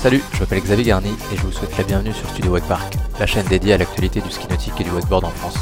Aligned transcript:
Salut, 0.00 0.22
je 0.32 0.38
m'appelle 0.38 0.60
Xavier 0.60 0.84
Garny 0.84 1.10
et 1.32 1.36
je 1.36 1.42
vous 1.42 1.50
souhaite 1.50 1.76
la 1.76 1.82
bienvenue 1.82 2.12
sur 2.12 2.28
Studio 2.28 2.52
Wakepark, 2.52 2.94
la 3.18 3.26
chaîne 3.26 3.46
dédiée 3.46 3.72
à 3.72 3.78
l'actualité 3.78 4.20
du 4.20 4.30
ski 4.30 4.46
nautique 4.48 4.80
et 4.80 4.84
du 4.84 4.90
wakeboard 4.90 5.24
en 5.24 5.30
France. 5.30 5.56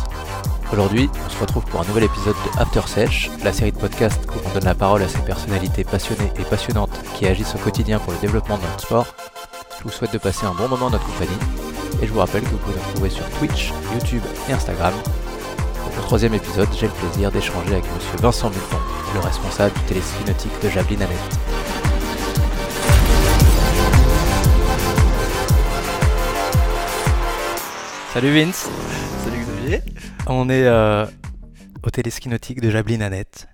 Aujourd'hui, 0.71 1.09
on 1.25 1.31
se 1.31 1.39
retrouve 1.39 1.65
pour 1.65 1.81
un 1.81 1.87
nouvel 1.87 2.05
épisode 2.05 2.35
de 2.35 2.61
After 2.61 2.83
Sesh, 2.87 3.31
la 3.43 3.55
série 3.55 3.73
de 3.73 3.79
podcasts 3.79 4.21
où 4.29 4.39
on 4.47 4.53
donne 4.53 4.67
la 4.67 4.75
parole 4.75 5.03
à 5.03 5.09
ces 5.09 5.21
personnalités 5.21 5.85
passionnées 5.85 6.31
et 6.39 6.43
passionnantes 6.43 6.91
qui 7.15 7.27
agissent 7.27 7.55
au 7.55 7.59
quotidien 7.59 7.99
pour 7.99 8.13
le 8.13 8.19
développement 8.19 8.59
de 8.59 8.63
notre 8.65 8.81
sport. 8.83 9.07
Je 9.79 9.85
vous 9.85 9.91
souhaite 9.91 10.13
de 10.13 10.19
passer 10.19 10.45
un 10.45 10.53
bon 10.53 10.69
moment 10.69 10.87
en 10.87 10.91
notre 10.91 11.07
compagnie 11.07 11.39
et 12.03 12.07
je 12.07 12.13
vous 12.13 12.19
rappelle 12.19 12.43
que 12.43 12.51
vous 12.51 12.59
pouvez 12.59 12.77
nous 12.77 12.89
retrouver 12.89 13.09
sur 13.11 13.25
Twitch, 13.39 13.73
YouTube 13.95 14.23
et 14.51 14.53
Instagram. 14.53 14.93
Pour 15.83 15.97
le 15.97 16.03
troisième 16.03 16.35
épisode, 16.35 16.69
j'ai 16.79 16.89
le 16.89 16.93
plaisir 16.93 17.33
d'échanger 17.33 17.73
avec 17.73 17.85
monsieur 17.95 18.19
Vincent 18.21 18.51
Multon, 18.51 18.77
le 19.15 19.21
responsable 19.21 19.73
du 19.77 19.81
téléski 19.87 20.25
nautique 20.27 20.63
de 20.63 20.69
Javelin 20.69 21.01
Annette. 21.01 21.39
Salut 28.17 28.33
Vince 28.33 28.71
Salut 29.25 29.45
Xavier. 29.45 29.83
On 30.27 30.49
est 30.49 30.65
euh, 30.65 31.05
au 31.83 31.91
téléski 31.91 32.31
nautique 32.31 32.63
de 32.63 32.71
Javelin 32.71 33.03
Annette, 33.03 33.47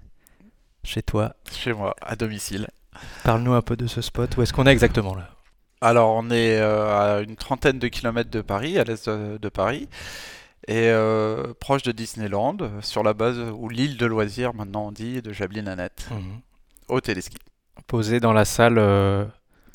chez 0.85 1.03
toi. 1.03 1.35
Chez 1.51 1.73
moi, 1.73 1.97
à 2.01 2.15
domicile. 2.15 2.69
Parle-nous 3.25 3.55
un 3.55 3.61
peu 3.61 3.75
de 3.75 3.89
ce 3.89 4.01
spot, 4.01 4.37
où 4.37 4.43
est-ce 4.43 4.53
qu'on 4.53 4.65
est 4.69 4.71
exactement 4.71 5.17
là? 5.17 5.31
Alors, 5.81 6.15
on 6.15 6.31
est 6.31 6.61
euh, 6.61 7.17
à 7.17 7.23
une 7.23 7.35
trentaine 7.35 7.81
de 7.81 7.89
kilomètres 7.89 8.31
de 8.31 8.41
Paris, 8.41 8.79
à 8.79 8.85
l'est 8.85 9.09
de, 9.09 9.37
de 9.37 9.49
Paris, 9.49 9.89
et 10.69 10.91
euh, 10.91 11.53
proche 11.59 11.83
de 11.83 11.91
Disneyland, 11.91 12.57
sur 12.83 13.03
la 13.03 13.15
base, 13.15 13.41
ou 13.41 13.69
l'île 13.69 13.97
de 13.97 14.07
loisirs, 14.07 14.55
maintenant 14.55 14.87
on 14.87 14.93
dit, 14.93 15.23
de 15.23 15.33
Javelin 15.33 15.67
Annette, 15.67 16.09
au 16.87 17.01
téléski. 17.01 17.37
Posé 17.89 18.21
dans 18.21 18.33
la 18.33 18.45
salle 18.45 18.79
euh, 18.79 19.25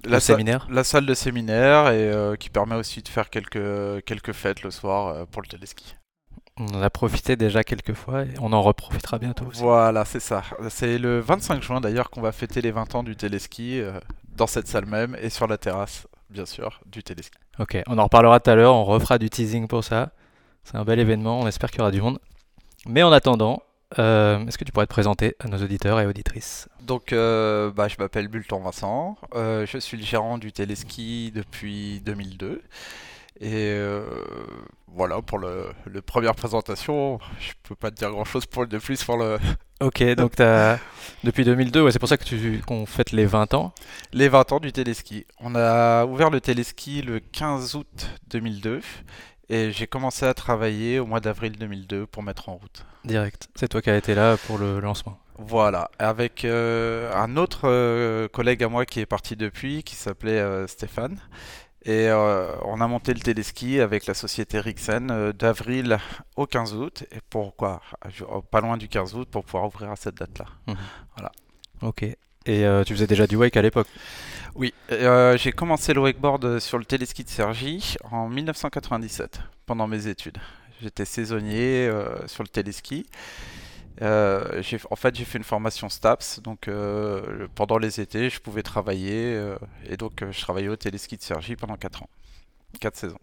La, 0.10 0.20
sa- 0.20 0.34
séminaire 0.34 0.68
la 0.70 0.84
salle 0.84 1.06
de 1.06 1.14
séminaire, 1.14 1.90
et 1.92 2.10
euh, 2.12 2.36
qui 2.36 2.50
permet 2.50 2.76
aussi 2.76 3.02
de 3.02 3.08
faire 3.08 3.30
quelques, 3.30 4.04
quelques 4.06 4.34
fêtes 4.34 4.64
le 4.64 4.72
soir 4.72 5.08
euh, 5.08 5.26
pour 5.30 5.42
le 5.42 5.48
téléski. 5.48 5.96
On 6.60 6.66
en 6.74 6.82
a 6.82 6.90
profité 6.90 7.36
déjà 7.36 7.64
quelques 7.64 7.94
fois 7.94 8.24
et 8.24 8.30
on 8.42 8.52
en 8.52 8.64
reprofitera 8.64 9.20
bientôt 9.20 9.46
aussi. 9.46 9.62
Voilà, 9.62 10.06
c'est 10.06 10.20
ça. 10.20 10.42
C'est 10.70 10.98
le 10.98 11.20
25 11.20 11.62
juin 11.62 11.80
d'ailleurs 11.82 12.10
qu'on 12.10 12.22
va 12.22 12.32
fêter 12.32 12.62
les 12.62 12.72
20 12.72 12.96
ans 12.96 13.04
du 13.04 13.16
téléski, 13.16 13.80
euh, 13.80 14.00
dans 14.36 14.48
cette 14.48 14.68
salle 14.68 14.88
même, 14.88 15.16
et 15.22 15.30
sur 15.30 15.46
la 15.48 15.58
terrasse, 15.60 16.08
bien 16.32 16.46
sûr, 16.48 16.82
du 16.88 17.04
téléski. 17.04 17.38
Ok, 17.60 17.78
on 17.88 17.98
en 18.00 18.04
reparlera 18.04 18.40
tout 18.40 18.50
à 18.50 18.56
l'heure, 18.56 18.74
on 18.74 18.86
refera 18.86 19.20
du 19.20 19.30
teasing 19.30 19.68
pour 19.68 19.84
ça. 19.84 20.12
C'est 20.64 20.78
un 20.78 20.84
bel 20.84 21.00
événement, 21.00 21.40
on 21.40 21.48
espère 21.48 21.70
qu'il 21.70 21.80
y 21.80 21.82
aura 21.82 21.92
du 21.92 22.02
monde. 22.02 22.18
Mais 22.88 23.04
en 23.04 23.12
attendant, 23.12 23.62
euh, 24.00 24.46
est-ce 24.46 24.58
que 24.58 24.64
tu 24.64 24.72
pourrais 24.72 24.86
te 24.86 24.92
présenter 24.92 25.36
à 25.40 25.48
nos 25.48 25.58
auditeurs 25.58 26.00
et 26.00 26.06
auditrices 26.06 26.68
Donc, 26.82 27.14
euh, 27.14 27.72
bah, 27.72 27.88
je 27.88 27.96
m'appelle 28.00 28.28
Bulton 28.28 28.60
Vincent. 28.60 29.18
Euh, 29.36 29.66
je 29.66 29.78
suis 29.78 29.98
le 29.98 30.04
gérant 30.04 30.38
du 30.38 30.52
téléski 30.52 31.32
depuis 31.34 32.02
2002. 32.02 32.62
Et 33.40 33.78
voilà 34.88 35.22
pour 35.22 35.38
le, 35.38 35.66
le 35.86 36.02
première 36.02 36.34
présentation. 36.34 37.20
Je 37.40 37.52
peux 37.64 37.76
pas 37.76 37.92
te 37.92 37.96
dire 37.96 38.10
grand 38.10 38.26
chose 38.26 38.48
pour, 38.48 38.66
de 38.66 38.78
plus 38.80 39.04
pour 39.04 39.18
le, 39.18 39.38
Ok, 39.80 40.04
donc 40.16 40.36
t'as 40.36 40.80
depuis 41.24 41.46
2002, 41.46 41.84
ouais, 41.84 41.92
c'est 41.92 42.00
pour 42.00 42.10
ça 42.10 42.18
que 42.18 42.24
tu 42.24 42.64
qu'on 42.66 42.88
fête 42.88 43.12
les 43.12 43.28
20 43.28 43.54
ans. 43.54 43.74
les 44.12 44.28
20 44.28 44.54
ans 44.54 44.60
du 44.60 44.72
téléski. 44.72 45.28
On 45.40 45.54
a 45.54 46.04
ouvert 46.06 46.32
le 46.32 46.42
téléski 46.42 47.04
le 47.04 47.20
15 47.20 47.76
août 47.76 48.10
2002 48.30 48.82
et 49.50 49.72
j'ai 49.72 49.88
commencé 49.88 50.26
à 50.26 50.34
travailler 50.34 51.00
au 51.00 51.06
mois 51.06 51.20
d'avril 51.20 51.58
2002 51.58 52.06
pour 52.08 52.24
mettre 52.24 52.50
en 52.50 52.56
route. 52.56 52.86
Direct. 53.06 53.50
C'est 53.56 53.68
toi 53.68 53.82
qui 53.82 53.90
as 53.90 53.98
été 53.98 54.16
là 54.16 54.38
pour 54.38 54.58
le 54.58 54.80
lancement. 54.80 55.20
Voilà, 55.40 55.92
avec 56.00 56.46
euh, 56.46 57.14
un 57.14 57.38
autre 57.38 57.62
euh, 57.66 58.28
collègue 58.28 58.64
à 58.64 58.70
moi 58.70 58.86
qui 58.86 59.00
est 59.00 59.06
parti 59.06 59.36
depuis, 59.36 59.84
qui 59.84 59.96
s'appelait 59.96 60.40
euh, 60.40 60.66
Stéphane. 60.68 61.20
Et 61.86 62.10
on 62.12 62.82
a 62.82 62.88
monté 62.88 63.14
le 63.14 63.22
téléski 63.22 63.80
avec 63.80 64.08
la 64.08 64.14
société 64.14 64.60
Rixen 64.60 65.32
d'avril 65.32 66.00
au 66.36 66.46
15 66.46 66.74
août. 66.76 67.06
Et 67.14 67.20
pourquoi? 67.30 67.82
Pas 68.52 68.60
loin 68.60 68.76
du 68.76 68.90
15 68.90 69.16
août 69.16 69.30
pour 69.32 69.46
pouvoir 69.46 69.68
ouvrir 69.68 69.92
à 69.92 69.96
cette 69.96 70.16
date-là. 70.16 70.48
Ok. 71.82 72.06
Et 72.48 72.66
euh, 72.66 72.84
tu 72.84 72.94
faisais 72.94 73.08
déjà 73.08 73.28
du 73.28 73.36
wake 73.36 73.58
à 73.58 73.62
l'époque. 73.62 73.88
Oui, 74.56 74.74
euh, 74.92 75.38
j'ai 75.38 75.52
commencé 75.52 75.94
le 75.94 76.00
wakeboard 76.02 76.60
sur 76.60 76.78
le 76.80 76.86
téléski 76.86 77.24
de 77.24 77.30
Cergy 77.30 77.96
en 78.10 78.30
1997, 78.30 79.42
pendant 79.66 79.86
mes 79.86 80.08
études. 80.08 80.38
J'étais 80.82 81.06
saisonnier 81.06 81.88
euh, 81.88 82.26
sur 82.28 82.44
le 82.44 82.48
téléski. 82.50 83.06
Euh, 84.02 84.62
en 84.90 84.96
fait, 84.96 85.16
j'ai 85.16 85.26
fait 85.26 85.38
une 85.38 85.44
formation 85.44 85.90
STAPS, 85.90 86.40
donc 86.42 86.68
euh, 86.68 87.48
pendant 87.56 87.78
les 87.78 88.00
étés, 88.00 88.30
je 88.30 88.40
pouvais 88.40 88.64
travailler, 88.64 89.34
euh, 89.36 89.58
et 89.90 89.98
donc 89.98 90.22
euh, 90.22 90.32
je 90.32 90.40
travaillais 90.40 90.70
au 90.70 90.76
téléski 90.76 91.18
de 91.18 91.22
Cergy 91.24 91.56
pendant 91.56 91.76
4 91.76 92.04
ans, 92.04 92.10
4 92.80 92.96
saisons. 92.96 93.20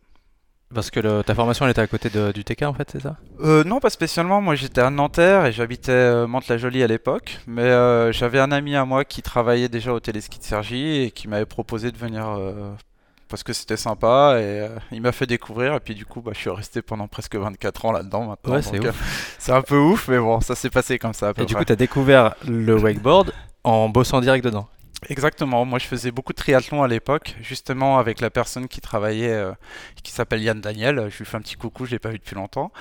Parce 0.72 0.91
que 0.91 0.98
le- 1.00 1.22
ta 1.22 1.34
formation 1.34 1.64
elle 1.66 1.70
était 1.70 1.80
à 1.82 1.86
côté 1.86 2.10
de- 2.10 2.32
du 2.32 2.44
TK 2.44 2.62
en 2.62 2.75
fait, 2.75 2.88
c'est 2.91 3.00
ça? 3.00 3.16
Euh, 3.41 3.62
non, 3.64 3.80
pas 3.80 3.91
spécialement. 3.91 4.41
Moi, 4.41 4.54
j'étais 4.56 4.80
à 4.80 4.91
Nanterre 4.91 5.47
et 5.47 5.52
j'habitais 5.52 5.92
euh, 5.92 6.26
Mantes-la-Jolie 6.26 6.82
à 6.82 6.86
l'époque. 6.86 7.38
Mais 7.47 7.62
euh, 7.62 8.10
j'avais 8.12 8.41
un 8.41 8.50
ami 8.50 8.75
à 8.75 8.84
moi 8.84 9.04
qui 9.04 9.22
travaillait 9.22 9.69
déjà 9.69 9.92
au 9.92 10.00
téléski 10.00 10.38
de 10.38 10.44
Cergy 10.44 11.02
et 11.02 11.10
qui 11.12 11.28
m'avait 11.28 11.47
proposé 11.47 11.92
de 11.92 11.97
venir 11.98 12.26
euh, 12.28 12.72
parce 13.28 13.42
que 13.44 13.52
c'était 13.52 13.76
sympa 13.76 14.36
et 14.41 14.66
il 14.91 15.00
m'a 15.00 15.12
fait 15.12 15.26
découvrir. 15.26 15.75
Et 15.75 15.80
puis 15.80 15.94
du 15.94 16.06
coup, 16.06 16.20
bah, 16.22 16.32
je 16.34 16.38
suis 16.41 16.50
resté 16.50 16.82
pendant 16.82 17.06
presque 17.06 17.36
24 17.36 17.84
ans 17.84 17.92
là-dedans 17.92 18.25
maintenant. 18.26 18.54
Ouais, 18.54 18.62
c'est 18.62 18.78
Donc, 18.78 18.88
ouf. 18.91 19.36
c'est 19.38 19.52
un 19.52 19.62
peu 19.62 19.76
ouf, 19.78 20.08
mais 20.08 20.19
bon, 20.19 20.41
ça 20.41 20.54
s'est 20.56 20.70
passé 20.70 20.98
comme 20.98 21.12
ça. 21.14 21.28
À 21.28 21.34
peu 21.34 21.42
Et 21.42 21.46
du 21.46 21.54
coup, 21.54 21.64
tu 21.64 21.72
as 21.72 21.76
découvert 21.76 22.34
le 22.48 22.75
wakeboard 22.76 23.32
en 23.62 23.88
bossant 23.88 24.20
direct 24.20 24.44
dedans. 24.44 24.66
Exactement. 25.09 25.65
Moi, 25.65 25.78
je 25.78 25.87
faisais 25.87 26.10
beaucoup 26.10 26.32
de 26.32 26.38
triathlon 26.38 26.82
à 26.82 26.88
l'époque, 26.88 27.37
justement 27.41 27.98
avec 27.98 28.20
la 28.20 28.31
personne 28.31 28.69
qui 28.69 28.81
travaillait, 28.81 29.32
euh, 29.32 29.53
qui 30.03 30.12
s'appelle 30.12 30.42
Yann 30.42 30.60
Daniel. 30.60 31.09
Je 31.10 31.19
lui 31.19 31.25
fais 31.25 31.37
un 31.37 31.41
petit 31.41 31.56
coucou, 31.56 31.87
je 31.87 31.92
l'ai 31.92 31.98
pas 31.98 32.10
vu 32.10 32.19
depuis 32.19 32.34
longtemps. 32.34 32.72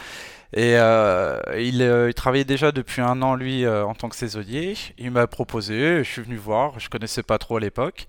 Et 0.53 0.77
euh, 0.77 1.39
il, 1.57 1.81
euh, 1.81 2.09
il 2.09 2.13
travaillait 2.13 2.45
déjà 2.45 2.71
depuis 2.71 3.01
un 3.01 3.21
an, 3.21 3.35
lui, 3.35 3.67
en 3.67 3.93
tant 3.93 4.09
que 4.09 4.15
saisonnier. 4.15 4.75
Il 4.97 5.11
m'a 5.11 5.27
proposé, 5.27 6.03
je 6.03 6.09
suis 6.09 6.21
venu 6.21 6.35
voir. 6.37 6.79
Je 6.79 6.89
connaissais 6.89 7.23
pas 7.23 7.37
trop 7.37 7.57
à 7.57 7.59
l'époque. 7.59 8.07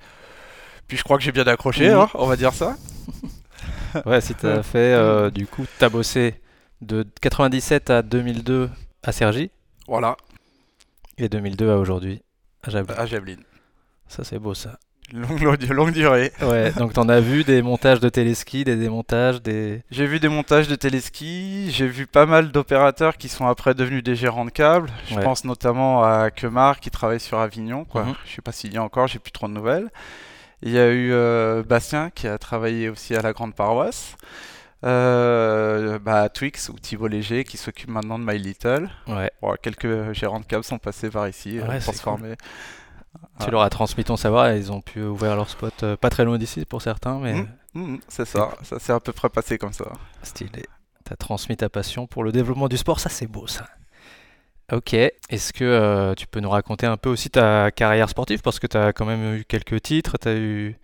Puis 0.87 0.97
je 0.99 1.03
crois 1.05 1.17
que 1.17 1.25
j'ai 1.25 1.33
bien 1.33 1.47
accroché, 1.47 1.91
hein, 1.91 2.09
on 2.15 2.27
va 2.27 2.37
dire 2.37 2.53
ça. 2.53 2.77
Ouais, 4.07 4.21
si 4.21 4.35
t'as 4.35 4.65
fait, 4.65 5.31
du 5.31 5.47
coup, 5.47 5.65
t'as 5.79 5.89
bossé 5.89 6.35
de 6.81 7.07
97 7.21 7.91
à 7.91 8.03
2002 8.03 8.69
à 9.05 9.13
Cergy 9.13 9.53
Voilà, 9.87 10.17
et 11.17 11.29
2002 11.29 11.71
à 11.71 11.77
aujourd'hui 11.77 12.21
à 12.65 12.71
Javelin. 12.71 12.95
à 12.97 13.07
Javelin. 13.07 13.37
Ça, 14.09 14.25
c'est 14.25 14.39
beau 14.39 14.55
ça. 14.55 14.79
Longue, 15.13 15.43
longue, 15.71 15.93
durée. 15.93 16.33
Ouais, 16.41 16.73
donc 16.73 16.95
t'en 16.95 17.09
as 17.11 17.21
vu 17.21 17.45
des 17.45 17.61
montages 17.63 18.01
de 18.01 18.09
téléski, 18.09 18.65
des 18.65 18.77
démontages, 18.77 19.43
des. 19.43 19.83
J'ai 19.91 20.07
vu 20.07 20.19
des 20.19 20.29
montages 20.31 20.67
de 20.67 20.75
téléski, 20.77 21.71
j'ai 21.71 21.87
vu 21.87 22.07
pas 22.07 22.25
mal 22.25 22.51
d'opérateurs 22.51 23.17
qui 23.19 23.29
sont 23.29 23.47
après 23.47 23.75
devenus 23.75 24.03
des 24.03 24.17
gérants 24.17 24.47
de 24.47 24.51
câbles. 24.51 24.91
Je 25.09 25.17
Ouais. 25.17 25.23
pense 25.23 25.45
notamment 25.45 26.03
à 26.03 26.31
Kemar 26.31 26.81
qui 26.81 26.91
travaille 26.91 27.21
sur 27.21 27.39
Avignon. 27.39 27.85
Quoi. 27.85 28.05
Mhm. 28.05 28.15
Je 28.27 28.35
sais 28.35 28.43
pas 28.43 28.53
s'il 28.53 28.73
y 28.73 28.79
a 28.79 28.83
encore, 28.83 29.07
j'ai 29.07 29.19
plus 29.19 29.31
trop 29.33 29.47
de 29.47 29.53
nouvelles. 29.53 29.91
Il 30.63 30.71
y 30.73 30.79
a 30.79 30.89
eu 30.89 31.13
euh, 31.13 31.63
Bastien 31.63 32.09
qui 32.09 32.27
a 32.27 32.39
travaillé 32.39 32.89
aussi 32.89 33.15
à 33.15 33.21
la 33.21 33.35
Grande 33.35 33.55
Paroisse. 33.55 34.17
Euh, 34.85 35.99
bah, 35.99 36.29
Twix 36.29 36.69
ou 36.69 36.79
Thibault 36.79 37.07
Léger 37.09 37.45
qui 37.45 37.57
s'occupe 37.57 37.89
maintenant 37.91 38.19
de 38.19 38.25
My 38.25 38.39
Little. 38.39 38.89
Ouais. 39.07 39.31
Bon, 39.43 39.55
quelques 39.63 40.13
gérants 40.13 40.41
de 40.41 40.45
câbles 40.47 40.65
sont 40.65 40.79
passés 40.79 41.11
par 41.11 41.29
ici 41.29 41.59
euh, 41.59 41.67
Ouais, 41.67 41.81
pour 41.81 41.95
se 41.95 42.01
former. 42.01 42.35
Tu 43.43 43.51
leur 43.51 43.63
as 43.63 43.71
transmis 43.71 44.05
ton 44.05 44.17
savoir 44.17 44.49
et 44.51 44.59
ils 44.59 44.71
ont 44.71 44.81
pu 44.81 45.03
ouvrir 45.03 45.35
leur 45.35 45.49
spot 45.51 45.83
euh, 45.83 45.97
pas 45.97 46.09
très 46.11 46.25
loin 46.25 46.39
d'ici 46.39 46.65
pour 46.65 46.83
certains, 46.83 47.19
mais 47.19 47.35
Mhm. 47.35 47.49
Mhm, 47.75 48.01
c'est 48.07 48.25
ça, 48.25 48.51
ça 48.63 48.79
s'est 48.79 48.93
à 48.93 49.01
peu 49.01 49.13
près 49.13 49.29
passé 49.29 49.59
comme 49.59 49.73
ça. 49.73 49.87
stylé. 50.23 50.65
T'as 51.05 51.17
transmis 51.17 51.57
ta 51.57 51.69
passion 51.69 52.07
pour 52.07 52.23
le 52.23 52.31
développement 52.33 52.69
du 52.69 52.77
sport, 52.77 53.01
ça 53.01 53.09
c'est 53.11 53.27
beau 53.27 53.47
ça. 53.49 53.67
Ok, 54.73 54.95
est-ce 54.95 55.53
que 55.53 55.65
euh, 55.65 56.15
tu 56.15 56.27
peux 56.27 56.41
nous 56.41 56.49
raconter 56.49 56.87
un 56.87 56.97
peu 56.97 57.11
aussi 57.11 57.29
ta 57.29 57.71
carrière 57.71 58.09
sportive? 58.09 58.41
Parce 58.41 58.59
que 58.59 58.67
t'as 58.67 58.93
quand 58.93 59.05
même 59.05 59.35
eu 59.37 59.45
quelques 59.45 59.83
titres, 59.83 60.17
t'as 60.19 60.35
eu, 60.35 60.79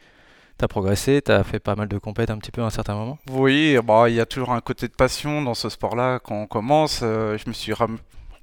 t'as 0.59 0.69
progressé, 0.69 1.23
t'as 1.23 1.43
fait 1.45 1.61
pas 1.61 1.77
mal 1.77 1.89
de 1.89 1.97
compètes 1.97 2.29
un 2.31 2.37
petit 2.39 2.51
peu 2.51 2.61
à 2.63 2.67
un 2.67 2.71
certain 2.71 2.95
moment. 2.95 3.19
Oui, 3.31 3.79
bah, 3.83 4.11
il 4.11 4.17
y 4.17 4.21
a 4.21 4.27
toujours 4.27 4.53
un 4.53 4.61
côté 4.61 4.87
de 4.89 4.93
passion 4.93 5.41
dans 5.41 5.55
ce 5.55 5.71
sport-là 5.71 6.19
quand 6.19 6.35
on 6.35 6.47
commence. 6.47 7.01
euh, 7.03 7.39
je 7.39 7.49
me 7.49 7.55
suis 7.55 7.73
ram- 7.73 7.99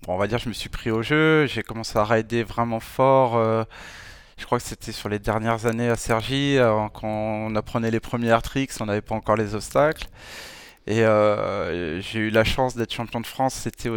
bon, 0.07 0.15
on 0.15 0.18
va 0.18 0.27
dire, 0.27 0.39
je 0.39 0.50
me 0.50 0.54
suis 0.54 0.69
pris 0.69 0.89
au 0.92 1.04
jeu. 1.04 1.45
J'ai 1.48 1.63
commencé 1.63 1.98
à 2.00 2.04
rider 2.06 2.44
vraiment 2.44 2.80
fort. 2.80 3.36
euh, 3.38 3.63
je 4.38 4.45
crois 4.45 4.59
que 4.59 4.65
c'était 4.65 4.92
sur 4.92 5.09
les 5.09 5.19
dernières 5.19 5.65
années 5.65 5.89
à 5.89 5.95
Cergy, 5.95 6.57
euh, 6.57 6.88
quand 6.94 7.07
on 7.07 7.56
apprenait 7.56 7.92
les 7.92 8.00
premiers 8.00 8.38
tricks, 8.44 8.71
on 8.80 8.86
n'avait 8.86 9.01
pas 9.01 9.15
encore 9.15 9.36
les 9.36 9.56
obstacles. 9.56 10.07
Et 10.88 11.04
euh, 11.04 12.01
j'ai 12.01 12.19
eu 12.19 12.30
la 12.30 12.44
chance 12.45 12.75
d'être 12.75 12.94
champion 12.94 13.19
de 13.21 13.27
France, 13.27 13.56
c'était 13.56 13.89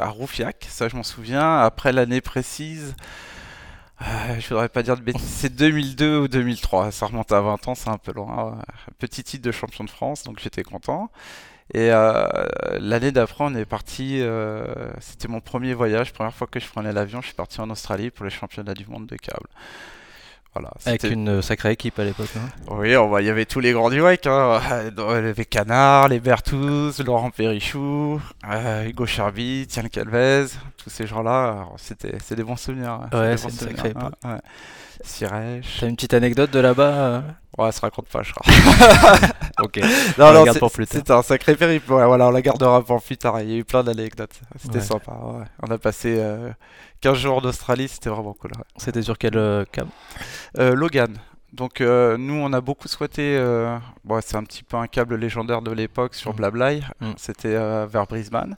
à 0.00 0.08
Roufiac, 0.08 0.66
ça 0.70 0.88
je 0.88 0.96
m'en 0.96 1.02
souviens. 1.02 1.58
Après 1.60 1.92
l'année 1.92 2.20
précise, 2.22 2.94
euh, 4.02 4.04
je 4.40 4.48
voudrais 4.48 4.68
pas 4.68 4.82
dire 4.82 4.96
de 4.96 5.02
bêtises, 5.02 5.22
c'est 5.28 5.54
2002 5.54 6.18
ou 6.20 6.28
2003, 6.28 6.90
ça 6.92 7.06
remonte 7.06 7.32
à 7.32 7.40
20 7.40 7.68
ans, 7.68 7.74
c'est 7.74 7.90
un 7.90 7.98
peu 7.98 8.12
loin. 8.12 8.58
Petit 8.98 9.24
titre 9.24 9.44
de 9.44 9.52
champion 9.52 9.84
de 9.84 9.90
France, 9.90 10.24
donc 10.24 10.38
j'étais 10.40 10.62
content. 10.62 11.10
Et 11.74 11.90
euh, 11.90 12.26
l'année 12.80 13.12
d'après, 13.12 13.44
on 13.44 13.54
est 13.54 13.64
parti. 13.64 14.18
euh, 14.20 14.64
c'était 15.00 15.28
mon 15.28 15.40
premier 15.40 15.72
voyage, 15.74 16.12
première 16.12 16.34
fois 16.34 16.46
que 16.46 16.60
je 16.60 16.68
prenais 16.68 16.92
l'avion. 16.92 17.20
Je 17.22 17.26
suis 17.28 17.34
parti 17.34 17.60
en 17.60 17.70
Australie 17.70 18.10
pour 18.10 18.24
les 18.24 18.30
championnats 18.30 18.74
du 18.74 18.86
monde 18.86 19.06
de 19.06 19.16
câble. 19.16 19.46
Voilà, 20.54 20.70
Avec 20.84 21.04
une 21.04 21.28
euh, 21.30 21.40
sacrée 21.42 21.72
équipe 21.72 21.98
à 21.98 22.04
l'époque. 22.04 22.28
hein. 22.36 22.46
Oui, 22.68 22.94
on 22.94 23.16
il 23.18 23.24
y 23.24 23.30
avait 23.30 23.46
tous 23.46 23.60
les 23.60 23.72
grands 23.72 23.88
du 23.88 24.02
WEC. 24.02 24.26
Hein. 24.26 24.60
Il 24.94 25.00
y 25.02 25.02
avait 25.02 25.46
Canard, 25.46 26.08
les 26.08 26.20
Berthouz, 26.20 26.98
Laurent 27.02 27.30
Périchou, 27.30 28.20
euh, 28.50 28.84
Hugo 28.86 29.06
Charby, 29.06 29.66
Tiens 29.66 29.88
Calvez, 29.88 30.48
tous 30.82 30.90
ces 30.90 31.06
gens-là. 31.06 31.68
C'était 31.76 32.16
c'est 32.24 32.34
des 32.34 32.44
bons 32.44 32.56
souvenirs. 32.56 33.00
hein. 33.12 33.18
Ouais, 33.18 33.36
c'est 33.36 33.48
une 33.48 33.54
sacrée 33.54 33.92
hein. 33.96 34.00
époque. 34.00 34.14
Ouais. 34.24 34.40
Sirèche. 35.04 35.78
T'as 35.80 35.88
une 35.88 35.96
petite 35.96 36.14
anecdote 36.14 36.50
de 36.50 36.58
là-bas 36.60 36.82
euh 36.92 37.20
Ouais, 37.58 37.70
ça 37.72 37.80
raconte 37.82 38.06
pas, 38.08 38.22
je 38.22 38.32
crois. 38.32 38.46
Ok. 39.62 39.78
Non, 40.18 40.26
On 40.34 40.46
non, 40.46 40.54
pour 40.54 40.70
plus 40.72 40.86
tard. 40.86 40.98
C'était 40.98 41.12
un 41.12 41.22
sacré 41.22 41.54
périple. 41.54 41.92
Ouais, 41.92 42.06
voilà, 42.06 42.28
on 42.28 42.30
la 42.30 42.40
gardera 42.40 42.82
pour 42.82 43.02
plus 43.02 43.16
tard. 43.18 43.40
Il 43.42 43.50
y 43.50 43.54
a 43.54 43.56
eu 43.58 43.64
plein 43.64 43.82
d'anecdotes. 43.84 44.40
C'était 44.58 44.76
Ouais. 44.78 44.80
sympa. 44.84 45.12
ouais. 45.12 45.44
On 45.62 45.70
a 45.70 45.76
passé 45.78 46.16
euh, 46.18 46.50
15 47.00 47.18
jours 47.18 47.42
d'Australie, 47.42 47.88
c'était 47.88 48.08
vraiment 48.10 48.32
cool. 48.32 48.52
C'était 48.76 49.02
sur 49.02 49.18
quel 49.18 49.36
euh, 49.36 49.64
câble 49.70 49.90
Euh, 50.58 50.74
Logan. 50.74 51.16
Donc 51.52 51.82
euh, 51.82 52.16
nous 52.16 52.32
on 52.34 52.50
a 52.54 52.62
beaucoup 52.62 52.88
souhaité, 52.88 53.36
euh, 53.36 53.76
bon, 54.04 54.18
c'est 54.24 54.36
un 54.36 54.44
petit 54.44 54.62
peu 54.62 54.78
un 54.78 54.86
câble 54.86 55.16
légendaire 55.16 55.60
de 55.60 55.70
l'époque 55.70 56.14
sur 56.14 56.32
Mm. 56.32 56.36
Blablay, 56.36 56.80
Mm. 57.02 57.10
c'était 57.18 57.54
euh, 57.54 57.86
vers 57.86 58.06
Brisbane. 58.06 58.56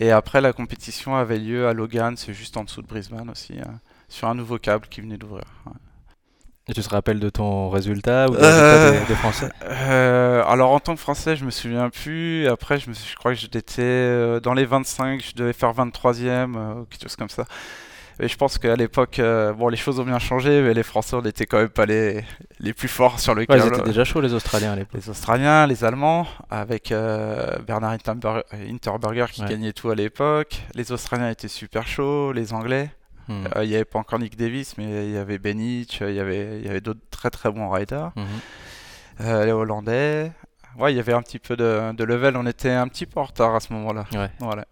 Et 0.00 0.10
après 0.10 0.40
la 0.40 0.52
compétition 0.52 1.16
avait 1.16 1.38
lieu 1.38 1.68
à 1.68 1.72
Logan, 1.72 2.16
c'est 2.16 2.34
juste 2.34 2.56
en 2.56 2.64
dessous 2.64 2.82
de 2.82 2.86
Brisbane 2.86 3.30
aussi, 3.30 3.54
euh, 3.58 3.64
sur 4.08 4.28
un 4.28 4.34
nouveau 4.34 4.58
câble 4.58 4.86
qui 4.88 5.00
venait 5.00 5.16
d'ouvrir. 5.18 5.44
ouais. 5.66 5.72
Et 6.66 6.72
tu 6.72 6.80
te 6.80 6.88
rappelles 6.88 7.20
de 7.20 7.28
ton 7.28 7.68
résultat 7.68 8.26
ou 8.28 8.32
de 8.32 8.38
Euh, 8.38 8.40
résultat 8.40 9.00
des, 9.00 9.06
des 9.06 9.14
Français 9.16 9.50
Euh, 9.64 10.42
alors 10.46 10.70
en 10.72 10.80
tant 10.80 10.94
que 10.94 11.00
Français 11.00 11.36
je 11.36 11.44
me 11.44 11.50
souviens 11.50 11.90
plus, 11.90 12.46
après 12.48 12.78
je, 12.80 12.88
me 12.88 12.94
suis- 12.94 13.10
je 13.10 13.16
crois 13.16 13.34
que 13.34 13.38
j'étais 13.38 14.40
dans 14.40 14.54
les 14.54 14.64
25, 14.64 15.22
je 15.22 15.34
devais 15.34 15.52
faire 15.52 15.72
23e, 15.74 16.56
euh, 16.56 16.74
ou 16.80 16.84
quelque 16.86 17.02
chose 17.02 17.16
comme 17.16 17.28
ça. 17.28 17.44
Et 18.20 18.28
je 18.28 18.36
pense 18.36 18.58
qu'à 18.58 18.76
l'époque, 18.76 19.18
euh, 19.18 19.52
bon 19.52 19.68
les 19.68 19.76
choses 19.76 19.98
ont 19.98 20.04
bien 20.04 20.18
changé, 20.20 20.62
mais 20.62 20.72
les 20.74 20.82
Français 20.84 21.16
on 21.16 21.22
n'était 21.22 21.46
quand 21.46 21.58
même 21.58 21.68
pas 21.68 21.84
les, 21.86 22.24
les 22.60 22.72
plus 22.72 22.86
forts 22.88 23.18
sur 23.18 23.34
le 23.34 23.44
Ouais, 23.48 23.58
ils 23.58 23.66
étaient 23.66 23.82
déjà 23.82 24.04
chauds 24.04 24.20
les 24.20 24.34
Australiens 24.34 24.72
à 24.72 24.76
l'époque. 24.76 25.00
les 25.00 25.10
Australiens, 25.10 25.66
les 25.66 25.82
Allemands, 25.84 26.26
avec 26.50 26.92
euh, 26.92 27.56
Bernard 27.66 27.92
Hinterberger, 27.92 29.26
qui 29.32 29.42
Ouais. 29.42 29.48
gagnait 29.48 29.72
tout 29.72 29.90
à 29.90 29.94
l'époque. 29.94 30.62
Les 30.74 30.92
Australiens 30.92 31.28
étaient 31.30 31.48
super 31.48 31.86
chauds, 31.86 32.32
les 32.32 32.52
Anglais. 32.52 32.90
Hmm. 33.28 33.46
Euh, 33.56 33.64
Il 33.64 33.70
n'y 33.70 33.74
avait 33.74 33.84
pas 33.84 33.98
encore 33.98 34.18
Nick 34.18 34.36
Davis, 34.36 34.76
mais 34.78 35.06
il 35.06 35.12
y 35.12 35.16
avait 35.16 35.38
Benich, 35.38 36.00
il 36.00 36.14
y 36.14 36.20
avait, 36.20 36.60
y 36.60 36.68
avait 36.68 36.80
d'autres 36.82 37.00
très 37.10 37.30
très 37.30 37.50
bons 37.50 37.68
riders. 37.70 38.12
Euh, 39.20 39.44
les 39.44 39.52
Hollandais. 39.52 40.30
Ouais, 40.78 40.92
il 40.92 40.96
y 40.96 41.00
avait 41.00 41.12
un 41.12 41.22
petit 41.22 41.38
peu 41.38 41.56
de, 41.56 41.92
de 41.92 42.04
level, 42.04 42.36
on 42.36 42.46
était 42.46 42.70
un 42.72 42.88
petit 42.88 43.06
peu 43.06 43.20
en 43.20 43.24
retard 43.24 43.54
à 43.54 43.60
ce 43.60 43.72
moment-là. 43.72 44.04
Ouais. 44.12 44.30
Voilà. 44.40 44.64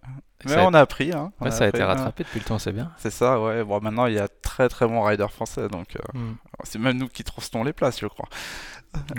Mais 0.44 0.56
on 0.58 0.74
a 0.74 0.80
appris. 0.80 1.12
Hein. 1.12 1.32
on 1.40 1.44
Ouais, 1.44 1.50
ça 1.52 1.64
a 1.64 1.66
appris, 1.68 1.78
été 1.78 1.82
hein. 1.84 1.94
rattrapé 1.94 2.24
depuis 2.24 2.40
le 2.40 2.44
temps, 2.44 2.58
c'est 2.58 2.72
bien. 2.72 2.90
C'est 2.98 3.10
ça, 3.12 3.40
ouais. 3.40 3.62
Bon, 3.62 3.80
maintenant, 3.80 4.06
il 4.06 4.14
y 4.14 4.18
a 4.18 4.26
très 4.28 4.68
très 4.68 4.86
bons 4.88 5.02
riders 5.02 5.30
français, 5.32 5.68
donc 5.68 5.94
euh, 5.96 6.18
Hmm. 6.18 6.34
c'est 6.64 6.78
même 6.80 6.98
nous 6.98 7.08
qui 7.08 7.22
trouvons 7.22 7.62
les 7.62 7.72
places, 7.72 8.00
je 8.00 8.06
crois. 8.06 8.28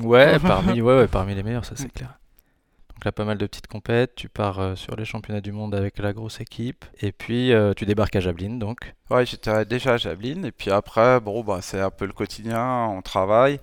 Ouais, 0.01 0.37
parmi, 0.45 0.81
ouais, 0.81 0.97
ouais, 0.97 1.07
parmi 1.07 1.33
les 1.33 1.43
meilleurs, 1.43 1.63
ça 1.65 1.75
c'est 1.75 1.91
clair. 1.91 2.19
Donc 2.93 3.05
là, 3.05 3.11
pas 3.13 3.23
mal 3.25 3.37
de 3.37 3.47
petites 3.47 3.67
compètes. 3.67 4.15
Tu 4.15 4.27
pars 4.29 4.59
euh, 4.59 4.75
sur 4.75 4.95
les 4.97 5.05
championnats 5.05 5.41
du 5.41 5.51
monde 5.51 5.73
avec 5.73 5.97
la 5.97 6.13
grosse 6.13 6.39
équipe. 6.41 6.85
Et 7.01 7.11
puis, 7.11 7.51
euh, 7.53 7.73
tu 7.73 7.85
débarques 7.85 8.15
à 8.15 8.19
Jablin, 8.19 8.57
donc. 8.57 8.93
Ouais, 9.09 9.25
j'étais 9.25 9.63
déjà 9.65 9.93
à 9.93 9.97
Jablin 9.97 10.43
et 10.43 10.51
puis 10.51 10.71
après, 10.71 11.19
bon, 11.21 11.41
bah, 11.43 11.59
c'est 11.61 11.79
un 11.81 11.89
peu 11.89 12.05
le 12.05 12.13
quotidien, 12.13 12.85
on 12.89 13.01
travaille. 13.01 13.59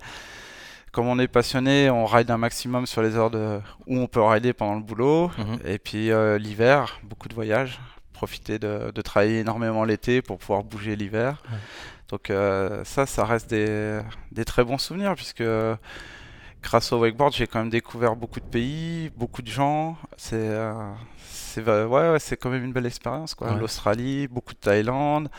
Comme 0.91 1.07
on 1.07 1.17
est 1.19 1.27
passionné, 1.27 1.89
on 1.89 2.05
ride 2.05 2.29
un 2.31 2.37
maximum 2.37 2.85
sur 2.85 3.01
les 3.01 3.15
heures 3.15 3.31
de... 3.31 3.59
où 3.87 3.97
on 3.97 4.07
peut 4.07 4.21
rider 4.21 4.51
pendant 4.53 4.75
le 4.75 4.81
boulot. 4.81 5.31
Mhm. 5.37 5.59
Et 5.65 5.77
puis 5.79 6.11
euh, 6.11 6.37
l'hiver, 6.37 6.99
beaucoup 7.03 7.29
de 7.29 7.33
voyages. 7.33 7.79
Profiter 8.13 8.59
de, 8.59 8.91
de 8.93 9.01
travailler 9.01 9.39
énormément 9.39 9.83
l'été 9.83 10.21
pour 10.21 10.37
pouvoir 10.37 10.63
bouger 10.63 10.95
l'hiver. 10.95 11.41
Ouais. 11.49 11.57
Donc 12.09 12.29
euh, 12.29 12.83
ça, 12.83 13.05
ça 13.05 13.25
reste 13.25 13.49
des, 13.49 14.01
des 14.31 14.45
très 14.45 14.63
bons 14.63 14.77
souvenirs 14.77 15.15
puisque 15.15 15.43
grâce 16.61 16.91
au 16.91 16.99
wakeboard, 16.99 17.33
j'ai 17.33 17.47
quand 17.47 17.59
même 17.59 17.69
découvert 17.71 18.15
beaucoup 18.15 18.39
de 18.39 18.45
pays, 18.45 19.09
beaucoup 19.15 19.41
de 19.41 19.47
gens. 19.47 19.97
C'est 20.17 20.35
euh, 20.35 20.73
va- 21.57 21.87
ouais, 21.87 22.11
ouais, 22.11 22.37
quand 22.39 22.49
même 22.49 22.63
une 22.65 22.73
belle 22.73 22.85
expérience. 22.85 23.33
quoi. 23.33 23.53
Ouais. 23.53 23.59
L'Australie, 23.59 24.27
beaucoup 24.27 24.53
de 24.53 24.59
Thaïlande, 24.59 25.29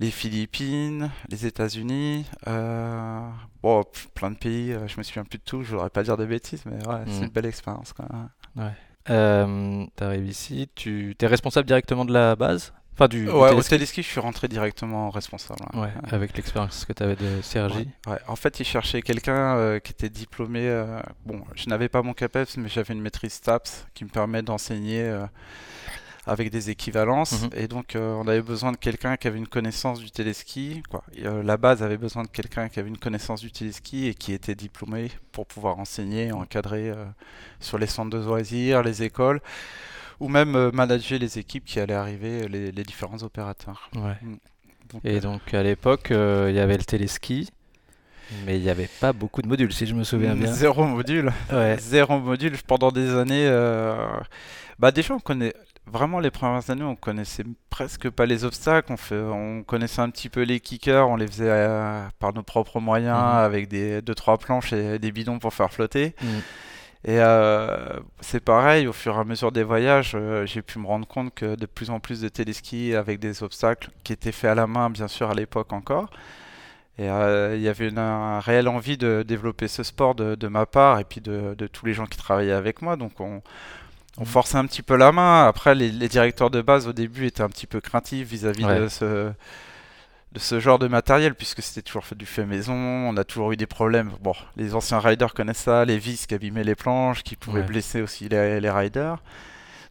les 0.00 0.10
Philippines, 0.10 1.10
les 1.28 1.46
États-Unis. 1.46 2.24
euh, 2.46 3.20
bon, 3.62 3.84
plein 4.14 4.30
de 4.30 4.36
pays. 4.36 4.72
euh, 4.72 4.86
Je 4.86 4.96
me 4.98 5.02
souviens 5.02 5.24
plus 5.24 5.38
de 5.38 5.44
tout. 5.44 5.62
Je 5.62 5.72
voudrais 5.72 5.90
pas 5.90 6.02
dire 6.02 6.16
de 6.16 6.24
bêtises, 6.24 6.62
mais 6.66 6.86
ouais, 6.86 7.02
c'est 7.08 7.24
une 7.24 7.30
belle 7.30 7.46
expérience. 7.46 7.92
Quoi. 7.92 8.06
Euh, 9.10 9.86
T'arrives 9.96 10.28
ici, 10.28 10.68
tu 10.74 11.16
es 11.20 11.26
responsable 11.26 11.66
directement 11.66 12.04
de 12.04 12.12
la 12.12 12.36
base? 12.36 12.72
Enfin, 12.94 13.06
du, 13.08 13.24
du 13.26 13.30
Ouais, 13.30 13.52
au 13.52 13.62
téléski? 13.62 14.02
je 14.02 14.08
suis 14.08 14.18
rentré 14.20 14.48
directement 14.48 15.08
responsable. 15.10 15.60
ouais. 15.74 15.82
Ouais, 15.82 15.92
avec 16.10 16.36
l'expérience 16.36 16.84
que 16.84 16.92
tu 16.92 17.02
avais 17.04 17.14
de 17.14 17.40
Sergi. 17.42 17.88
Ouais, 18.06 18.12
ouais. 18.12 18.18
En 18.26 18.34
fait, 18.34 18.58
il 18.58 18.64
cherchait 18.64 19.02
quelqu'un 19.02 19.56
euh, 19.56 19.78
qui 19.78 19.92
était 19.92 20.08
diplômé. 20.08 20.62
euh, 20.68 21.00
Bon, 21.24 21.40
je 21.54 21.68
n'avais 21.70 21.88
pas 21.88 22.02
mon 22.02 22.12
CAPES, 22.12 22.56
mais 22.56 22.68
j'avais 22.68 22.92
une 22.94 23.00
maîtrise 23.00 23.34
STAPS 23.34 23.86
qui 23.94 24.04
me 24.04 24.10
permet 24.10 24.42
d'enseigner 24.42 25.02
euh, 25.02 25.26
avec 26.28 26.50
des 26.50 26.70
équivalences. 26.70 27.42
Mhm. 27.42 27.50
Et 27.54 27.68
donc, 27.68 27.96
euh, 27.96 28.12
on 28.14 28.28
avait 28.28 28.42
besoin 28.42 28.70
de 28.72 28.76
quelqu'un 28.76 29.16
qui 29.16 29.26
avait 29.26 29.38
une 29.38 29.48
connaissance 29.48 29.98
du 29.98 30.10
téléski. 30.10 30.82
Quoi. 30.90 31.02
Et, 31.16 31.26
euh, 31.26 31.42
la 31.42 31.56
base 31.56 31.82
avait 31.82 31.96
besoin 31.96 32.22
de 32.22 32.28
quelqu'un 32.28 32.68
qui 32.68 32.78
avait 32.78 32.88
une 32.88 32.98
connaissance 32.98 33.40
du 33.40 33.50
téléski 33.50 34.06
et 34.06 34.14
qui 34.14 34.32
était 34.32 34.54
diplômé 34.54 35.10
pour 35.32 35.46
pouvoir 35.46 35.78
enseigner, 35.78 36.30
encadrer 36.32 36.90
euh, 36.90 37.04
sur 37.60 37.78
les 37.78 37.86
centres 37.86 38.10
de 38.10 38.22
loisirs, 38.24 38.82
les 38.82 39.02
écoles, 39.02 39.40
ou 40.20 40.28
même 40.28 40.70
manager 40.72 41.18
les 41.18 41.38
équipes 41.38 41.64
qui 41.64 41.80
allaient 41.80 41.94
arriver, 41.94 42.46
les, 42.48 42.70
les 42.72 42.82
différents 42.82 43.22
opérateurs. 43.22 43.90
Ouais. 43.96 44.16
Donc, 44.92 45.00
Et 45.04 45.20
donc, 45.20 45.54
à 45.54 45.62
l'époque, 45.62 46.08
il 46.10 46.54
y 46.54 46.60
avait 46.60 46.76
le 46.78 46.84
téléski, 46.84 47.50
mais 48.44 48.56
il 48.58 48.62
n'y 48.62 48.70
avait 48.70 48.88
pas 49.00 49.12
beaucoup 49.12 49.40
de 49.42 49.48
modules, 49.48 49.72
si 49.72 49.86
je 49.86 49.94
me 49.94 50.04
souviens 50.04 50.34
bien. 50.34 50.52
Zéro 50.64 50.84
module. 50.84 51.32
Ouais. 51.52 51.76
Zéro 51.78 52.18
module 52.18 52.56
pendant 52.66 52.90
des 52.90 53.14
années. 53.14 53.46
euh, 53.46 53.96
Bah 54.78 54.90
déjà 54.90 55.14
on 55.14 55.18
connaît 55.20 55.54
vraiment 55.92 56.20
les 56.20 56.30
premières 56.30 56.68
années 56.70 56.84
on 56.84 56.96
connaissait 56.96 57.44
presque 57.70 58.08
pas 58.10 58.26
les 58.26 58.44
obstacles. 58.44 58.92
On 58.92 58.96
fait, 58.96 59.18
on 59.18 59.62
connaissait 59.62 60.00
un 60.02 60.10
petit 60.10 60.28
peu 60.28 60.42
les 60.42 60.60
kickers. 60.60 61.08
On 61.08 61.16
les 61.16 61.26
faisait 61.26 61.44
euh, 61.48 62.02
par 62.18 62.32
nos 62.32 62.42
propres 62.42 62.80
moyens 62.80 63.16
Mhm. 63.18 63.36
avec 63.38 63.68
des 63.68 64.02
deux 64.02 64.14
trois 64.14 64.38
planches 64.38 64.72
et 64.72 64.98
des 64.98 65.12
bidons 65.12 65.38
pour 65.38 65.52
faire 65.54 65.72
flotter. 65.72 66.14
Mm. 66.22 66.26
Et 67.04 67.20
euh, 67.20 68.00
c'est 68.20 68.40
pareil 68.40 68.88
au 68.88 68.92
fur 68.92 69.14
et 69.16 69.20
à 69.20 69.24
mesure 69.24 69.52
des 69.52 69.62
voyages. 69.62 70.12
euh, 70.16 70.44
J'ai 70.46 70.62
pu 70.62 70.78
me 70.80 70.86
rendre 70.86 71.06
compte 71.06 71.32
que 71.34 71.54
de 71.54 71.66
plus 71.66 71.90
en 71.90 72.00
plus 72.00 72.20
de 72.20 72.28
téléskis 72.28 72.94
avec 72.94 73.20
des 73.20 73.42
obstacles 73.44 73.90
qui 74.04 74.12
étaient 74.12 74.32
faits 74.32 74.50
à 74.50 74.54
la 74.56 74.66
main 74.66 74.90
bien 74.90 75.06
sûr 75.08 75.30
à 75.30 75.34
l'époque 75.34 75.72
encore. 75.72 76.10
Et 76.98 77.08
euh, 77.08 77.54
il 77.54 77.62
y 77.62 77.68
avait 77.68 77.88
une, 77.88 77.98
un 77.98 78.40
réelle 78.40 78.66
envie 78.66 78.96
de 78.98 79.22
développer 79.26 79.68
ce 79.68 79.84
sport 79.84 80.16
de, 80.16 80.34
de 80.34 80.48
ma 80.48 80.66
part 80.66 80.98
et 80.98 81.04
puis 81.04 81.20
de, 81.20 81.54
de 81.56 81.66
tous 81.68 81.86
les 81.86 81.94
gens 81.94 82.06
qui 82.06 82.18
travaillaient 82.18 82.50
avec 82.52 82.82
moi. 82.82 82.96
Donc 82.96 83.20
on, 83.20 83.42
on 84.18 84.22
Mhm. 84.22 84.26
forçait 84.26 84.58
un 84.58 84.66
petit 84.66 84.82
peu 84.82 84.96
la 84.96 85.12
main. 85.12 85.46
Après, 85.46 85.74
les, 85.74 85.90
les 85.90 86.08
directeurs 86.08 86.50
de 86.50 86.60
base 86.60 86.86
au 86.86 86.92
début 86.92 87.26
étaient 87.26 87.42
un 87.42 87.48
petit 87.48 87.66
peu 87.66 87.80
craintifs 87.80 88.28
vis-à-vis 88.28 88.64
Ouais. 88.66 88.80
de 88.80 88.88
ce 88.88 89.32
de 90.32 90.38
ce 90.38 90.60
genre 90.60 90.78
de 90.78 90.88
matériel 90.88 91.34
puisque 91.34 91.62
c'était 91.62 91.80
toujours 91.80 92.04
fait 92.04 92.14
du 92.14 92.26
fait 92.26 92.44
maison, 92.44 92.74
on 92.74 93.16
a 93.16 93.24
toujours 93.24 93.52
eu 93.52 93.56
des 93.56 93.66
problèmes. 93.66 94.12
Bon, 94.20 94.34
les 94.56 94.74
anciens 94.74 94.98
riders 94.98 95.32
connaissent 95.32 95.56
ça, 95.62 95.86
les 95.86 95.96
vis 95.96 96.26
qui 96.26 96.34
abîmaient 96.34 96.64
les 96.64 96.74
planches, 96.74 97.22
qui 97.22 97.34
pouvaient 97.34 97.60
Ouais. 97.62 97.66
blesser 97.66 98.02
aussi 98.02 98.28
les, 98.28 98.60
les 98.60 98.70
riders. 98.70 99.22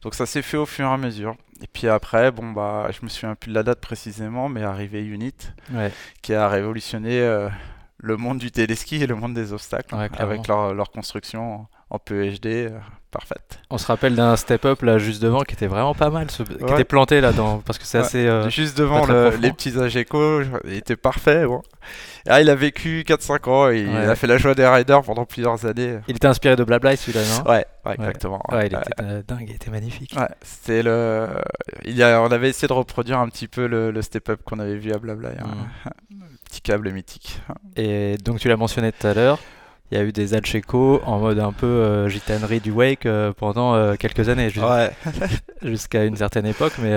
Donc 0.03 0.13
ça 0.13 0.27
s'est 0.27 0.43
fait 0.43 0.57
au 0.57 0.67
fur 0.67 0.86
et 0.88 0.93
à 0.93 0.98
mesure. 0.98 1.36
Et 1.63 1.65
puis 1.67 1.88
après, 1.88 2.31
bon 2.31 2.51
bah, 2.51 2.88
je 2.91 3.03
me 3.03 3.10
souviens 3.10 3.34
plus 3.34 3.50
de 3.50 3.55
la 3.55 3.63
date 3.63 3.81
précisément, 3.81 4.48
mais 4.48 4.62
arrivé 4.62 5.03
Unit, 5.03 5.34
Ouais. 5.74 5.91
qui 6.22 6.36
a 6.36 6.48
révolutionné 6.48 7.19
euh, 7.19 7.50
le 7.98 8.15
monde 8.15 8.38
du 8.38 8.51
téléski 8.51 9.01
et 9.01 9.07
le 9.07 9.15
monde 9.15 9.34
des 9.34 9.53
obstacles 9.53 9.96
Ouais, 9.96 10.07
avec 10.19 10.48
leur, 10.48 10.75
leur 10.75 10.91
construction 10.91 11.62
en, 11.62 11.69
en 11.89 11.98
PEHD 12.00 12.46
euh, 12.46 12.79
parfaite. 13.17 13.59
On 13.69 13.77
se 13.77 13.88
rappelle 13.88 14.15
d'un 14.15 14.36
step-up 14.36 14.81
là 14.83 14.97
juste 15.00 15.21
devant 15.21 15.41
qui 15.41 15.53
était 15.55 15.67
vraiment 15.67 15.93
pas 15.95 16.09
mal, 16.09 16.29
ce- 16.29 16.43
qui 16.43 16.53
était 16.74 16.83
planté 16.83 17.19
là 17.21 17.31
dans, 17.33 17.57
parce 17.59 17.77
que 17.79 17.86
c'est 17.86 17.97
Ouais. 18.00 18.03
assez. 18.05 18.27
euh, 18.27 18.50
Juste 18.50 18.77
devant 18.77 19.05
le- 19.05 19.24
profond. 19.29 19.41
les 19.41 19.51
petits 19.51 19.77
Ageco, 19.79 20.41
il 20.65 20.74
était 20.74 20.95
parfait. 20.95 21.45
Bon. 21.45 21.62
Ah, 22.29 22.41
il 22.41 22.50
a 22.50 22.55
vécu 22.55 23.03
4-5 23.07 23.47
ans, 23.47 23.69
et 23.69 23.79
il 23.79 23.95
a 23.95 24.15
fait 24.15 24.27
la 24.27 24.38
joie 24.38 24.53
des 24.53 24.67
riders 24.67 25.01
pendant 25.01 25.25
plusieurs 25.25 25.65
années. 25.65 26.00
Il 26.07 26.15
était 26.17 26.27
inspiré 26.27 26.55
de 26.55 26.63
Blabla 26.63 26.95
celui-là, 26.97 27.21
non? 27.38 27.50
Ouais, 27.50 27.65
ouais, 27.86 27.93
exactement. 27.95 28.41
Ouais, 28.51 28.67
il 28.67 28.75
était 28.75 28.77
euh, 29.01 29.21
dingue, 29.27 29.45
il 29.50 29.55
était 29.55 29.71
magnifique. 29.71 30.13
C'était 30.41 30.83
le. 30.83 31.27
Il 31.86 31.95
y 31.95 32.03
a... 32.03 32.21
On 32.21 32.27
avait 32.31 32.50
essayé 32.50 32.67
de 32.67 32.74
reproduire 32.74 33.19
un 33.19 33.29
petit 33.29 33.47
peu 33.47 33.65
le, 33.67 33.91
le 33.91 34.01
step-up 34.01 34.41
qu'on 34.43 34.59
avait 34.59 34.75
vu 34.77 34.91
à 34.91 34.97
Blabla. 34.97 35.29
hein. 35.39 35.89
Mm. 36.12 36.21
Petit 36.50 36.62
câble 36.62 36.91
mythique. 36.91 37.41
Et 37.75 38.15
donc 38.24 38.39
tu 38.39 38.47
l'as 38.47 38.55
mentionné 38.55 38.91
tout 38.93 39.05
à 39.05 39.13
l'heure, 39.13 39.38
il 39.91 39.98
y 39.98 40.01
a 40.01 40.03
eu 40.03 40.12
des 40.12 40.34
Alcheco 40.34 41.01
en 41.06 41.20
mode 41.20 41.39
un 41.39 41.53
peu 41.53 41.65
euh, 41.65 42.10
gitanerie 42.10 42.60
du 42.60 42.72
wake 42.72 43.06
euh, 43.06 43.32
pendant 43.32 43.74
euh, 43.75 43.96
quelques 43.96 44.27
années, 44.27 44.50
ju- 44.50 44.60
Ouais, 44.60 44.91
jusqu'à 45.62 46.03
une 46.06 46.15
certaine 46.17 46.46
époque, 46.46 46.74
mais 46.79 46.94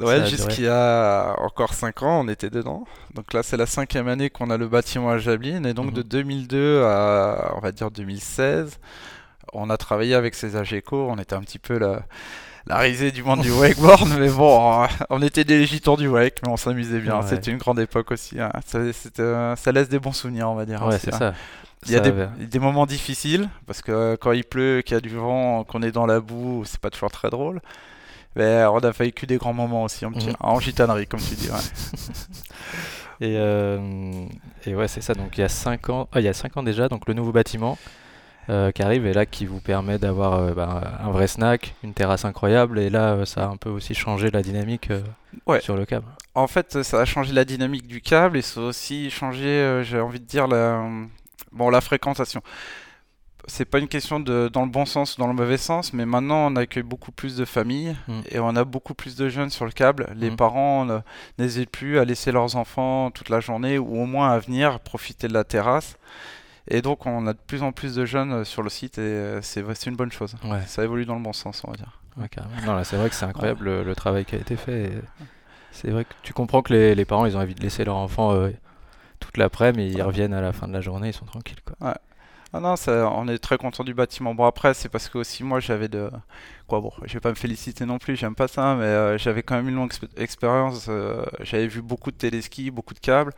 ouais 0.00 0.26
jusqu'il 0.26 0.64
y 0.64 0.68
a 0.68 1.34
encore 1.38 1.72
5 1.74 2.02
ans, 2.02 2.20
on 2.24 2.28
était 2.28 2.50
dedans. 2.50 2.84
Donc 3.14 3.32
là, 3.32 3.42
c'est 3.42 3.56
la 3.56 3.66
cinquième 3.66 4.08
année 4.08 4.28
qu'on 4.30 4.50
a 4.50 4.56
le 4.58 4.68
bâtiment 4.68 5.10
à 5.10 5.18
Jablin. 5.18 5.64
Et 5.64 5.72
donc 5.74 5.86
Mhm. 5.86 5.92
de 5.94 6.02
2002 6.02 6.82
à, 6.84 7.54
on 7.56 7.60
va 7.60 7.72
dire, 7.72 7.90
2016, 7.90 8.78
on 9.52 9.70
a 9.70 9.76
travaillé 9.76 10.14
avec 10.14 10.34
ces 10.34 10.56
Ageco. 10.56 11.06
On 11.10 11.16
était 11.18 11.34
un 11.34 11.40
petit 11.42 11.58
peu 11.58 11.78
la, 11.78 12.02
la 12.66 12.76
risée 12.78 13.10
du 13.10 13.22
monde 13.22 13.40
du 13.40 13.50
wakeboard, 13.58 14.08
mais 14.18 14.28
bon, 14.28 14.86
on 15.10 15.22
était 15.22 15.44
des 15.44 15.64
gitans 15.64 15.96
du 15.96 16.08
wake, 16.08 16.40
mais 16.44 16.50
on 16.52 16.56
s'amusait 16.58 16.98
bien. 17.00 17.20
Ouais. 17.20 17.26
C'était 17.26 17.50
une 17.52 17.58
grande 17.58 17.78
époque 17.78 18.10
aussi. 18.10 18.38
hein. 18.40 18.50
Ça, 18.66 18.80
ça 19.56 19.72
laisse 19.72 19.88
des 19.88 19.98
bons 19.98 20.12
souvenirs, 20.12 20.50
on 20.50 20.54
va 20.54 20.66
dire. 20.66 20.82
Ouais, 20.82 20.88
aussi, 20.96 21.00
c'est 21.04 21.14
hein. 21.14 21.18
ça. 21.18 21.34
Il 21.86 21.92
y 21.92 21.96
a 21.96 22.00
des, 22.00 22.10
euh, 22.12 22.26
des 22.38 22.58
moments 22.58 22.86
difficiles, 22.86 23.48
parce 23.66 23.82
que 23.82 23.92
euh, 23.92 24.16
quand 24.18 24.32
il 24.32 24.44
pleut, 24.44 24.82
qu'il 24.84 24.94
y 24.94 24.98
a 24.98 25.00
du 25.00 25.10
vent, 25.10 25.64
qu'on 25.64 25.82
est 25.82 25.92
dans 25.92 26.06
la 26.06 26.20
boue, 26.20 26.62
c'est 26.64 26.80
pas 26.80 26.90
toujours 26.90 27.10
très 27.10 27.30
drôle. 27.30 27.60
Mais 28.36 28.64
on 28.64 28.78
a 28.78 28.90
vécu 28.90 29.26
des 29.26 29.36
grands 29.36 29.52
moments 29.52 29.84
aussi 29.84 30.04
en, 30.04 30.10
petit- 30.12 30.28
Mhm. 30.28 30.34
en 30.40 30.58
gitanerie, 30.60 31.06
comme 31.06 31.20
tu 31.20 31.34
dis. 31.36 31.48
ouais. 31.50 31.56
Et, 33.20 33.36
euh, 33.38 34.26
et 34.66 34.74
ouais, 34.74 34.88
c'est 34.88 35.00
ça. 35.00 35.14
Donc 35.14 35.38
il 35.38 35.40
y 35.40 35.44
a 35.44 35.48
5 35.48 35.88
ans, 35.88 36.08
ah, 36.12 36.20
il 36.20 36.24
y 36.24 36.28
a 36.28 36.32
cinq 36.32 36.56
ans 36.56 36.64
déjà, 36.64 36.88
donc 36.88 37.06
le 37.06 37.14
nouveau 37.14 37.30
bâtiment 37.30 37.78
euh, 38.50 38.72
qui 38.72 38.82
arrive 38.82 39.06
et 39.06 39.12
là 39.14 39.24
qui 39.24 39.46
vous 39.46 39.60
permet 39.60 39.98
d'avoir 39.98 40.34
euh, 40.34 40.52
bah, 40.52 40.98
un 41.00 41.10
vrai 41.12 41.28
snack, 41.28 41.74
une 41.84 41.94
terrasse 41.94 42.24
incroyable. 42.24 42.78
Et 42.80 42.90
là, 42.90 43.12
euh, 43.14 43.24
ça 43.24 43.44
a 43.44 43.46
un 43.46 43.56
peu 43.56 43.70
aussi 43.70 43.94
changé 43.94 44.30
la 44.32 44.42
dynamique 44.42 44.90
euh, 44.90 45.00
Ouais. 45.46 45.60
sur 45.60 45.76
le 45.76 45.84
câble. 45.86 46.06
En 46.34 46.48
fait, 46.48 46.82
ça 46.82 47.00
a 47.00 47.04
changé 47.04 47.32
la 47.32 47.44
dynamique 47.44 47.86
du 47.86 48.00
câble 48.00 48.36
et 48.36 48.42
ça 48.42 48.60
a 48.60 48.64
aussi 48.64 49.10
changé, 49.10 49.46
euh, 49.46 49.82
j'ai 49.84 50.00
envie 50.00 50.20
de 50.20 50.26
dire, 50.26 50.48
la, 50.48 50.84
bon, 51.54 51.70
la 51.70 51.80
fréquentation. 51.80 52.42
C'est 53.46 53.66
pas 53.66 53.78
une 53.78 53.88
question 53.88 54.20
de 54.20 54.48
dans 54.50 54.64
le 54.64 54.70
bon 54.70 54.86
sens 54.86 55.16
ou 55.16 55.20
dans 55.20 55.26
le 55.26 55.34
mauvais 55.34 55.58
sens, 55.58 55.92
mais 55.92 56.06
maintenant 56.06 56.50
on 56.50 56.56
accueille 56.56 56.82
beaucoup 56.82 57.12
plus 57.12 57.36
de 57.36 57.44
familles 57.44 57.94
Mm. 58.08 58.20
et 58.30 58.38
on 58.38 58.56
a 58.56 58.64
beaucoup 58.64 58.94
plus 58.94 59.16
de 59.16 59.28
jeunes 59.28 59.50
sur 59.50 59.66
le 59.66 59.70
câble. 59.70 60.08
Les 60.16 60.30
Mm. 60.30 60.36
parents 60.36 60.86
n'hésitent 61.38 61.70
plus 61.70 61.98
à 61.98 62.06
laisser 62.06 62.32
leurs 62.32 62.56
enfants 62.56 63.10
toute 63.10 63.28
la 63.28 63.40
journée 63.40 63.76
ou 63.78 64.00
au 64.00 64.06
moins 64.06 64.30
à 64.30 64.38
venir 64.38 64.80
profiter 64.80 65.28
de 65.28 65.34
la 65.34 65.44
terrasse. 65.44 65.98
Et 66.68 66.80
donc 66.80 67.04
on 67.04 67.26
a 67.26 67.34
de 67.34 67.38
plus 67.46 67.62
en 67.62 67.72
plus 67.72 67.94
de 67.94 68.06
jeunes 68.06 68.46
sur 68.46 68.62
le 68.62 68.70
site 68.70 68.96
et 68.96 69.02
euh, 69.02 69.42
c'est 69.42 69.60
une 69.86 69.96
bonne 69.96 70.10
chose. 70.12 70.34
Ouais, 70.44 70.62
Ça 70.66 70.82
évolue 70.82 71.04
dans 71.04 71.16
le 71.16 71.22
bon 71.22 71.34
sens, 71.34 71.62
on 71.66 71.70
va 71.70 71.76
dire. 71.76 72.00
ouais, 72.16 72.84
c'est 72.84 72.96
vrai 72.96 73.10
que 73.10 73.14
c'est 73.14 73.26
incroyable 73.26 73.66
le, 73.66 73.84
le 73.84 73.94
travail 73.94 74.24
qui 74.24 74.36
a 74.36 74.38
été 74.38 74.56
fait. 74.56 74.84
et 74.84 74.92
C'est 75.70 75.90
vrai 75.90 76.06
que 76.06 76.14
tu 76.22 76.32
comprends 76.32 76.62
que 76.62 76.72
les, 76.72 76.94
les 76.94 77.04
parents, 77.04 77.26
ils 77.26 77.36
ont 77.36 77.40
envie 77.40 77.54
de 77.54 77.60
laisser 77.60 77.84
leur 77.84 77.96
enfant 77.96 78.32
euh, 78.32 78.48
toute 79.24 79.36
l'après-midi, 79.36 79.92
mais 79.94 79.98
ils 79.98 80.02
reviennent 80.02 80.34
à 80.34 80.40
la 80.40 80.52
fin 80.52 80.68
de 80.68 80.72
la 80.72 80.80
journée, 80.80 81.08
ils 81.08 81.14
sont 81.14 81.24
tranquilles. 81.24 81.60
Quoi. 81.64 81.94
Ah 82.56 82.60
non, 82.60 82.76
ça, 82.76 83.10
on 83.12 83.26
est 83.26 83.38
très 83.38 83.58
content 83.58 83.82
du 83.82 83.94
bâtiment. 83.94 84.32
Bon 84.32 84.44
après, 84.44 84.74
c'est 84.74 84.88
parce 84.88 85.08
que 85.08 85.18
aussi 85.18 85.42
moi 85.42 85.58
j'avais 85.58 85.88
de 85.88 86.08
quoi 86.68 86.80
bon, 86.80 86.92
je 87.04 87.14
vais 87.14 87.20
pas 87.20 87.30
me 87.30 87.34
féliciter 87.34 87.84
non 87.84 87.98
plus, 87.98 88.14
j'aime 88.14 88.36
pas 88.36 88.46
ça, 88.46 88.76
mais 88.76 88.84
euh, 88.84 89.18
j'avais 89.18 89.42
quand 89.42 89.56
même 89.56 89.68
une 89.68 89.74
longue 89.74 89.90
exp- 89.92 90.08
expérience. 90.16 90.86
euh, 90.88 91.24
j'avais 91.40 91.66
vu 91.66 91.82
beaucoup 91.82 92.12
de 92.12 92.16
téléskis, 92.16 92.70
beaucoup 92.70 92.94
de 92.94 93.00
câbles. 93.00 93.32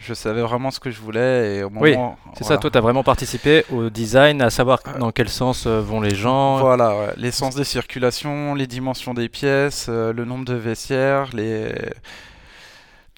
Je 0.00 0.14
savais 0.14 0.40
vraiment 0.40 0.70
ce 0.70 0.80
que 0.80 0.90
je 0.90 0.98
voulais 1.00 1.56
et 1.58 1.62
au 1.62 1.68
moment 1.70 2.16
Oui, 2.24 2.32
C'est 2.38 2.44
ça, 2.44 2.56
toi, 2.56 2.70
tu 2.70 2.78
as 2.78 2.80
vraiment 2.80 3.02
participé 3.04 3.64
au 3.70 3.90
design, 3.90 4.40
à 4.42 4.48
savoir 4.50 4.80
Euh, 4.86 4.98
dans 4.98 5.12
quel 5.12 5.28
sens 5.28 5.66
vont 5.66 6.00
les 6.00 6.14
gens. 6.14 6.58
Voilà, 6.58 6.96
ouais. 6.98 7.12
l'essence 7.18 7.54
des 7.54 7.64
circulations, 7.64 8.54
les 8.54 8.66
dimensions 8.66 9.12
des 9.14 9.28
pièces, 9.28 9.88
le 9.88 10.24
nombre 10.24 10.46
de 10.46 10.54
vestiaires, 10.54 11.28
les... 11.34 11.72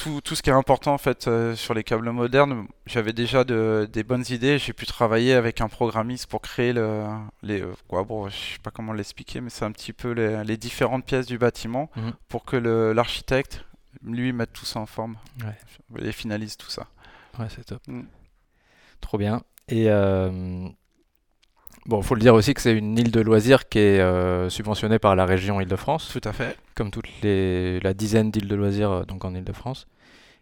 tout, 0.03 0.21
tout 0.21 0.35
ce 0.35 0.43
qui 0.43 0.51
est 0.51 0.53
important 0.53 0.93
en 0.95 0.99
fait 0.99 1.29
euh, 1.29 1.55
sur 1.55 1.75
les 1.75 1.85
câbles 1.85 2.11
modernes. 2.11 2.67
J'avais 2.87 3.13
déjà 3.13 3.45
de- 3.45 3.89
des 3.93 4.03
bonnes 4.05 4.25
idées. 4.31 4.59
J'ai 4.59 4.73
pu 4.73 4.87
travailler 4.87 5.35
avec 5.35 5.61
un 5.61 5.69
programmiste 5.69 6.27
pour 6.27 6.41
créer 6.41 6.73
le, 6.73 7.05
les, 7.43 7.61
euh, 7.63 7.73
quoi, 7.89 8.03
bon, 8.05 8.29
je 8.29 8.35
sais 8.37 8.59
pas 8.63 8.71
comment 8.71 8.93
l'expliquer, 8.93 9.41
mais 9.41 9.51
c'est 9.51 9.65
un 9.65 9.73
petit 9.73 9.93
peu 9.93 10.11
les, 10.13 10.43
les 10.45 10.57
différentes 10.57 11.05
pièces 11.05 11.27
du 11.27 11.39
bâtiment 11.39 11.91
Mhm. 11.97 12.13
pour 12.29 12.45
que 12.45 12.57
l'architecte 12.57 13.65
lui 14.05 14.33
mette 14.33 14.53
tout 14.53 14.65
ça 14.65 14.81
en 14.81 14.87
forme 14.87 15.17
Ouais. 15.45 16.07
et 16.09 16.13
finalise 16.13 16.57
tout 16.57 16.71
ça. 16.71 16.87
Ouais, 17.39 17.47
c'est 17.55 17.65
top. 17.65 17.83
Mm. 17.87 18.03
Trop 19.01 19.19
bien. 19.19 19.43
Et 19.69 19.89
euh, 19.89 20.69
bon, 21.87 22.03
faut 22.03 22.15
le 22.15 22.21
dire 22.21 22.35
aussi 22.35 22.55
que 22.55 22.61
c'est 22.61 22.73
une 22.77 22.99
île 22.99 23.11
de 23.11 23.21
loisirs 23.21 23.69
qui 23.69 23.79
est 23.79 24.01
euh, 24.01 24.49
subventionnée 24.49 24.99
par 24.99 25.17
la 25.17 25.25
région 25.27 25.61
Île-de-France, 25.61 26.11
Tout 26.13 26.27
à 26.29 26.33
fait. 26.33 26.57
comme 26.75 26.91
toute 26.91 27.07
les, 27.23 27.81
la 27.81 27.95
dizaine 27.95 28.31
d'îles 28.31 28.49
de 28.49 28.55
loisirs 28.57 28.91
euh, 28.91 29.03
donc 29.05 29.25
en 29.25 29.35
Île-de-France. 29.35 29.87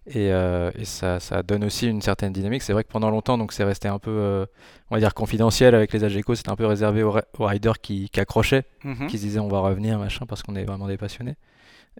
Et, 0.06 0.32
euh, 0.32 0.70
et 0.76 0.86
ça, 0.86 1.20
ça 1.20 1.42
donne 1.42 1.62
aussi 1.62 1.86
une 1.86 2.00
certaine 2.00 2.32
dynamique. 2.32 2.62
C'est 2.62 2.72
vrai 2.72 2.82
que 2.84 2.88
pendant 2.90 3.10
longtemps, 3.10 3.36
donc 3.36 3.52
c'est 3.52 3.64
resté 3.64 3.86
un 3.86 3.98
peu, 3.98 4.10
euh, 4.10 4.46
on 4.90 4.96
va 4.96 5.00
dire, 5.00 5.12
confidentiel 5.14 5.74
avec 5.74 5.92
les 5.92 6.02
AGECO. 6.04 6.34
C'était 6.34 6.48
un 6.50 6.56
peu 6.56 6.64
réservé 6.66 7.02
aux, 7.02 7.12
ri- 7.12 7.22
aux 7.38 7.44
riders 7.46 7.80
qui, 7.80 8.08
qui 8.08 8.18
accrochaient, 8.18 8.64
Mhm. 8.82 9.06
qui 9.08 9.18
se 9.18 9.22
disaient 9.24 9.40
on 9.40 9.48
va 9.48 9.60
revenir, 9.60 9.98
machin, 9.98 10.24
parce 10.26 10.42
qu'on 10.42 10.56
est 10.56 10.64
vraiment 10.64 10.88
des 10.88 10.96
passionnés. 10.96 11.36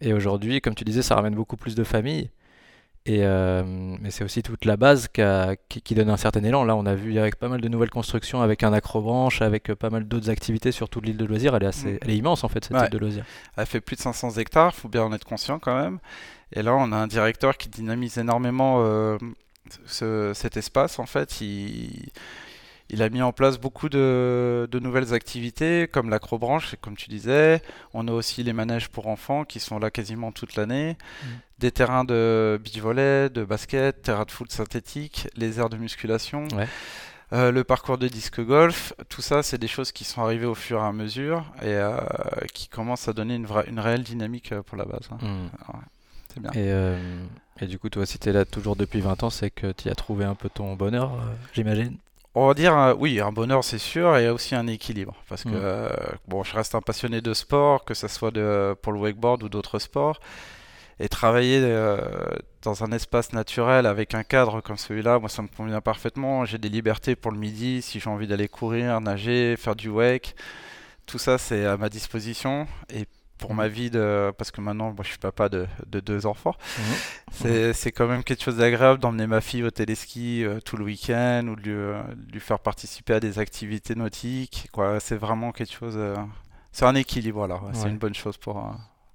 Et 0.01 0.15
aujourd'hui, 0.15 0.61
comme 0.63 0.75
tu 0.75 0.85
disais, 0.85 1.03
ça 1.03 1.15
ramène 1.15 1.35
beaucoup 1.35 1.57
plus 1.59 1.75
de 1.75 1.85
familles. 1.85 2.31
Et 3.07 3.21
euh, 3.25 3.63
mais 3.67 4.11
c'est 4.11 4.25
aussi 4.25 4.43
toute 4.43 4.67
la 4.67 4.77
base 4.77 5.09
qui, 5.09 5.23
a- 5.23 5.57
qui, 5.71 5.81
qui 5.81 5.95
donne 5.95 6.11
un 6.11 6.19
certain 6.19 6.45
élan. 6.45 6.65
Là, 6.65 6.77
on 6.77 6.85
a 6.85 6.95
vu 6.95 7.19
avec 7.19 7.37
pas 7.37 7.49
mal 7.49 7.61
de 7.63 7.69
nouvelles 7.69 7.89
constructions, 7.91 8.43
avec 8.43 8.63
un 8.63 8.73
acrobranche, 8.75 9.41
avec 9.41 9.71
euh, 9.71 9.75
pas 9.77 9.89
mal 9.89 10.05
d'autres 10.07 10.29
activités 10.29 10.71
sur 10.71 10.89
toute 10.91 11.07
l'île 11.07 11.17
de 11.17 11.25
loisirs. 11.25 11.57
Elle 11.57 11.63
est 11.63 11.67
assez, 11.67 11.93
Mm. 11.95 11.99
elle 12.03 12.11
est 12.11 12.17
immense 12.17 12.45
en 12.45 12.49
fait 12.49 12.63
cette 12.65 12.77
Ouais. 12.77 12.85
île 12.85 12.91
de 12.91 12.99
loisirs. 12.99 13.25
Elle 13.57 13.67
fait 13.67 13.81
plus 13.81 13.97
de 13.97 14.03
500 14.03 14.33
hectares, 14.39 14.75
faut 14.75 14.89
bien 14.89 15.03
en 15.03 15.13
être 15.15 15.25
conscient 15.25 15.59
quand 15.59 15.75
même. 15.81 15.99
Et 16.53 16.63
là, 16.63 16.75
on 16.75 16.93
a 16.93 16.97
un 16.97 17.07
directeur 17.07 17.57
qui 17.57 17.69
dynamise 17.71 18.19
énormément 18.19 18.77
euh, 18.85 19.17
ce- 19.87 20.33
cet 20.35 20.57
espace. 20.59 20.99
En 20.99 21.07
fait, 21.07 21.41
il, 21.41 22.11
il 22.91 23.03
a 23.03 23.09
mis 23.09 23.23
en 23.23 23.33
place 23.33 23.59
beaucoup 23.59 23.89
de, 23.89 24.69
de 24.71 24.79
nouvelles 24.79 25.15
activités, 25.15 25.89
comme 25.91 26.11
l'acrobranche, 26.11 26.75
comme 26.81 26.97
tu 26.97 27.09
disais. 27.09 27.63
On 27.95 28.09
a 28.09 28.13
aussi 28.13 28.43
les 28.43 28.53
manèges 28.53 28.89
pour 28.89 29.07
enfants 29.07 29.45
qui 29.45 29.61
sont 29.61 29.79
là 29.79 29.91
quasiment 29.91 30.33
toute 30.33 30.57
l'année. 30.57 30.97
Mm. 31.23 31.27
Des 31.59 31.71
terrains 31.71 32.05
de 32.05 32.61
volley, 32.81 33.29
de 33.31 33.45
basket, 33.45 34.03
terrain 34.03 34.25
de 34.25 34.31
foot 34.31 34.51
synthétique, 34.51 35.29
les 35.37 35.59
aires 35.59 35.69
de 35.69 35.77
musculation. 35.77 36.49
Ouais. 36.55 36.67
Euh, 37.33 37.53
le 37.53 37.63
parcours 37.63 37.97
de 37.97 38.09
disque 38.09 38.41
golf, 38.45 38.93
tout 39.09 39.23
ça, 39.23 39.45
c'est 39.45 39.59
des 39.59 39.69
choses 39.69 39.93
qui 39.93 40.03
sont 40.05 40.21
arrivées 40.23 40.47
au 40.47 40.57
fur 40.57 40.79
et 40.81 40.85
à 40.85 40.91
mesure 40.93 41.45
et 41.63 41.67
euh, 41.67 41.97
qui 42.53 42.67
commencent 42.67 43.07
à 43.07 43.13
donner 43.13 43.37
une, 43.37 43.47
vraie, 43.47 43.67
une 43.69 43.79
réelle 43.79 44.03
dynamique 44.03 44.51
euh, 44.51 44.63
pour 44.63 44.77
la 44.77 44.85
base. 44.85 45.09
hein. 45.13 45.19
Mm. 45.21 45.45
Ouais, 45.75 45.81
c'est 46.35 46.41
bien. 46.41 46.51
Et, 46.53 46.73
euh, 46.73 46.99
et 47.61 47.67
du 47.67 47.79
coup, 47.79 47.89
toi, 47.89 48.05
si 48.05 48.19
tu 48.19 48.29
es 48.31 48.33
là 48.33 48.45
toujours 48.45 48.75
depuis 48.75 49.01
20 49.01 49.23
ans, 49.23 49.31
c'est 49.31 49.51
que 49.51 49.71
tu 49.71 49.89
as 49.91 49.95
trouvé 49.95 50.25
un 50.25 50.35
peu 50.35 50.49
ton 50.49 50.75
bonheur, 50.75 51.13
j'imagine? 51.53 51.97
On 52.35 52.47
va 52.47 52.55
dire, 52.55 52.77
euh, 52.77 52.95
oui, 52.97 53.21
un 53.21 53.33
bonheur, 53.33 53.65
c'est 53.65 53.79
sûr, 53.79 54.17
et 54.17 54.29
aussi 54.31 54.55
un 54.55 54.67
équilibre. 54.69 55.17
Parce 55.29 55.43
que, 55.43 55.49
Mm. 55.49 55.55
euh, 55.63 55.89
bon, 56.29 56.45
je 56.45 56.55
reste 56.55 56.75
un 56.77 56.81
passionné 56.81 57.21
de 57.21 57.35
sport, 57.35 57.85
que 57.85 57.95
ce 57.95 58.07
soit 58.07 58.31
de, 58.31 58.77
pour 58.83 58.93
le 58.93 59.01
wakeboard 59.01 59.43
ou 59.43 59.49
d'autres 59.49 59.81
sports. 59.81 60.21
Et 61.01 61.09
travailler 61.09 61.59
euh, 61.63 61.99
dans 62.63 62.85
un 62.85 62.93
espace 62.93 63.33
naturel 63.33 63.87
avec 63.87 64.15
un 64.15 64.23
cadre 64.23 64.61
comme 64.61 64.77
celui-là, 64.77 65.19
moi, 65.19 65.29
ça 65.31 65.43
me 65.43 65.49
convient 65.49 65.81
parfaitement. 65.81 66.45
J'ai 66.45 66.59
des 66.59 66.69
libertés 66.69 67.17
pour 67.17 67.33
le 67.33 67.39
midi, 67.39 67.83
si 67.83 67.99
j'ai 68.01 68.11
envie 68.11 68.27
d'aller 68.27 68.49
courir, 68.49 69.01
nager, 69.01 69.57
faire 69.57 69.75
du 69.75 69.89
wake. 69.89 70.37
Tout 71.07 71.19
ça, 71.19 71.39
c'est 71.39 71.65
à 71.65 71.77
ma 71.79 71.89
disposition. 71.89 72.69
Et 72.95 73.07
pour 73.41 73.55
ma 73.55 73.67
vie, 73.69 73.91
de, 73.91 74.31
parce 74.39 74.51
que 74.51 74.61
maintenant, 74.61 74.93
moi, 74.93 75.03
je 75.03 75.09
suis 75.09 75.19
papa 75.19 75.49
de, 75.49 75.67
de 75.87 75.99
deux 76.01 76.27
enfants, 76.27 76.55
c'est 77.33 77.73
c'est 77.73 77.91
quand 77.93 78.07
même 78.07 78.23
quelque 78.23 78.43
chose 78.45 78.59
d'agréable 78.59 79.01
d'emmener 79.01 79.27
ma 79.27 79.41
fille 79.41 79.65
au 79.65 79.71
téléski 79.71 80.45
euh, 80.45 80.61
tout 80.61 80.77
le 80.77 80.85
week-end 80.85 81.47
ou 81.49 81.57
de 81.57 81.63
lui, 81.63 81.71
euh, 81.73 82.03
de 82.17 82.33
lui 82.33 82.41
faire 82.41 82.59
participer 82.61 83.15
à 83.15 83.21
des 83.21 83.39
activités 83.39 83.95
nautiques. 83.95 84.69
Quoi. 84.73 85.01
C'est 85.01 85.17
vraiment 85.17 85.53
quelque 85.53 85.73
chose. 85.73 85.95
euh, 85.97 86.15
c'est 86.73 86.85
un 86.85 86.95
équilibre, 86.95 87.47
là. 87.49 87.57
ouais, 87.57 87.71
C'est 87.73 87.89
une 87.89 87.99
bonne 87.99 88.15
chose 88.15 88.37
pour. 88.37 88.59
euh, 88.59 88.71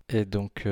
Et 0.10 0.26
donc, 0.26 0.66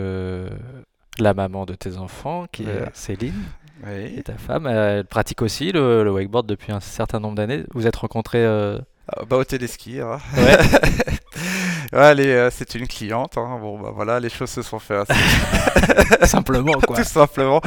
la 1.20 1.34
maman 1.34 1.66
de 1.66 1.76
tes 1.76 1.98
enfants, 1.98 2.46
qui 2.52 2.64
Ouais. 2.66 2.72
est 2.72 2.90
Céline, 2.96 3.34
oui. 3.86 4.16
et 4.18 4.24
ta 4.24 4.34
femme, 4.38 4.68
elle 4.68 5.06
pratique 5.06 5.42
aussi 5.42 5.72
le, 5.72 6.04
le 6.04 6.12
wakeboard 6.12 6.46
depuis 6.48 6.72
un 6.72 6.80
certain 6.80 7.20
nombre 7.20 7.36
d'années. 7.36 7.64
Vous 7.74 7.86
êtes 7.88 7.96
rencontrés 7.96 8.46
Ah, 8.46 9.24
bah, 9.30 9.38
au 9.38 9.44
téléski. 9.44 10.00
hein. 10.02 10.18
Ouais. 10.38 10.58
Est, 11.94 12.20
euh, 12.36 12.50
c'est 12.52 12.76
une 12.76 12.88
cliente. 12.88 13.38
hein. 13.38 13.58
Bon, 13.62 13.80
bah 13.80 13.92
voilà, 13.94 14.20
les 14.20 14.30
choses 14.30 14.50
se 14.50 14.62
sont 14.62 14.80
faites 14.80 15.10
assez 15.10 16.26
simplement, 16.28 16.74
quoi. 16.86 16.98
tout 16.98 17.04
simplement. 17.04 17.62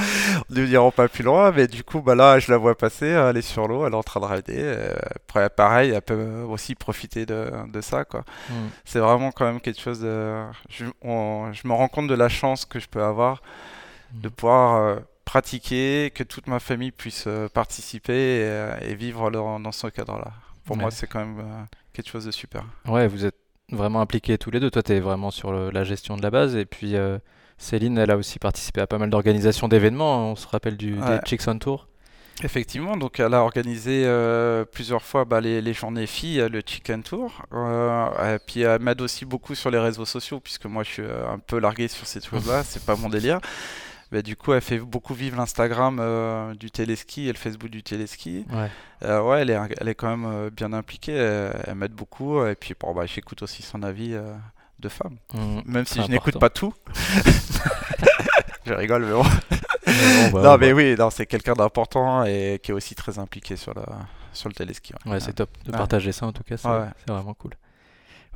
Nous 0.50 0.66
n'irons 0.66 0.90
pas 0.90 1.08
plus 1.08 1.22
loin, 1.22 1.52
mais 1.52 1.66
du 1.66 1.84
coup, 1.84 2.00
bah 2.00 2.14
là, 2.14 2.38
je 2.38 2.50
la 2.50 2.58
vois 2.58 2.76
passer, 2.76 3.06
elle 3.06 3.36
est 3.36 3.42
sur 3.42 3.68
l'eau, 3.68 3.86
elle 3.86 3.92
est 3.92 3.96
en 3.96 4.02
train 4.02 4.20
de 4.20 4.26
rider. 4.26 4.54
euh, 4.58 4.94
Après, 5.28 5.48
pareil, 5.50 5.90
elle 5.94 6.02
peut 6.02 6.42
aussi 6.48 6.74
profiter 6.74 7.24
de, 7.26 7.50
de 7.72 7.80
ça, 7.80 8.04
quoi. 8.04 8.20
Mm. 8.50 8.54
C'est 8.84 8.98
vraiment 8.98 9.30
quand 9.32 9.44
même 9.44 9.60
quelque 9.60 9.80
chose 9.80 10.00
de... 10.00 10.42
Je, 10.70 10.86
on- 11.02 11.52
je 11.52 11.66
me 11.68 11.72
rends 11.72 11.88
compte 11.88 12.08
de 12.08 12.14
la 12.14 12.28
chance 12.28 12.64
que 12.64 12.78
je 12.80 12.88
peux 12.88 13.02
avoir 13.02 13.42
de 14.12 14.28
Mm. 14.28 14.32
pouvoir 14.32 14.76
euh, 14.82 14.96
pratiquer, 15.24 16.12
que 16.14 16.22
toute 16.22 16.46
ma 16.46 16.60
famille 16.60 16.92
puisse 16.92 17.24
euh, 17.26 17.48
participer 17.48 18.12
et, 18.12 18.42
euh, 18.44 18.76
et 18.80 18.94
vivre 18.94 19.30
dans, 19.30 19.60
dans 19.60 19.72
ce 19.72 19.88
cadre-là. 19.88 20.32
Pour 20.64 20.76
moi, 20.76 20.90
c'est 20.90 21.06
quand 21.06 21.18
même 21.20 21.38
euh, 21.40 21.62
quelque 21.92 22.08
chose 22.10 22.24
de 22.24 22.30
super. 22.30 22.64
Ouais, 22.86 23.06
vous 23.08 23.24
êtes 23.24 23.34
vraiment 23.72 24.00
impliqués 24.00 24.38
tous 24.38 24.50
les 24.50 24.60
deux. 24.60 24.70
Toi, 24.70 24.82
tu 24.82 24.92
es 24.92 25.00
vraiment 25.00 25.30
sur 25.30 25.52
le- 25.52 25.70
la 25.70 25.84
gestion 25.84 26.16
de 26.16 26.22
la 26.22 26.30
base. 26.30 26.54
Et 26.56 26.64
puis, 26.66 26.96
euh, 26.96 27.18
Céline, 27.58 27.98
elle 27.98 28.10
a 28.10 28.16
aussi 28.16 28.38
participé 28.38 28.80
à 28.80 28.86
pas 28.86 28.98
mal 28.98 29.10
d'organisations 29.10 29.68
d'événements. 29.68 30.30
On 30.32 30.36
se 30.36 30.46
rappelle 30.46 30.76
du, 30.76 30.94
Ouais. 30.98 31.18
des 31.18 31.26
Chicks 31.26 31.48
on 31.48 31.58
Tour. 31.58 31.88
Effectivement, 32.42 32.98
donc 32.98 33.18
elle 33.18 33.32
a 33.32 33.40
organisé 33.40 34.02
euh, 34.04 34.66
plusieurs 34.66 35.00
fois 35.00 35.24
bah, 35.24 35.40
les, 35.40 35.62
les 35.62 35.72
journées 35.72 36.06
filles, 36.06 36.46
le 36.52 36.60
Chicken 36.64 37.02
Tour. 37.02 37.32
Euh, 37.54 38.34
et 38.36 38.38
puis 38.38 38.60
elle 38.60 38.82
m'aide 38.82 39.00
aussi 39.00 39.24
beaucoup 39.24 39.54
sur 39.54 39.70
les 39.70 39.78
réseaux 39.78 40.04
sociaux, 40.04 40.38
puisque 40.38 40.66
moi 40.66 40.82
je 40.82 40.90
suis 40.90 41.02
un 41.02 41.38
peu 41.38 41.58
largué 41.58 41.88
sur 41.88 42.06
ces 42.06 42.20
choses-là, 42.20 42.62
c'est 42.64 42.84
pas 42.84 42.94
mon 42.94 43.08
délire. 43.08 43.40
Mais 44.12 44.22
du 44.22 44.36
coup, 44.36 44.52
elle 44.52 44.60
fait 44.60 44.78
beaucoup 44.78 45.14
vivre 45.14 45.36
l'Instagram 45.36 45.98
euh, 46.00 46.54
du 46.54 46.70
téléski 46.70 47.28
et 47.28 47.32
le 47.32 47.38
Facebook 47.38 47.70
du 47.70 47.82
téléski. 47.82 48.44
Ouais. 48.50 48.70
Euh, 49.02 49.20
ouais, 49.22 49.42
elle 49.42 49.50
est, 49.50 49.58
elle 49.80 49.88
est 49.88 49.94
quand 49.94 50.08
même 50.16 50.26
euh, 50.26 50.50
bien 50.50 50.72
impliquée, 50.72 51.14
elle, 51.14 51.60
elle 51.66 51.74
m'aide 51.74 51.92
beaucoup. 51.92 52.44
Et 52.46 52.54
puis 52.54 52.74
bon, 52.78 52.94
bah, 52.94 53.06
j'écoute 53.06 53.42
aussi 53.42 53.62
son 53.62 53.82
avis 53.82 54.14
euh, 54.14 54.32
de 54.78 54.88
femme. 54.88 55.16
Mhm. 55.34 55.62
Même 55.66 55.86
si 55.86 56.00
je 56.02 56.08
n'écoute 56.08 56.38
pas 56.38 56.50
tout. 56.50 56.72
je 58.64 58.72
rigole, 58.72 59.04
mais 59.06 59.12
bon. 59.12 59.24
Mais 59.86 60.30
bon, 60.30 60.38
bah, 60.38 60.42
non, 60.42 60.54
on 60.54 60.58
mais 60.58 60.72
oui, 60.72 60.94
non, 60.96 61.10
c'est 61.10 61.26
quelqu'un 61.26 61.54
d'important 61.54 62.24
et 62.24 62.60
qui 62.62 62.70
est 62.70 62.74
aussi 62.74 62.94
très 62.94 63.18
impliqué 63.18 63.56
sur, 63.56 63.74
la, 63.74 63.86
sur 64.32 64.48
le 64.48 64.54
téléski. 64.54 64.92
ouais. 65.04 65.12
Ouais, 65.12 65.20
c'est 65.20 65.32
top 65.32 65.50
de 65.64 65.72
partager 65.72 66.12
ça 66.12 66.26
en 66.26 66.32
tout 66.32 66.44
cas, 66.44 66.56
c'est 66.56 67.10
vraiment 67.12 67.34
cool. 67.34 67.52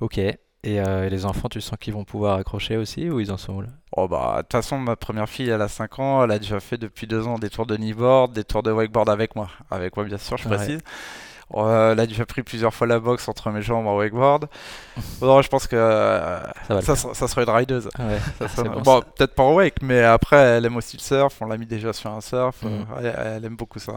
Ok. 0.00 0.18
Et, 0.62 0.78
euh, 0.80 1.06
et 1.06 1.10
les 1.10 1.24
enfants, 1.24 1.48
tu 1.48 1.60
sens 1.62 1.78
qu'ils 1.80 1.94
vont 1.94 2.04
pouvoir 2.04 2.36
accrocher 2.38 2.76
aussi 2.76 3.08
ou 3.08 3.18
ils 3.18 3.32
en 3.32 3.38
sont 3.38 3.54
où 3.54 3.60
là? 3.62 3.68
Oh 3.96 4.06
bah, 4.08 4.34
de 4.36 4.42
toute 4.42 4.52
façon, 4.52 4.78
ma 4.78 4.94
première 4.94 5.28
fille, 5.28 5.48
elle 5.48 5.62
a 5.62 5.68
5 5.68 5.98
ans, 5.98 6.22
elle 6.22 6.30
a 6.32 6.38
déjà 6.38 6.60
fait 6.60 6.76
depuis 6.76 7.06
2 7.06 7.26
ans 7.26 7.38
des 7.38 7.48
tours 7.48 7.64
de 7.66 7.76
kneeboard, 7.76 8.32
des 8.32 8.44
tours 8.44 8.62
de 8.62 8.70
wakeboard 8.70 9.08
avec 9.08 9.34
moi. 9.36 9.48
Avec 9.70 9.96
moi, 9.96 10.04
bien 10.04 10.18
sûr, 10.18 10.36
je 10.36 10.48
Ouais. 10.48 10.56
précise. 10.56 10.80
Euh, 11.54 11.92
elle 11.92 11.98
a 12.00 12.06
déjà 12.06 12.24
pris 12.26 12.42
plusieurs 12.44 12.72
fois 12.72 12.86
la 12.86 13.00
boxe 13.00 13.26
entre 13.28 13.50
mes 13.50 13.62
jambes 13.62 13.86
en 13.86 13.96
wakeboard. 13.96 14.48
Non, 15.22 15.42
je 15.42 15.48
pense 15.48 15.66
que 15.66 15.74
euh, 15.76 16.40
Ça 16.82 16.94
ça, 16.94 17.14
ça 17.14 17.26
sera 17.26 17.42
une 17.42 17.50
rideuse. 17.50 17.88
Ah 17.98 18.06
ouais, 18.06 18.18
Ça 18.38 18.46
c'est 18.48 18.56
sera- 18.62 18.68
bon, 18.78 19.00
peut-être 19.16 19.34
pas 19.34 19.42
en 19.42 19.54
wake, 19.54 19.82
mais 19.82 20.04
après, 20.04 20.36
elle 20.36 20.66
aime 20.66 20.76
aussi 20.76 20.96
le 20.98 21.02
surf. 21.02 21.36
On 21.40 21.46
l'a 21.46 21.56
mis 21.56 21.66
déjà 21.66 21.92
sur 21.92 22.10
un 22.10 22.20
surf. 22.20 22.62
Mhm. 22.62 22.70
euh, 22.70 22.84
elle, 22.98 23.32
elle 23.38 23.44
aime 23.46 23.56
beaucoup 23.56 23.78
ça. 23.78 23.92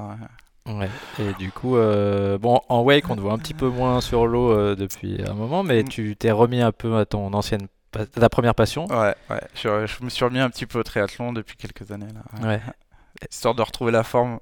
Ouais. 0.67 0.89
Et 1.20 1.34
du 1.39 1.51
coup, 1.51 1.75
euh, 1.77 2.38
bon, 2.38 2.62
en 2.70 2.82
wake, 2.82 3.10
on 3.10 3.15
te 3.15 3.22
voit 3.22 3.34
un 3.34 3.38
petit 3.38 3.53
peu 3.53 3.67
moins 3.70 4.01
sur 4.01 4.25
l'eau 4.27 4.51
euh, 4.51 4.75
depuis 4.75 5.22
un 5.27 5.34
moment, 5.34 5.63
mais 5.63 5.84
Mm. 5.84 5.89
tu 5.89 6.15
t'es 6.15 6.32
remis 6.32 6.62
un 6.62 6.72
peu 6.72 6.98
à 6.98 7.05
ton 7.05 7.34
ancienne, 7.34 7.67
pa- 7.91 8.05
ta 8.05 8.29
première 8.29 8.55
passion. 8.55 8.86
Ouais, 8.88 9.15
ouais. 9.29 9.41
Je, 9.55 9.86
je 9.86 10.03
me 10.03 10.10
suis 10.10 10.24
remis 10.25 10.39
un 10.39 10.50
petit 10.50 10.65
peu 10.65 10.79
au 10.79 10.84
triathlon 10.84 11.34
depuis 11.34 11.58
quelques 11.58 11.91
années. 11.91 12.08
Là, 12.41 12.48
ouais. 12.48 12.62
Histoire 13.32 13.55
de 13.55 13.62
retrouver 13.62 13.91
la 13.91 14.03
forme. 14.03 14.39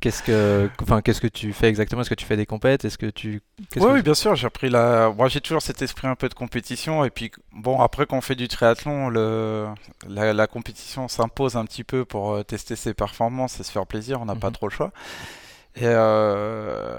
Qu'est-ce 0.00 0.22
que, 0.22 0.68
enfin, 0.82 1.00
qu'est-ce 1.00 1.20
que 1.22 1.26
tu 1.26 1.52
fais 1.52 1.68
exactement? 1.68 2.02
Est-ce 2.02 2.10
que 2.10 2.14
tu 2.14 2.26
fais 2.26 2.36
des 2.36 2.44
compètes? 2.46 2.84
Est-ce 2.84 2.98
que 2.98 3.06
tu, 3.06 3.40
qu'est-ce 3.70 3.84
Oui, 3.84 3.90
que- 3.90 3.96
oui, 3.96 4.02
bien 4.02 4.14
sûr, 4.14 4.34
j'ai 4.34 4.50
pris 4.50 4.68
la. 4.68 5.10
Moi, 5.16 5.28
j'ai 5.28 5.40
toujours 5.40 5.62
cet 5.62 5.80
esprit 5.80 6.06
un 6.06 6.14
peu 6.16 6.28
de 6.28 6.34
compétition. 6.34 7.04
Et 7.04 7.10
puis, 7.10 7.30
bon, 7.52 7.80
après, 7.80 8.04
quand 8.06 8.16
on 8.18 8.20
fait 8.20 8.34
du 8.34 8.46
triathlon, 8.46 9.08
le... 9.08 9.66
la, 10.06 10.32
la 10.34 10.46
compétition 10.46 11.08
s'impose 11.08 11.56
un 11.56 11.64
petit 11.64 11.82
peu 11.84 12.04
pour 12.04 12.32
euh, 12.34 12.42
tester 12.42 12.76
ses 12.76 12.92
performances 12.94 13.58
et 13.60 13.62
se 13.64 13.70
faire 13.72 13.86
plaisir. 13.86 14.20
On 14.20 14.26
n'a 14.26 14.34
pas 14.36 14.48
Mhm. 14.48 14.52
trop 14.54 14.66
le 14.68 14.72
choix. 14.72 14.92
Et 15.76 15.82
euh, 15.84 16.98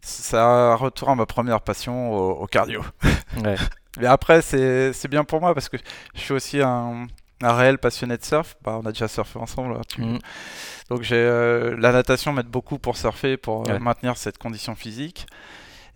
ça 0.00 0.74
retourne 0.74 1.12
à 1.12 1.14
ma 1.14 1.26
première 1.26 1.60
passion 1.60 2.12
au, 2.12 2.30
au 2.42 2.46
cardio. 2.46 2.82
Ouais. 3.44 3.56
Mais 3.98 4.06
après, 4.06 4.40
c'est 4.42 5.08
bien 5.08 5.24
pour 5.24 5.40
moi 5.40 5.52
parce 5.54 5.68
que 5.68 5.76
je 6.14 6.20
suis 6.20 6.32
aussi 6.34 6.60
un, 6.62 7.06
un 7.42 7.52
réel 7.52 7.78
passionné 7.78 8.16
de 8.16 8.24
surf. 8.24 8.56
Bah, 8.62 8.78
on 8.82 8.86
a 8.86 8.92
déjà 8.92 9.08
surfé 9.08 9.38
ensemble. 9.38 9.78
tu- 9.88 10.00
Mhm. 10.02 10.18
donc 10.90 11.02
j'ai 11.02 11.16
euh, 11.16 11.76
la 11.78 11.92
natation 11.92 12.32
m'aide 12.32 12.46
beaucoup 12.46 12.78
pour 12.78 12.96
surfer, 12.96 13.36
pour 13.36 13.62
euh, 13.68 13.72
Ouais. 13.74 13.78
maintenir 13.78 14.16
cette 14.16 14.38
condition 14.38 14.74
physique. 14.74 15.26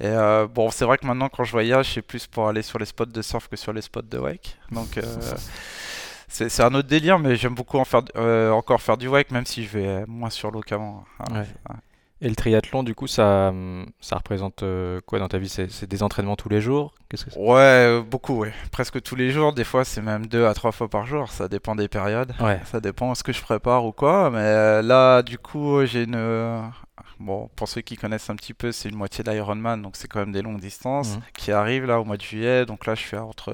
Et 0.00 0.06
euh, 0.06 0.46
bon, 0.46 0.70
c'est 0.70 0.84
vrai 0.86 0.96
que 0.98 1.06
maintenant 1.06 1.28
quand 1.28 1.44
je 1.44 1.52
voyage, 1.52 1.92
c'est 1.94 2.02
plus 2.02 2.26
pour 2.26 2.48
aller 2.48 2.62
sur 2.62 2.78
les 2.78 2.86
spots 2.86 3.04
de 3.06 3.22
surf 3.22 3.48
que 3.48 3.56
sur 3.56 3.72
les 3.74 3.82
spots 3.82 4.02
de 4.02 4.18
wake. 4.18 4.56
Donc 4.72 4.96
euh, 4.98 5.02
c'est 6.28 6.48
c'est 6.48 6.62
un 6.62 6.74
autre 6.74 6.88
délire, 6.88 7.18
mais 7.18 7.36
j'aime 7.36 7.54
beaucoup 7.54 7.78
en 7.78 7.84
faire, 7.84 8.02
euh, 8.16 8.50
encore 8.50 8.80
faire 8.80 8.96
du 8.96 9.08
wake, 9.08 9.30
même 9.30 9.46
si 9.46 9.64
je 9.64 9.78
vais 9.78 10.04
moins 10.06 10.30
sur 10.30 10.50
l'eau 10.50 10.60
qu'avant. 10.60 11.04
hein. 11.20 11.34
Ouais. 11.40 11.46
Et 12.22 12.28
le 12.28 12.34
triathlon, 12.36 12.82
du 12.82 12.94
coup, 12.94 13.06
ça, 13.06 13.52
ça 14.00 14.16
représente 14.16 14.62
euh, 14.62 15.00
quoi 15.06 15.18
dans 15.18 15.28
ta 15.28 15.38
vie? 15.38 15.48
C'est 15.48 15.86
des 15.88 16.02
entraînements 16.02 16.36
tous 16.36 16.50
les 16.50 16.60
jours? 16.60 16.92
Qu'est-ce 17.08 17.24
que 17.24 17.30
c'est? 17.30 17.38
Ouais, 17.40 17.56
euh, 17.58 18.02
beaucoup, 18.02 18.34
ouais. 18.40 18.52
Presque 18.70 19.00
tous 19.02 19.16
les 19.16 19.30
jours. 19.30 19.54
Des 19.54 19.64
fois, 19.64 19.84
c'est 19.86 20.02
même 20.02 20.26
deux 20.26 20.44
à 20.46 20.52
trois 20.52 20.70
fois 20.72 20.88
par 20.88 21.06
jour. 21.06 21.30
Ça 21.30 21.48
dépend 21.48 21.74
des 21.74 21.88
périodes. 21.88 22.34
Ouais. 22.38 22.60
Ça 22.66 22.80
dépend 22.80 23.14
ce 23.14 23.22
que 23.22 23.32
je 23.32 23.40
prépare 23.40 23.86
ou 23.86 23.92
quoi. 23.92 24.28
Mais 24.30 24.38
euh, 24.38 24.82
là, 24.82 25.22
du 25.22 25.38
coup, 25.38 25.84
j'ai 25.86 26.02
une. 26.02 26.70
Bon, 27.18 27.50
pour 27.56 27.68
ceux 27.68 27.80
qui 27.82 27.96
connaissent 27.96 28.30
un 28.30 28.36
petit 28.36 28.54
peu, 28.54 28.72
c'est 28.72 28.88
une 28.88 28.96
moitié 28.96 29.22
d'Ironman, 29.24 29.80
donc 29.82 29.96
c'est 29.96 30.08
quand 30.08 30.20
même 30.20 30.32
des 30.32 30.40
longues 30.40 30.60
distances 30.60 31.16
Mhm. 31.16 31.22
qui 31.36 31.52
arrivent 31.52 31.84
là 31.84 32.00
au 32.00 32.04
mois 32.04 32.16
de 32.16 32.22
juillet. 32.22 32.64
Donc 32.66 32.86
là, 32.86 32.94
je 32.94 33.02
fais 33.02 33.18
entre. 33.18 33.52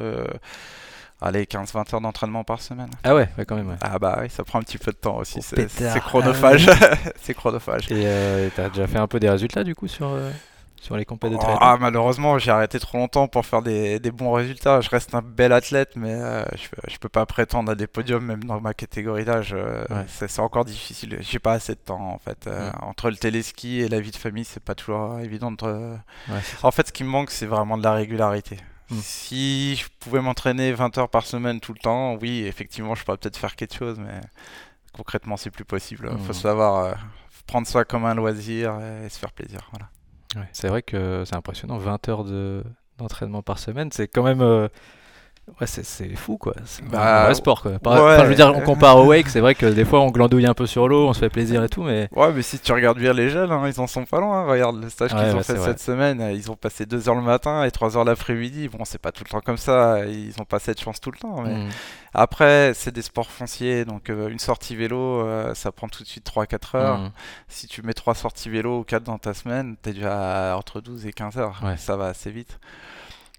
Allez, 1.20 1.44
15-20 1.44 1.94
heures 1.94 2.00
d'entraînement 2.02 2.44
par 2.44 2.60
semaine. 2.60 2.90
Ah 3.02 3.14
ouais, 3.14 3.28
ouais, 3.38 3.46
quand 3.46 3.56
même. 3.56 3.68
Ouais. 3.70 3.76
Ah 3.80 3.98
bah 3.98 4.18
oui, 4.20 4.28
ça 4.28 4.44
prend 4.44 4.58
un 4.58 4.62
petit 4.62 4.76
peu 4.78 4.92
de 4.92 4.96
temps 4.98 5.16
aussi. 5.16 5.38
Oh, 5.40 5.62
C'est 5.68 6.00
chronophage. 6.00 6.68
c'est 7.22 7.32
chronophage. 7.34 7.90
Et 7.90 8.02
euh, 8.06 8.48
t'as 8.54 8.68
déjà 8.68 8.86
fait 8.86 8.98
un 8.98 9.06
peu 9.06 9.18
des 9.18 9.30
résultats 9.30 9.64
du 9.64 9.74
coup 9.74 9.88
sur, 9.88 10.08
euh, 10.08 10.30
sur 10.78 10.94
les 10.94 11.06
compètes 11.06 11.30
de 11.30 11.36
Oh, 11.36 11.40
triathlon 11.40 11.66
ah, 11.66 11.78
malheureusement, 11.80 12.38
j'ai 12.38 12.50
arrêté 12.50 12.78
trop 12.78 12.98
longtemps 12.98 13.28
pour 13.28 13.46
faire 13.46 13.62
des, 13.62 13.98
des 13.98 14.10
bons 14.10 14.30
résultats. 14.32 14.82
Je 14.82 14.90
reste 14.90 15.14
un 15.14 15.22
bel 15.22 15.52
athlète, 15.52 15.92
mais 15.96 16.12
euh, 16.12 16.44
je, 16.54 16.68
je 16.92 16.98
peux 16.98 17.08
pas 17.08 17.24
prétendre 17.24 17.72
à 17.72 17.74
des 17.74 17.86
podiums, 17.86 18.22
même 18.24 18.44
dans 18.44 18.60
ma 18.60 18.74
catégorie 18.74 19.24
d'âge. 19.24 19.54
euh, 19.54 19.86
Ouais. 19.88 20.04
c'est 20.06 20.38
encore 20.40 20.66
difficile. 20.66 21.16
J'ai 21.22 21.38
pas 21.38 21.54
assez 21.54 21.72
de 21.72 21.80
temps, 21.80 22.10
en 22.12 22.18
fait. 22.18 22.46
Mm. 22.46 22.72
Entre 22.82 23.08
le 23.08 23.16
téléski 23.16 23.80
et 23.80 23.88
la 23.88 24.00
vie 24.00 24.10
de 24.10 24.16
famille, 24.16 24.44
c'est 24.44 24.62
pas 24.62 24.74
toujours 24.74 25.18
évident 25.20 25.50
de. 25.50 25.94
En 26.62 26.70
fait, 26.72 26.88
ce 26.88 26.92
qui 26.92 27.04
me 27.04 27.08
manque, 27.08 27.30
c'est 27.30 27.46
vraiment 27.46 27.78
de 27.78 27.82
la 27.84 27.92
régularité. 27.94 28.58
Mm. 28.90 28.98
Si 29.00 29.76
je 29.76 29.86
pouvais 30.00 30.20
m'entraîner 30.20 30.72
20 30.72 30.98
heures 30.98 31.08
par 31.08 31.26
semaine 31.26 31.60
tout 31.60 31.72
le 31.72 31.78
temps, 31.78 32.14
oui, 32.16 32.44
effectivement, 32.46 32.94
je 32.94 33.04
pourrais 33.04 33.16
peut-être 33.18 33.36
faire 33.36 33.56
quelque 33.56 33.74
chose, 33.74 33.98
mais 33.98 34.20
concrètement, 34.92 35.36
c'est 35.36 35.50
plus 35.50 35.64
possible. 35.64 36.10
Mm. 36.12 36.18
Faut 36.18 36.32
savoir 36.32 36.84
euh, 36.84 36.94
prendre 37.46 37.66
ça 37.66 37.84
comme 37.84 38.04
un 38.04 38.14
loisir 38.14 38.78
et 39.04 39.08
se 39.08 39.18
faire 39.18 39.32
plaisir. 39.32 39.60
Voilà. 39.72 39.88
ouais. 40.36 40.48
C'est 40.52 40.68
vrai 40.68 40.82
que 40.82 41.24
c'est 41.26 41.36
impressionnant, 41.36 41.78
20 41.78 42.08
heures 42.08 42.24
de, 42.24 42.62
d'entraînement 42.98 43.42
par 43.42 43.58
semaine, 43.58 43.90
c'est 43.92 44.08
quand 44.08 44.22
même... 44.22 44.40
euh, 44.40 44.68
Ouais, 45.60 45.66
c'est, 45.68 45.84
c'est 45.84 46.14
fou 46.16 46.36
quoi. 46.38 46.54
C'est 46.64 46.84
Bah, 46.88 47.22
un 47.22 47.24
vrai 47.26 47.34
sport 47.34 47.62
quoi. 47.62 47.78
Par- 47.78 47.94
ouais. 47.94 48.14
enfin, 48.14 48.24
je 48.24 48.28
veux 48.28 48.34
dire, 48.34 48.52
on 48.54 48.60
compare 48.62 48.98
au 48.98 49.06
wake, 49.06 49.28
c'est 49.28 49.40
vrai 49.40 49.54
que 49.54 49.64
des 49.66 49.84
fois 49.84 50.00
on 50.00 50.10
glandouille 50.10 50.44
un 50.44 50.54
peu 50.54 50.66
sur 50.66 50.88
l'eau, 50.88 51.06
on 51.08 51.12
se 51.12 51.20
fait 51.20 51.30
plaisir 51.30 51.62
et 51.62 51.68
tout, 51.68 51.82
mais 51.84 52.08
Ouais, 52.16 52.32
mais 52.32 52.42
si 52.42 52.58
tu 52.58 52.72
regardes 52.72 52.98
bien 52.98 53.12
les 53.12 53.30
jeunes, 53.30 53.52
hein, 53.52 53.62
ils 53.66 53.80
en 53.80 53.86
sont 53.86 54.04
pas 54.04 54.18
loin. 54.20 54.40
hein. 54.42 54.46
Regarde 54.50 54.82
le 54.82 54.90
stage 54.90 55.12
Ouais, 55.14 55.20
qu'ils 55.24 55.36
ont 55.36 55.42
fait 55.42 55.56
cette 55.56 55.78
semaine. 55.80 56.20
euh, 56.20 56.32
Ils 56.32 56.50
ont 56.50 56.56
passé 56.56 56.84
2 56.84 57.08
heures 57.08 57.14
le 57.14 57.22
matin 57.22 57.62
et 57.64 57.70
3 57.70 57.96
heures 57.96 58.04
l'après-midi. 58.04 58.68
Bon, 58.68 58.84
c'est 58.84 58.98
pas 59.00 59.12
tout 59.12 59.22
le 59.24 59.30
temps 59.30 59.40
comme 59.40 59.56
ça. 59.56 60.04
Ils 60.06 60.34
ont 60.40 60.44
pas 60.44 60.58
cette 60.58 60.80
chance 60.80 61.00
tout 61.00 61.12
le 61.12 61.18
temps. 61.18 61.40
Mais 61.42 61.54
Mm. 61.54 61.68
après, 62.12 62.72
c'est 62.74 62.92
des 62.92 63.02
sports 63.02 63.30
fonciers. 63.30 63.84
Donc, 63.84 64.10
euh, 64.10 64.28
une 64.28 64.40
sortie 64.40 64.74
vélo, 64.76 65.20
euh, 65.20 65.54
ça 65.54 65.70
prend 65.72 65.86
tout 65.88 66.02
de 66.02 66.08
suite 66.08 66.24
3-4 66.24 66.74
heures. 66.74 66.98
Mm. 66.98 67.10
Si 67.48 67.66
tu 67.68 67.82
mets 67.82 67.94
3 67.94 68.14
sorties 68.16 68.50
vélo 68.50 68.80
ou 68.80 68.82
4 68.84 69.04
dans 69.04 69.18
ta 69.18 69.32
semaine, 69.32 69.76
t'es 69.80 69.92
déjà 69.92 70.52
à 70.52 70.56
entre 70.56 70.80
12 70.80 71.06
et 71.06 71.12
15 71.12 71.38
heures. 71.38 71.60
Ouais. 71.64 71.76
Ça 71.76 71.96
va 71.96 72.06
assez 72.06 72.30
vite. 72.32 72.58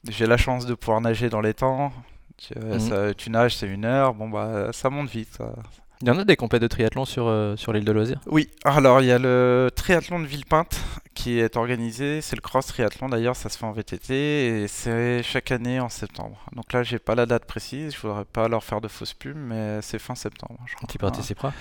J'ai 0.10 0.26
la 0.28 0.38
chance 0.38 0.65
de 0.65 0.74
pouvoir 0.74 1.02
nager 1.02 1.30
dans 1.30 1.41
les 1.41 1.54
temps. 1.54 1.91
Tu, 2.38 2.54
Mhm. 2.60 2.80
ça- 2.80 3.13
tu 3.13 3.30
nages, 3.30 3.56
c'est 3.56 3.67
une 3.67 3.86
heure. 3.86 4.13
Bon, 4.13 4.30
bah, 4.30 4.70
ça 4.72 4.89
monte 4.89 5.10
vite. 5.10 5.34
ça. 5.38 5.54
Il 6.02 6.08
y 6.08 6.12
en 6.12 6.20
a 6.20 6.24
des 6.24 6.36
compètes 6.36 6.62
de 6.62 6.67
triathlon 6.67 7.06
sur, 7.06 7.26
euh, 7.28 7.56
sur 7.56 7.74
l'île 7.74 7.84
de 7.84 7.91
loisirs? 7.91 8.20
Oui, 8.28 8.50
alors 8.63 9.02
il 9.02 9.08
y 9.08 9.12
a 9.12 9.17
le 9.17 9.72
triathlon 9.76 10.20
de 10.20 10.28
Villepinte 10.28 10.80
qui 11.15 11.39
est 11.39 11.58
organisé, 11.58 12.22
c'est 12.22 12.36
le 12.36 12.41
cross 12.43 12.67
triathlon 12.67 13.10
d'ailleurs, 13.10 13.36
ça 13.36 13.50
se 13.50 13.58
fait 13.58 13.65
en 13.65 13.72
VTT 13.72 14.13
et 14.13 14.67
c'est 14.67 15.24
chaque 15.24 15.52
année 15.52 15.80
en 15.80 15.89
septembre. 15.89 16.38
Donc 16.56 16.72
là, 16.72 16.84
j'ai 16.84 17.00
pas 17.00 17.15
la 17.15 17.26
date 17.26 17.46
précise, 17.46 17.96
je 17.96 18.00
voudrais 18.00 18.26
pas 18.26 18.48
leur 18.48 18.63
faire 18.63 18.80
de 18.80 18.88
fausses 18.88 19.15
pubs, 19.15 19.36
mais 19.36 19.82
c'est 19.82 19.98
fin 19.98 20.13
septembre, 20.13 20.60
je 20.67 20.76
crois. 20.76 20.88
Tu 20.88 21.00
participeras 21.00 21.52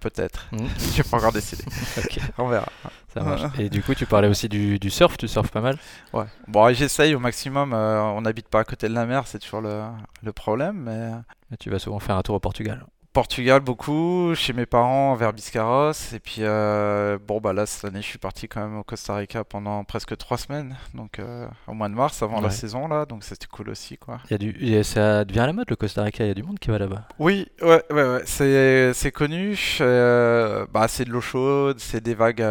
Peut-être. 0.00 0.46
Mhm. 0.52 0.68
J'ai 0.94 1.02
pas 1.02 1.16
encore 1.16 1.32
décidé. 1.32 1.64
Ok, 1.98 2.18
On 2.38 2.46
verra. 2.48 2.68
ça 3.12 3.20
marche. 3.22 3.42
Et 3.58 3.68
du 3.68 3.82
coup, 3.82 3.94
tu 3.94 4.06
parlais 4.06 4.28
aussi 4.28 4.48
du, 4.48 4.78
du 4.78 4.90
surf, 4.90 5.16
tu 5.16 5.26
surfes 5.26 5.50
pas 5.50 5.60
mal 5.60 5.76
Ouais. 6.12 6.24
Bon, 6.46 6.72
j'essaye 6.72 7.14
au 7.14 7.18
maximum. 7.18 7.72
euh, 7.72 8.00
on 8.02 8.20
n'habite 8.20 8.48
pas 8.48 8.60
à 8.60 8.64
côté 8.64 8.88
de 8.88 8.94
la 8.94 9.06
mer, 9.06 9.26
c'est 9.26 9.38
toujours 9.40 9.60
le, 9.60 9.82
le 10.22 10.32
problème, 10.32 10.76
mais 10.84 11.10
Et 11.52 11.56
Tu 11.56 11.68
vas 11.70 11.78
souvent 11.80 11.98
faire 11.98 12.16
un 12.16 12.22
tour 12.22 12.36
au 12.36 12.40
Portugal. 12.40 12.86
Portugal 13.12 13.60
beaucoup, 13.60 14.34
chez 14.34 14.52
mes 14.52 14.66
parents 14.66 15.14
vers 15.14 15.32
Biscarros 15.32 15.92
et 16.14 16.20
puis 16.20 16.38
euh, 16.40 17.18
bon 17.26 17.40
bah 17.40 17.52
là 17.52 17.64
cette 17.66 17.84
année 17.86 18.02
je 18.02 18.06
suis 18.06 18.18
parti 18.18 18.48
quand 18.48 18.60
même 18.60 18.76
au 18.76 18.84
Costa 18.84 19.14
Rica 19.16 19.44
pendant 19.44 19.82
presque 19.84 20.16
trois 20.16 20.36
semaines 20.36 20.76
donc 20.94 21.18
euh, 21.18 21.48
au 21.66 21.72
mois 21.72 21.88
de 21.88 21.94
mars 21.94 22.22
avant 22.22 22.40
la 22.40 22.50
saison 22.50 22.86
là 22.86 23.06
donc 23.06 23.24
c'était 23.24 23.46
cool 23.46 23.70
aussi 23.70 23.96
quoi. 23.96 24.20
Y 24.30 24.34
a 24.34 24.38
du, 24.38 24.84
ça 24.84 25.24
devient 25.24 25.40
à 25.40 25.46
la 25.46 25.52
mode 25.52 25.70
le 25.70 25.76
Costa 25.76 26.02
Rica, 26.02 26.22
il 26.24 26.28
y 26.28 26.30
a 26.30 26.34
du 26.34 26.42
monde 26.42 26.58
qui 26.58 26.70
va 26.70 26.78
là-bas. 26.78 27.08
Oui 27.18 27.48
ouais 27.62 27.82
ouais, 27.90 28.02
ouais. 28.02 28.22
c'est 28.26 28.92
c'est 28.92 29.10
connu 29.10 29.58
euh, 29.80 30.66
bah 30.72 30.86
c'est 30.86 31.04
de 31.04 31.10
l'eau 31.10 31.20
chaude 31.22 31.80
c'est 31.80 32.02
des 32.02 32.14
vagues 32.14 32.44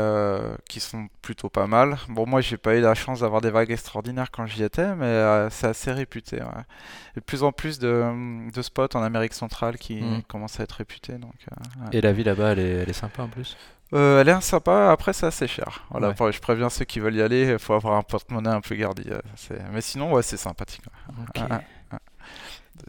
qui 0.67 0.79
sont 0.79 1.07
plutôt 1.21 1.49
pas 1.49 1.67
mal 1.67 1.97
bon 2.09 2.25
moi 2.25 2.41
j'ai 2.41 2.57
pas 2.57 2.75
eu 2.75 2.81
la 2.81 2.95
chance 2.95 3.19
d'avoir 3.19 3.41
des 3.41 3.51
vagues 3.51 3.71
extraordinaires 3.71 4.31
quand 4.31 4.45
j'y 4.47 4.63
étais 4.63 4.95
mais 4.95 5.47
c'est 5.51 5.67
assez 5.67 5.91
réputé 5.91 6.37
ouais. 6.37 6.63
de 7.15 7.19
plus 7.21 7.43
en 7.43 7.51
plus 7.51 7.77
de, 7.79 8.49
de 8.51 8.61
spots 8.61 8.95
en 8.95 9.03
Amérique 9.03 9.33
centrale 9.33 9.77
qui 9.77 9.97
Mm. 10.07 10.21
commencent 10.27 10.46
à 10.59 10.63
être 10.63 10.71
réputés 10.73 11.13
donc 11.13 11.33
euh, 11.51 11.83
ouais. 11.85 11.97
Et 11.97 12.01
la 12.01 12.11
vie 12.13 12.23
là-bas, 12.23 12.51
elle 12.53 12.59
est, 12.59 12.69
elle 12.83 12.89
est 12.89 12.93
sympa 12.93 13.23
en 13.23 13.27
plus? 13.27 13.55
Euh, 13.93 14.19
elle 14.21 14.27
est 14.29 14.41
sympa, 14.41 14.91
après 14.91 15.13
c'est 15.13 15.25
assez 15.27 15.47
cher. 15.47 15.85
Voilà, 15.91 16.09
Ouais. 16.09 16.13
pour- 16.15 16.31
je 16.31 16.39
préviens 16.41 16.69
ceux 16.69 16.83
qui 16.85 16.99
veulent 16.99 17.15
y 17.15 17.21
aller, 17.21 17.51
il 17.53 17.59
faut 17.59 17.73
avoir 17.73 17.95
un 17.95 18.01
porte-monnaie 18.03 18.49
un 18.49 18.59
peu 18.61 18.75
gardi. 18.75 19.03
euh, 19.09 19.19
Mais 19.71 19.81
sinon, 19.81 20.11
ouais, 20.13 20.23
c'est 20.23 20.35
sympathique. 20.37 20.83
Ah, 21.39 21.61
ah, 21.91 21.97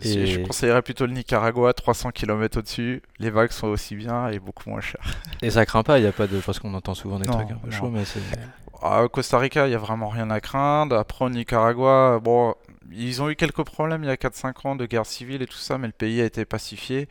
Je- 0.01 0.09
Et- 0.19 0.27
Je 0.27 0.41
conseillerais 0.41 0.83
plutôt 0.83 1.07
le 1.07 1.13
Nicaragua, 1.13 1.73
300 1.73 2.11
km 2.11 2.59
au-dessus. 2.59 3.01
Les 3.19 3.31
vagues 3.31 3.53
sont 3.53 3.69
aussi 3.69 3.97
bien 3.97 4.29
et 4.29 4.39
beaucoup 4.39 4.69
moins 4.69 4.81
chères. 4.83 5.01
Et 5.43 5.51
ça 5.51 5.65
craint 5.65 5.83
pas, 5.83 5.99
il 5.99 6.05
y 6.05 6.07
a 6.07 6.13
pas 6.13 6.27
de. 6.27 6.41
Parce 6.41 6.59
qu'on 6.59 6.75
entend 6.75 6.95
souvent 6.95 7.19
des 7.19 7.27
Non, 7.27 7.33
trucs 7.39 7.51
un 7.53 7.57
peu 7.57 7.71
chauds, 7.71 7.89
mais 7.89 8.05
c'est. 8.05 8.21
À 8.83 9.07
Costa 9.11 9.39
Rica, 9.39 9.67
il 9.67 9.71
n'y 9.71 9.75
a 9.75 9.79
vraiment 9.79 10.09
rien 10.09 10.31
à 10.31 10.41
craindre. 10.41 10.97
Après, 10.97 11.25
au 11.25 11.31
Nicaragua, 11.31 12.21
bon, 12.23 12.55
ils 12.93 13.23
ont 13.23 13.31
eu 13.31 13.35
quelques 13.37 13.65
problèmes 13.65 14.05
il 14.05 14.09
y 14.09 14.11
a 14.11 14.17
4-5 14.17 14.67
ans 14.67 14.77
de 14.77 14.85
guerre 14.85 15.07
civile 15.07 15.41
et 15.43 15.47
tout 15.47 15.57
ça, 15.57 15.79
mais 15.79 15.87
le 15.87 15.93
pays 15.95 16.21
a 16.21 16.25
été 16.27 16.45
pacifié. 16.45 17.09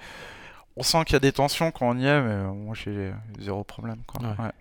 On 0.78 0.84
sent 0.84 1.04
qu'il 1.06 1.14
y 1.14 1.18
a 1.18 1.20
des 1.20 1.32
tensions 1.32 1.72
quand 1.72 1.90
on 1.90 1.98
y 1.98 2.06
est, 2.06 2.22
mais 2.22 2.32
euh, 2.32 2.52
moi 2.54 2.76
j'ai 2.76 3.12
zéro 3.40 3.64
problème. 3.64 3.98
Quoi. 4.08 4.22
Ouais. 4.22 4.46
Ouais. 4.46 4.52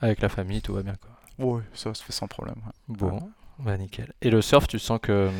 Avec 0.00 0.20
la 0.22 0.28
famille, 0.28 0.62
tout 0.62 0.72
va 0.74 0.82
bien 0.82 0.94
quoi. 0.94 1.10
Ouais, 1.44 1.62
ça 1.74 1.92
se 1.94 2.02
fait 2.02 2.12
sans 2.12 2.28
problème. 2.28 2.56
ouais. 2.64 2.96
Bon, 2.96 3.20
bah 3.58 3.76
nickel. 3.76 4.12
Et 4.22 4.30
le 4.30 4.40
surf, 4.40 4.66
tu 4.68 4.78
sens 4.78 4.98
que 5.02 5.28
hum, 5.28 5.34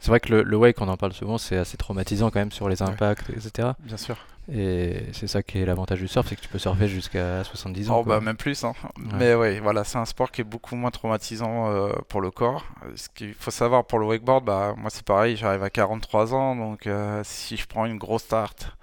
C'est 0.00 0.08
vrai 0.08 0.18
que 0.20 0.32
le, 0.34 0.42
le 0.42 0.56
wake, 0.56 0.80
on 0.80 0.88
en 0.88 0.96
parle 0.96 1.12
souvent, 1.12 1.38
c'est 1.38 1.56
assez 1.56 1.76
traumatisant 1.76 2.30
quand 2.30 2.40
même 2.40 2.52
sur 2.52 2.68
les 2.68 2.82
impacts, 2.82 3.30
etc. 3.30 3.70
Bien 3.80 3.96
sûr. 3.96 4.16
Et 4.52 5.04
c'est 5.12 5.28
ça 5.28 5.44
qui 5.44 5.58
est 5.60 5.64
l'avantage 5.66 6.00
du 6.00 6.08
surf, 6.08 6.26
c'est 6.28 6.34
que 6.34 6.40
tu 6.40 6.48
peux 6.48 6.58
surfer 6.58 6.88
jusqu'à 6.88 7.44
70 7.44 7.90
ans. 7.90 7.98
Oh, 8.00 8.02
quoi. 8.04 8.18
bah, 8.18 8.24
même 8.24 8.36
plus. 8.36 8.64
Hein. 8.64 8.72
Mais 8.98 9.34
oui, 9.34 9.60
voilà, 9.60 9.84
c'est 9.84 9.98
un 9.98 10.04
sport 10.06 10.32
qui 10.32 10.40
est 10.40 10.44
beaucoup 10.44 10.74
moins 10.74 10.90
traumatisant 10.90 11.70
euh, 11.70 11.92
pour 12.08 12.20
le 12.20 12.32
corps. 12.32 12.64
Ce 12.96 13.08
qu'il 13.10 13.34
faut 13.34 13.52
savoir 13.52 13.84
pour 13.84 14.00
le 14.00 14.06
wakeboard, 14.06 14.44
bah, 14.44 14.74
moi 14.76 14.90
c'est 14.90 15.04
pareil, 15.04 15.36
j'arrive 15.36 15.62
à 15.62 15.70
43 15.70 16.34
ans, 16.34 16.56
donc 16.56 16.88
euh, 16.88 17.20
si 17.22 17.56
je 17.56 17.66
prends 17.68 17.84
une 17.86 17.98
grosse 17.98 18.22
start, 18.24 18.76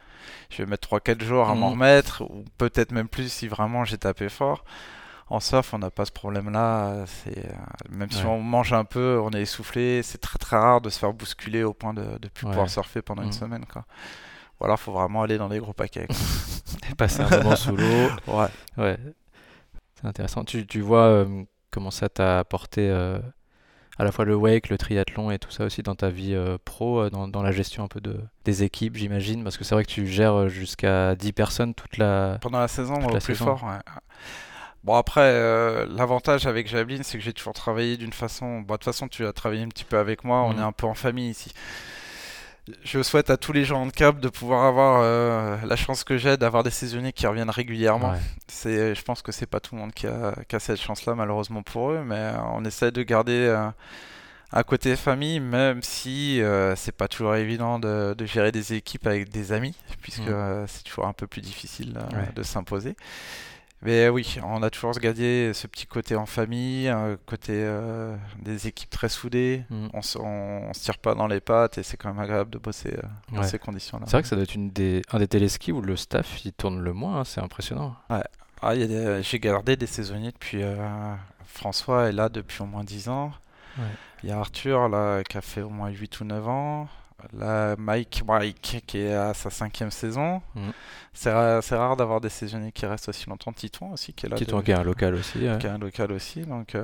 je 0.50 0.64
vais 0.64 0.70
mettre 0.70 0.88
3-4 0.88 1.22
jours 1.24 1.48
à 1.50 1.56
m'en 1.56 1.68
Mhm. 1.68 1.74
remettre, 1.74 2.22
ou 2.24 2.44
peut-être 2.58 2.92
même 2.92 3.08
plus 3.08 3.32
si 3.32 3.48
vraiment 3.48 3.86
j'ai 3.86 3.98
tapé 3.98 4.30
fort. 4.30 4.64
En 5.30 5.42
surf, 5.42 5.74
on 5.74 5.80
n'a 5.80 5.92
pas 5.92 6.06
ce 6.06 6.12
problème-là. 6.14 7.04
C'est 7.06 7.38
euh, 7.46 7.52
même 7.90 8.10
si 8.10 8.24
on 8.26 8.40
mange 8.42 8.72
un 8.72 8.86
peu, 8.86 9.20
on 9.22 9.32
est 9.32 9.42
essoufflé. 9.42 10.02
C'est 10.02 10.20
très 10.20 10.38
très 10.40 10.56
rare 10.58 10.80
de 10.80 10.90
se 10.90 10.98
faire 11.00 11.12
bousculer 11.12 11.64
au 11.64 11.74
point 11.74 11.94
de 11.94 12.02
ne 12.02 12.28
plus 12.30 12.46
Ouais. 12.46 12.52
pouvoir 12.52 12.70
surfer 12.70 13.02
pendant 13.02 13.24
une 13.24 13.28
Mhm. 13.28 13.34
semaine. 13.34 13.66
Quoi. 13.66 13.84
Ou 14.62 14.66
alors, 14.66 14.80
faut 14.80 14.94
vraiment 14.94 15.24
aller 15.24 15.38
dans 15.38 15.50
des 15.50 15.60
gros 15.60 15.74
paquets. 15.74 16.08
quoi. 16.08 16.16
Passer 16.98 17.22
un 17.24 17.30
moment 17.30 17.56
sous 17.58 17.76
l'eau. 17.76 18.10
Ouais. 18.28 18.48
Ouais, 18.78 18.98
c'est 19.96 20.08
intéressant. 20.08 20.46
Tu, 20.46 20.66
tu 20.66 20.80
vois 20.80 21.04
euh, 21.08 21.44
comment 21.72 21.92
ça 21.92 22.08
t'a 22.08 22.40
apporté 22.40 22.90
euh, 22.90 23.20
à 24.00 24.04
la 24.04 24.12
fois 24.12 24.26
le 24.26 24.36
wake, 24.36 24.70
le 24.70 24.78
triathlon 24.78 25.32
et 25.32 25.40
tout 25.40 25.52
ça 25.52 25.66
aussi 25.66 25.82
dans 25.84 25.96
ta 25.96 26.10
vie 26.10 26.34
euh, 26.36 26.58
pro, 26.64 27.00
euh, 27.02 27.10
dans, 27.10 27.28
dans 27.28 27.42
la 27.42 27.52
gestion 27.52 27.84
un 27.84 27.88
peu 27.88 28.00
de, 28.00 28.20
des 28.46 28.64
équipes, 28.64 28.96
j'imagine, 28.96 29.44
parce 29.44 29.58
que 29.58 29.64
c'est 29.64 29.74
vrai 29.76 29.84
que 29.86 29.90
tu 29.92 30.06
gères 30.08 30.34
euh, 30.36 30.48
jusqu'à 30.50 31.16
10 31.16 31.34
personnes 31.34 31.74
toute 31.74 31.98
la... 31.98 32.38
Pendant 32.42 32.60
la 32.60 32.68
saison, 32.68 32.96
au 32.96 33.14
la 33.14 33.20
plus 33.20 33.36
saison. 33.36 33.58
fort. 33.58 33.64
ouais. 33.64 33.80
Bon, 34.84 34.94
après, 34.96 35.22
euh, 35.24 35.86
l'avantage 35.90 36.46
avec 36.46 36.68
Javelin, 36.68 37.00
c'est 37.04 37.18
que 37.18 37.24
j'ai 37.24 37.34
toujours 37.34 37.54
travaillé 37.54 37.98
d'une 37.98 38.14
façon. 38.14 38.62
Bon, 38.62 38.76
de 38.76 38.78
toute 38.78 38.86
façon, 38.86 39.08
tu 39.10 39.26
as 39.26 39.34
travaillé 39.34 39.64
un 39.64 39.68
petit 39.68 39.84
peu 39.84 39.98
avec 39.98 40.24
moi, 40.24 40.44
on 40.44 40.54
Mhm. 40.54 40.60
est 40.60 40.64
un 40.64 40.72
peu 40.72 40.86
en 40.88 40.94
famille 40.94 41.30
ici. 41.30 41.52
Je 42.84 43.02
souhaite 43.02 43.30
à 43.30 43.38
tous 43.38 43.54
les 43.54 43.64
gens 43.66 43.82
handicap 43.82 44.20
de 44.20 44.30
pouvoir 44.30 44.66
avoir 44.66 45.02
euh, 45.04 45.58
la 45.66 45.76
chance 45.76 46.04
que 46.04 46.18
j'ai 46.18 46.36
d'avoir 46.38 46.64
des 46.64 46.70
saisonniers 46.70 47.14
qui 47.14 47.26
reviennent 47.28 47.50
régulièrement. 47.50 48.12
Ouais. 48.12 48.20
C'est, 48.48 48.94
je 48.96 49.02
pense 49.04 49.22
que 49.22 49.32
c'est 49.32 49.46
pas 49.46 49.60
tout 49.60 49.76
le 49.76 49.82
monde 49.82 49.94
qui 49.94 50.08
a, 50.08 50.34
qui 50.48 50.56
a 50.56 50.60
cette 50.60 50.80
chance-là, 50.82 51.16
malheureusement 51.16 51.64
pour 51.64 51.92
eux, 51.92 52.04
mais 52.06 52.16
euh, 52.16 52.38
on 52.54 52.66
essaie 52.66 52.92
de 52.92 53.04
garder 53.04 53.34
euh, 53.48 53.70
un 54.52 54.64
côté 54.64 54.96
famille, 54.96 55.40
même 55.40 55.82
si 55.82 56.42
euh, 56.42 56.76
c'est 56.76 56.92
pas 56.96 57.08
toujours 57.08 57.36
évident 57.36 57.80
de, 57.80 58.14
de 58.18 58.26
gérer 58.26 58.52
des 58.52 58.74
équipes 58.74 59.08
avec 59.08 59.30
des 59.30 59.52
amis, 59.52 59.76
puisque 60.02 60.20
Mhm. 60.22 60.28
euh, 60.34 60.68
c'est 60.68 60.84
toujours 60.84 61.06
un 61.06 61.14
peu 61.14 61.28
plus 61.28 61.42
difficile 61.42 61.98
Ouais. 62.14 62.30
de 62.36 62.44
s'imposer. 62.44 62.96
Mais 63.84 64.10
oui, 64.10 64.38
on 64.44 64.63
a 64.63 64.70
toujours 64.72 64.92
gardé 64.94 65.52
ce 65.54 65.68
petit 65.68 65.86
côté 65.86 66.16
en 66.16 66.26
famille, 66.26 66.92
côté 67.28 67.52
euh, 67.54 68.16
des 68.42 68.68
équipes 68.68 68.90
très 68.90 69.08
soudées. 69.10 69.63
Mhm. 69.70 69.90
On, 69.94 70.02
se- 70.02 70.18
on, 70.18 70.70
on 70.70 70.74
se 70.74 70.82
tire 70.82 70.98
pas 70.98 71.13
dans 71.13 71.28
les 71.28 71.40
pattes 71.40 71.78
et 71.78 71.84
c'est 71.84 71.96
quand 71.96 72.10
même 72.10 72.20
agréable 72.20 72.50
de 72.50 72.58
bosser 72.58 72.94
euh, 72.98 73.02
dans 73.32 73.42
Ouais. 73.42 73.48
ces 73.48 73.60
conditions-là. 73.60 74.06
C'est 74.08 74.13
vrai 74.13 74.24
que 74.24 74.28
ça 74.28 74.36
doit 74.36 74.44
être 74.44 74.56
une 74.56 74.72
des, 74.72 75.04
un 75.12 75.20
des 75.20 75.28
téléskis 75.28 75.72
où 75.72 75.82
le 75.82 75.96
staff 75.96 76.44
il 76.44 76.54
tourne 76.54 76.80
le 76.82 76.92
moins, 76.94 77.20
hein, 77.20 77.24
c'est 77.24 77.40
impressionnant. 77.42 77.96
Ah, 78.10 78.74
il 78.74 78.82
y 78.82 78.84
a 78.84 78.88
des- 78.88 79.22
J'ai 79.24 79.40
gardé 79.40 79.76
des 79.76 79.86
saisonniers 79.88 80.32
depuis. 80.32 80.63
euh, 80.63 81.13
François 81.46 82.10
est 82.10 82.13
là 82.13 82.30
depuis 82.30 82.62
au 82.63 82.66
moins 82.66 82.84
10 82.84 83.10
ans. 83.10 83.32
Ouais. 83.78 83.84
Il 84.24 84.30
y 84.30 84.32
a 84.32 84.40
Arthur 84.40 84.90
là, 84.90 85.22
qui 85.24 85.38
a 85.38 85.42
fait 85.42 85.62
au 85.62 85.70
moins 85.70 85.90
8 85.90 86.20
ou 86.20 86.24
9 86.26 86.48
ans. 86.48 86.88
Là, 87.34 87.76
Mike, 87.78 88.24
Mike 88.28 88.84
qui 88.86 89.00
est 89.00 89.14
à 89.14 89.34
sa 89.34 89.50
cinquième 89.50 89.92
saison. 89.92 90.42
Mhm. 90.56 90.72
C'est 91.14 91.32
ra- 91.34 91.62
c'est 91.64 91.76
rare 91.76 91.98
d'avoir 91.98 92.22
des 92.22 92.30
saisonniers 92.30 92.72
qui 92.72 92.86
restent 92.86 93.10
aussi 93.10 93.28
longtemps. 93.28 93.52
Titouan 93.52 93.92
aussi 93.94 94.14
qui 94.14 94.26
est 94.26 94.30
là. 94.30 94.36
Qui 94.38 94.46
de- 94.46 94.50
tourne, 94.52 94.64
qui 94.64 94.72
est 94.72 94.76
un 94.76 94.84
local 94.84 95.16
aussi. 95.16 95.40
ouais. 95.40 95.58
qui 95.58 95.66
est 95.66 95.70
un 95.72 95.80
local 95.80 96.12
aussi. 96.12 96.42
Donc 96.42 96.76
euh, 96.76 96.84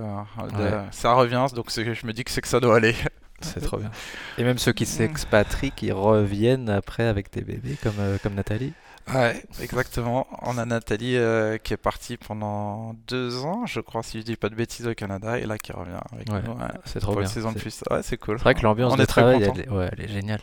de- 0.49 0.55
Ouais. 0.63 0.81
ça 0.91 1.13
revient. 1.13 1.45
Donc 1.55 1.69
c'est- 1.69 1.93
je 1.93 2.05
me 2.07 2.13
dis 2.13 2.23
que 2.23 2.31
c'est 2.31 2.41
que 2.41 2.47
ça 2.47 2.59
doit 2.59 2.77
aller. 2.77 2.95
C'est 3.41 3.59
trop 3.59 3.75
bien. 3.77 3.91
Et 4.37 4.43
même 4.45 4.57
ceux 4.57 4.71
qui 4.71 4.85
s'expatrient, 4.85 5.71
qui 5.71 5.91
reviennent 5.91 6.69
après 6.69 7.03
avec 7.03 7.29
des 7.33 7.41
bébés, 7.41 7.75
comme, 7.83 7.95
euh, 7.99 8.17
comme 8.23 8.35
Nathalie. 8.35 8.71
Ouais, 9.13 9.43
exactement. 9.61 10.27
On 10.43 10.57
a 10.57 10.65
Nathalie 10.65 11.17
euh, 11.17 11.57
qui 11.57 11.73
est 11.73 11.77
partie 11.77 12.15
pendant 12.17 12.93
deux 13.07 13.43
ans, 13.43 13.65
je 13.65 13.79
crois, 13.81 14.01
si 14.03 14.19
je 14.19 14.25
dis 14.25 14.35
pas 14.37 14.49
de 14.49 14.55
bêtises, 14.55 14.87
au 14.87 14.93
Canada, 14.93 15.37
et 15.39 15.45
là 15.45 15.57
qui 15.57 15.73
revient 15.73 15.99
avec 16.13 16.29
Ouais, 16.29 16.41
nous. 16.43 16.53
ouais, 16.53 16.67
C'est 16.85 16.99
trop 16.99 17.11
pour 17.11 17.19
bien. 17.19 17.27
une 17.27 17.33
saison 17.33 17.51
de 17.51 17.57
C'est- 17.57 17.61
plus. 17.61 17.83
Ouais, 17.91 18.01
c'est 18.01 18.17
cool. 18.17 18.37
C'est 18.37 18.43
vrai 18.43 18.55
que 18.55 18.61
l'ambiance 18.61 18.95
de 18.95 19.05
travail, 19.05 19.43
elle, 19.43 19.59
est- 19.59 19.69
ouais, 19.69 19.89
elle 19.91 20.01
est 20.01 20.07
géniale. 20.07 20.41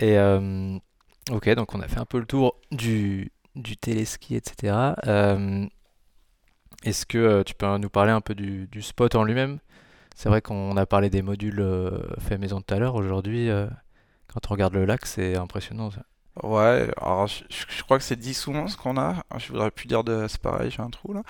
Et 0.00 0.18
euh, 0.18 0.76
ok, 1.30 1.48
donc 1.54 1.74
on 1.74 1.80
a 1.80 1.86
fait 1.86 2.00
un 2.00 2.04
peu 2.04 2.18
le 2.18 2.26
tour 2.26 2.56
du, 2.72 3.30
du 3.54 3.76
téléski, 3.76 4.34
etc. 4.34 4.94
Euh, 5.06 5.66
Est-ce 6.82 7.06
que 7.06 7.42
tu 7.44 7.54
peux 7.54 7.78
nous 7.78 7.88
parler 7.88 8.10
un 8.10 8.20
peu 8.20 8.34
du, 8.34 8.66
du 8.66 8.82
spot 8.82 9.14
en 9.14 9.22
lui-même? 9.24 9.58
C'est 10.16 10.28
vrai 10.28 10.42
qu'on 10.42 10.76
a 10.76 10.86
parlé 10.86 11.08
des 11.08 11.22
modules 11.22 11.64
faits 12.18 12.40
maison 12.40 12.60
tout 12.60 12.74
à 12.74 12.78
l'heure. 12.78 12.94
Aujourd'hui, 12.96 13.48
quand 14.32 14.40
on 14.50 14.54
regarde 14.54 14.74
le 14.74 14.84
lac, 14.84 15.06
c'est 15.06 15.36
impressionnant. 15.36 15.90
ça. 15.92 16.02
Ouais, 16.42 16.90
alors 17.00 17.28
je, 17.28 17.82
crois 17.84 17.98
que 17.98 18.04
c'est 18.04 18.18
10 18.18 18.48
ou 18.48 18.52
11 18.54 18.74
qu'on 18.76 18.98
a. 18.98 19.22
Je 19.38 19.48
voudrais 19.52 19.70
plus 19.70 19.86
dire 19.86 20.02
de. 20.02 20.26
C'est 20.28 20.40
pareil, 20.40 20.70
j'ai 20.70 20.82
un 20.82 20.90
trou 20.90 21.12
là. 21.12 21.22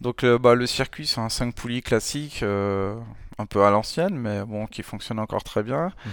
Donc 0.00 0.24
euh, 0.24 0.38
bah, 0.38 0.54
le 0.54 0.66
circuit, 0.66 1.06
c'est 1.06 1.20
un 1.20 1.28
5 1.28 1.54
poulies 1.54 1.82
classique, 1.82 2.42
euh, 2.42 2.98
un 3.38 3.46
peu 3.46 3.64
à 3.64 3.70
l'ancienne, 3.70 4.16
mais 4.16 4.42
bon, 4.44 4.66
qui 4.66 4.82
fonctionne 4.82 5.18
encore 5.18 5.44
très 5.44 5.62
bien. 5.62 5.86
Mhm. 6.04 6.12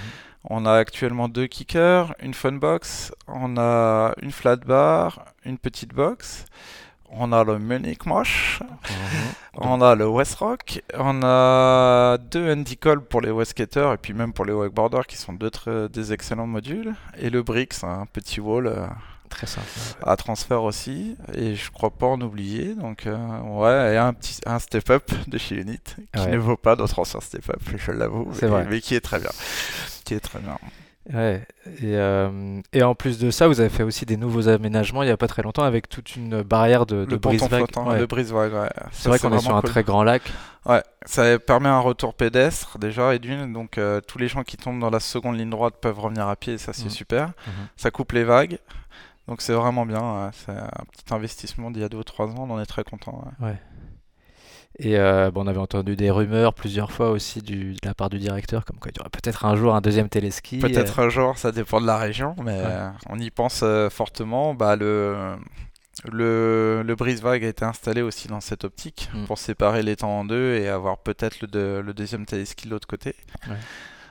On 0.49 0.65
a 0.65 0.73
actuellement 0.73 1.29
deux 1.29 1.47
kickers, 1.47 2.13
une 2.19 2.33
fun 2.33 2.51
box, 2.51 3.13
on 3.27 3.55
a 3.57 4.13
une 4.21 4.33
flat 4.33 4.57
bar, 4.57 5.23
une 5.45 5.57
petite 5.57 5.93
box. 5.93 6.45
On 7.15 7.31
a 7.31 7.43
le 7.43 7.59
Munich 7.59 8.05
Mosh, 8.07 8.59
on 9.53 9.81
a 9.81 9.93
le 9.93 10.07
West 10.07 10.35
Rock, 10.35 10.81
on 10.97 11.21
a 11.23 12.17
deux 12.17 12.55
Call 12.81 13.01
pour 13.01 13.21
les 13.21 13.29
West 13.29 13.51
Skaters 13.51 13.93
et 13.93 13.97
puis 13.97 14.13
même 14.13 14.33
pour 14.33 14.45
les 14.45 14.53
wakeboarders 14.53 15.05
qui 15.05 15.17
sont 15.17 15.33
deux 15.33 15.51
très- 15.51 15.89
des 15.89 16.11
excellents 16.11 16.47
modules. 16.47 16.95
Et 17.19 17.29
le 17.29 17.43
Brix, 17.43 17.83
un 17.83 18.07
petit 18.07 18.39
wall 18.41 18.65
euh, 18.65 18.87
Très 19.29 19.45
simple. 19.45 19.67
à 20.03 20.15
transfert 20.15 20.63
aussi. 20.63 21.15
Et 21.35 21.55
je 21.55 21.69
crois 21.71 21.91
pas 21.91 22.07
en 22.07 22.19
oublier. 22.21 22.73
Donc 22.73 23.05
euh, 23.05 23.15
ouais, 23.41 23.93
et 23.93 23.97
un 23.97 24.13
petit 24.13 24.39
un 24.47 24.57
step 24.57 24.89
up 24.89 25.11
de 25.27 25.37
chez 25.37 25.55
Unit 25.55 25.79
qui 26.13 26.19
Ouais. 26.19 26.31
ne 26.31 26.37
vaut 26.37 26.57
pas 26.57 26.75
d'autre 26.75 26.97
ancien 26.97 27.19
step 27.21 27.47
up, 27.49 27.61
je 27.77 27.91
l'avoue, 27.91 28.31
mais, 28.41 28.65
mais 28.65 28.81
qui 28.81 28.95
est 28.95 29.01
très 29.01 29.19
bien. 29.19 29.31
Qui 30.03 30.15
est 30.15 30.19
très 30.19 30.39
bien. 30.39 30.57
Ouais. 31.11 31.45
Et, 31.81 31.97
euh, 31.97 32.61
et 32.71 32.81
en 32.83 32.95
plus 32.95 33.19
de 33.19 33.29
ça, 33.29 33.47
vous 33.49 33.59
avez 33.59 33.69
fait 33.69 33.83
aussi 33.83 34.05
des 34.05 34.15
nouveaux 34.15 34.47
aménagements 34.47 35.03
il 35.03 35.07
n'y 35.07 35.11
a 35.11 35.17
pas 35.17 35.27
très 35.27 35.41
longtemps 35.41 35.63
avec 35.63 35.89
toute 35.89 36.15
une 36.15 36.43
barrière 36.43 36.85
de, 36.85 37.03
brise-vague. 37.17 37.49
flottant, 37.65 37.89
Ouais. 37.89 37.99
ouais. 37.99 38.69
C'est 38.91 39.09
vrai 39.09 39.19
qu'on 39.19 39.33
est 39.33 39.39
sur 39.39 39.55
un 39.55 39.61
très 39.61 39.83
grand 39.83 40.03
lac. 40.03 40.21
Ouais, 40.65 40.81
ça 41.05 41.37
permet 41.39 41.67
un 41.67 41.79
retour 41.81 42.13
pédestre 42.13 42.77
déjà 42.79 43.13
et 43.15 43.19
d'une, 43.19 43.51
donc 43.51 43.77
euh, 43.77 43.99
tous 43.99 44.17
les 44.17 44.29
gens 44.29 44.43
qui 44.43 44.55
tombent 44.55 44.79
dans 44.79 44.89
la 44.89 45.01
seconde 45.01 45.37
ligne 45.37 45.49
droite 45.49 45.73
peuvent 45.81 45.99
revenir 45.99 46.29
à 46.29 46.37
pied 46.37 46.53
et 46.53 46.57
ça 46.57 46.71
c'est 46.71 46.85
Mhm. 46.85 46.89
super. 46.89 47.27
Mhm. 47.27 47.53
Ça 47.75 47.91
coupe 47.91 48.13
les 48.13 48.23
vagues, 48.23 48.59
donc 49.27 49.41
c'est 49.41 49.51
vraiment 49.51 49.85
bien. 49.85 49.99
ouais. 49.99 50.29
C'est 50.31 50.53
un 50.53 50.85
petit 50.89 51.13
investissement 51.13 51.69
d'il 51.69 51.81
y 51.81 51.85
a 51.85 51.89
2 51.89 51.97
ou 51.97 52.03
3 52.05 52.27
ans, 52.27 52.47
on 52.49 52.51
en 52.53 52.61
est 52.61 52.65
très 52.65 52.85
content. 52.85 53.27
ouais. 53.41 53.57
Et 54.79 54.97
euh, 54.97 55.29
bon, 55.29 55.43
on 55.43 55.47
avait 55.47 55.59
entendu 55.59 55.95
des 55.95 56.09
rumeurs 56.09 56.53
plusieurs 56.53 56.91
fois 56.91 57.11
aussi 57.11 57.41
du, 57.41 57.73
de 57.73 57.79
la 57.85 57.93
part 57.93 58.09
du 58.09 58.17
directeur, 58.17 58.65
comme 58.65 58.77
quoi 58.79 58.91
il 58.93 58.97
y 58.97 59.01
aurait 59.01 59.11
peut-être 59.11 59.45
un 59.45 59.55
jour 59.55 59.75
un 59.75 59.81
deuxième 59.81 60.09
téléski. 60.09 60.57
Peut-être 60.57 60.99
un 60.99 61.09
jour, 61.09 61.37
ça 61.37 61.51
dépend 61.51 61.79
de 61.79 61.85
la 61.85 61.97
région, 61.97 62.35
mais 62.43 62.51
Ouais. 62.53 62.61
euh, 62.65 62.89
on 63.09 63.19
y 63.19 63.29
pense 63.29 63.61
euh, 63.63 63.89
fortement. 63.91 64.55
Bah, 64.55 64.75
le, 64.75 65.35
le, 66.11 66.81
le 66.85 66.95
brise-vague 66.95 67.45
a 67.45 67.47
été 67.47 67.63
installé 67.65 68.01
aussi 68.01 68.27
dans 68.27 68.41
cette 68.41 68.63
optique 68.63 69.09
Mm. 69.13 69.25
pour 69.25 69.37
séparer 69.37 69.83
les 69.83 69.95
temps 69.95 70.19
en 70.19 70.25
deux 70.25 70.55
et 70.55 70.67
avoir 70.69 70.97
peut-être 70.97 71.41
le, 71.41 71.47
deux- 71.47 71.81
le 71.81 71.93
deuxième 71.93 72.25
téléski 72.25 72.65
de 72.65 72.71
l'autre 72.71 72.87
côté. 72.87 73.15
Ouais. 73.47 73.55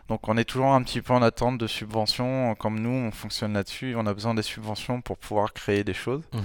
Donc 0.08 0.28
on 0.28 0.36
est 0.36 0.44
toujours 0.44 0.72
un 0.72 0.82
petit 0.82 1.00
peu 1.00 1.12
en 1.12 1.22
attente 1.22 1.58
de 1.58 1.66
subventions. 1.66 2.54
Comme 2.56 2.78
nous, 2.80 2.90
on 2.90 3.10
fonctionne 3.10 3.54
là-dessus. 3.54 3.94
On 3.96 4.06
a 4.06 4.14
besoin 4.14 4.34
des 4.34 4.42
subventions 4.42 5.00
pour 5.00 5.16
pouvoir 5.18 5.52
créer 5.52 5.84
des 5.84 5.94
choses. 5.94 6.22
Mhm. 6.32 6.42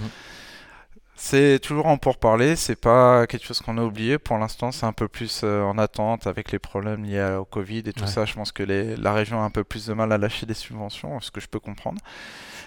C'est 1.19 1.57
toujours 1.59 1.87
en 1.87 1.97
pourparler, 1.97 2.55
c'est 2.55 2.75
pas 2.79 3.25
quelque 3.25 3.43
chose 3.43 3.59
qu'on 3.61 3.79
a 3.79 3.83
oublié. 3.83 4.19
Pour 4.19 4.37
l'instant, 4.37 4.71
c'est 4.71 4.85
un 4.85 4.93
peu 4.93 5.07
plus 5.07 5.41
euh, 5.43 5.63
en 5.63 5.79
attente 5.79 6.27
avec 6.27 6.51
les 6.51 6.59
problèmes 6.59 7.03
liés 7.05 7.35
au 7.39 7.43
Covid 7.43 7.79
et 7.79 7.91
tout 7.93 8.01
Ouais. 8.03 8.07
ça. 8.07 8.25
Je 8.25 8.35
pense 8.35 8.51
que 8.51 8.61
les- 8.61 8.95
la 8.95 9.13
région 9.13 9.41
a 9.41 9.43
un 9.45 9.49
peu 9.49 9.63
plus 9.63 9.87
de 9.87 9.93
mal 9.93 10.11
à 10.11 10.19
lâcher 10.19 10.45
des 10.45 10.53
subventions, 10.53 11.19
ce 11.19 11.31
que 11.31 11.41
je 11.41 11.47
peux 11.47 11.59
comprendre. 11.59 11.99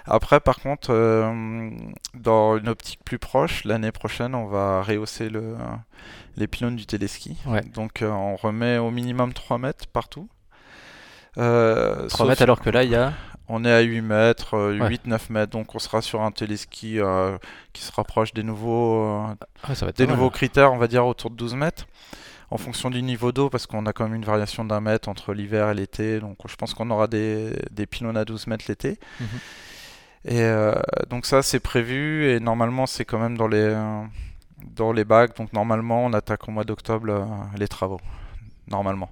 Après, 0.04 0.40
par 0.40 0.58
contre, 0.58 0.88
euh, 0.92 1.70
dans 2.14 2.58
une 2.58 2.68
optique 2.68 2.98
plus 3.04 3.20
proche, 3.20 3.62
l'année 3.64 3.92
prochaine, 3.92 4.34
on 4.34 4.46
va 4.46 4.82
rehausser 4.82 5.28
le, 5.28 5.54
les 6.36 6.48
pylônes 6.48 6.74
du 6.74 6.86
téléski. 6.86 7.36
Ouais. 7.46 7.60
Donc, 7.60 8.02
euh, 8.02 8.10
on 8.10 8.34
remet 8.34 8.78
au 8.78 8.90
minimum 8.90 9.32
3 9.32 9.58
mètres 9.58 9.86
partout. 9.86 10.28
Euh, 11.38 12.08
3 12.08 12.18
sauf- 12.18 12.28
mètres 12.28 12.42
alors 12.42 12.60
que 12.60 12.70
là, 12.70 12.82
il 12.82 12.90
y 12.90 12.96
a. 12.96 13.12
on 13.52 13.64
est 13.64 13.72
à 13.72 13.80
8 13.80 14.00
mètres, 14.00 14.54
euh, 14.54 14.78
Ouais. 14.78 14.88
8-9 14.88 15.18
mètres, 15.30 15.50
donc 15.52 15.74
on 15.74 15.78
sera 15.78 16.00
sur 16.02 16.22
un 16.22 16.30
téléski 16.30 17.00
euh, 17.00 17.36
qui 17.72 17.82
se 17.82 17.90
rapproche 17.92 18.32
des 18.32 18.42
nouveaux, 18.44 19.02
euh, 19.04 19.34
Ah, 19.64 19.74
ça 19.74 19.84
va 19.86 19.90
être 19.90 19.96
des 19.98 20.06
mal. 20.06 20.14
nouveaux 20.16 20.30
critères, 20.30 20.72
on 20.72 20.78
va 20.78 20.86
dire 20.86 21.04
autour 21.06 21.30
de 21.30 21.36
12 21.36 21.54
mètres, 21.56 21.86
en 22.50 22.58
fonction 22.58 22.90
du 22.90 23.02
niveau 23.02 23.32
d'eau, 23.32 23.50
parce 23.50 23.66
qu'on 23.66 23.86
a 23.86 23.92
quand 23.92 24.04
même 24.04 24.14
une 24.14 24.24
variation 24.24 24.64
d'un 24.64 24.80
mètre 24.80 25.08
entre 25.08 25.32
l'hiver 25.34 25.68
et 25.70 25.74
l'été, 25.74 26.20
donc 26.20 26.36
je 26.48 26.54
pense 26.56 26.74
qu'on 26.74 26.90
aura 26.90 27.08
des, 27.08 27.52
des 27.72 27.86
pylônes 27.86 28.16
à 28.16 28.24
12 28.24 28.46
mètres 28.46 28.64
l'été. 28.68 28.98
Mhm. 29.20 29.26
Et 30.26 30.42
euh, 30.42 30.74
donc 31.08 31.26
ça 31.26 31.42
c'est 31.42 31.60
prévu, 31.60 32.26
et 32.30 32.40
normalement 32.40 32.86
c'est 32.86 33.04
quand 33.04 33.18
même 33.18 33.36
dans 33.38 33.48
les, 33.48 33.56
euh, 33.58 34.02
dans 34.76 34.92
les 34.92 35.04
bacs, 35.04 35.34
donc 35.36 35.52
normalement 35.54 36.04
on 36.04 36.12
attaque 36.12 36.46
au 36.48 36.52
mois 36.52 36.64
d'octobre 36.64 37.08
euh, 37.08 37.24
les 37.56 37.68
travaux, 37.68 38.00
normalement. 38.68 39.10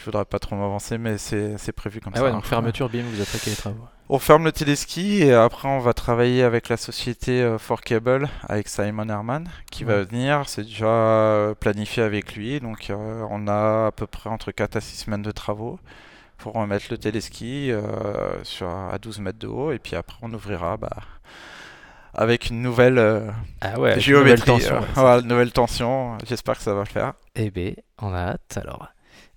Je 0.00 0.04
voudrais 0.06 0.24
pas 0.24 0.38
trop 0.38 0.56
m'avancer, 0.56 0.98
mais 0.98 1.18
c'est 1.18 1.72
prévu 1.72 2.00
comme 2.00 2.12
Ah 2.16 2.18
ça. 2.18 2.24
ouais, 2.24 2.32
donc 2.32 2.44
fermeture, 2.46 2.88
bim, 2.88 3.02
vous 3.02 3.20
attaquez 3.20 3.50
les 3.50 3.56
travaux. 3.56 3.84
On 4.08 4.18
ferme 4.18 4.44
le 4.44 4.50
téléski 4.50 5.22
et 5.22 5.34
après 5.34 5.68
on 5.68 5.78
va 5.78 5.92
travailler 5.94 6.42
avec 6.42 6.68
la 6.68 6.76
société 6.76 7.42
euh, 7.42 7.58
For 7.58 7.80
Cable, 7.80 8.28
avec 8.48 8.66
Simon 8.68 9.08
Herman, 9.08 9.48
qui 9.70 9.84
va 9.84 10.02
venir. 10.02 10.42
C'est 10.48 10.64
déjà 10.64 10.86
euh, 10.86 11.54
planifié 11.54 12.02
avec 12.02 12.34
lui, 12.34 12.58
donc 12.58 12.90
euh, 12.90 13.24
on 13.30 13.46
a 13.46 13.86
à 13.86 13.92
peu 13.94 14.08
près 14.08 14.28
entre 14.28 14.50
4 14.50 14.74
à 14.76 14.80
6 14.80 14.96
semaines 15.04 15.22
de 15.22 15.30
travaux 15.30 15.78
pour 16.38 16.54
remettre 16.54 16.86
le 16.90 16.98
téléski 16.98 17.70
euh, 17.70 18.42
sur, 18.42 18.68
à 18.68 18.98
12 18.98 19.20
mètres 19.20 19.38
de 19.38 19.46
haut 19.46 19.70
et 19.70 19.78
puis 19.78 19.94
après 19.94 20.16
on 20.22 20.32
ouvrira 20.32 20.76
bah, 20.78 20.88
avec 22.14 22.50
une 22.50 22.62
nouvelle 22.62 22.98
euh, 22.98 23.30
Ah 23.60 23.78
ouais, 23.78 23.92
avec 23.92 23.96
une 23.98 24.02
géométrie, 24.14 24.50
nouvelle 24.50 24.80
tension, 24.82 25.04
ouais, 25.04 25.22
nouvelle 25.22 25.52
tension. 25.52 26.18
J'espère 26.26 26.56
que 26.56 26.62
ça 26.64 26.74
va 26.74 26.80
le 26.80 26.86
faire. 26.86 27.12
Eh 27.36 27.50
ben, 27.50 27.74
on 27.98 28.12
a 28.12 28.30
hâte 28.30 28.56
alors. 28.60 28.88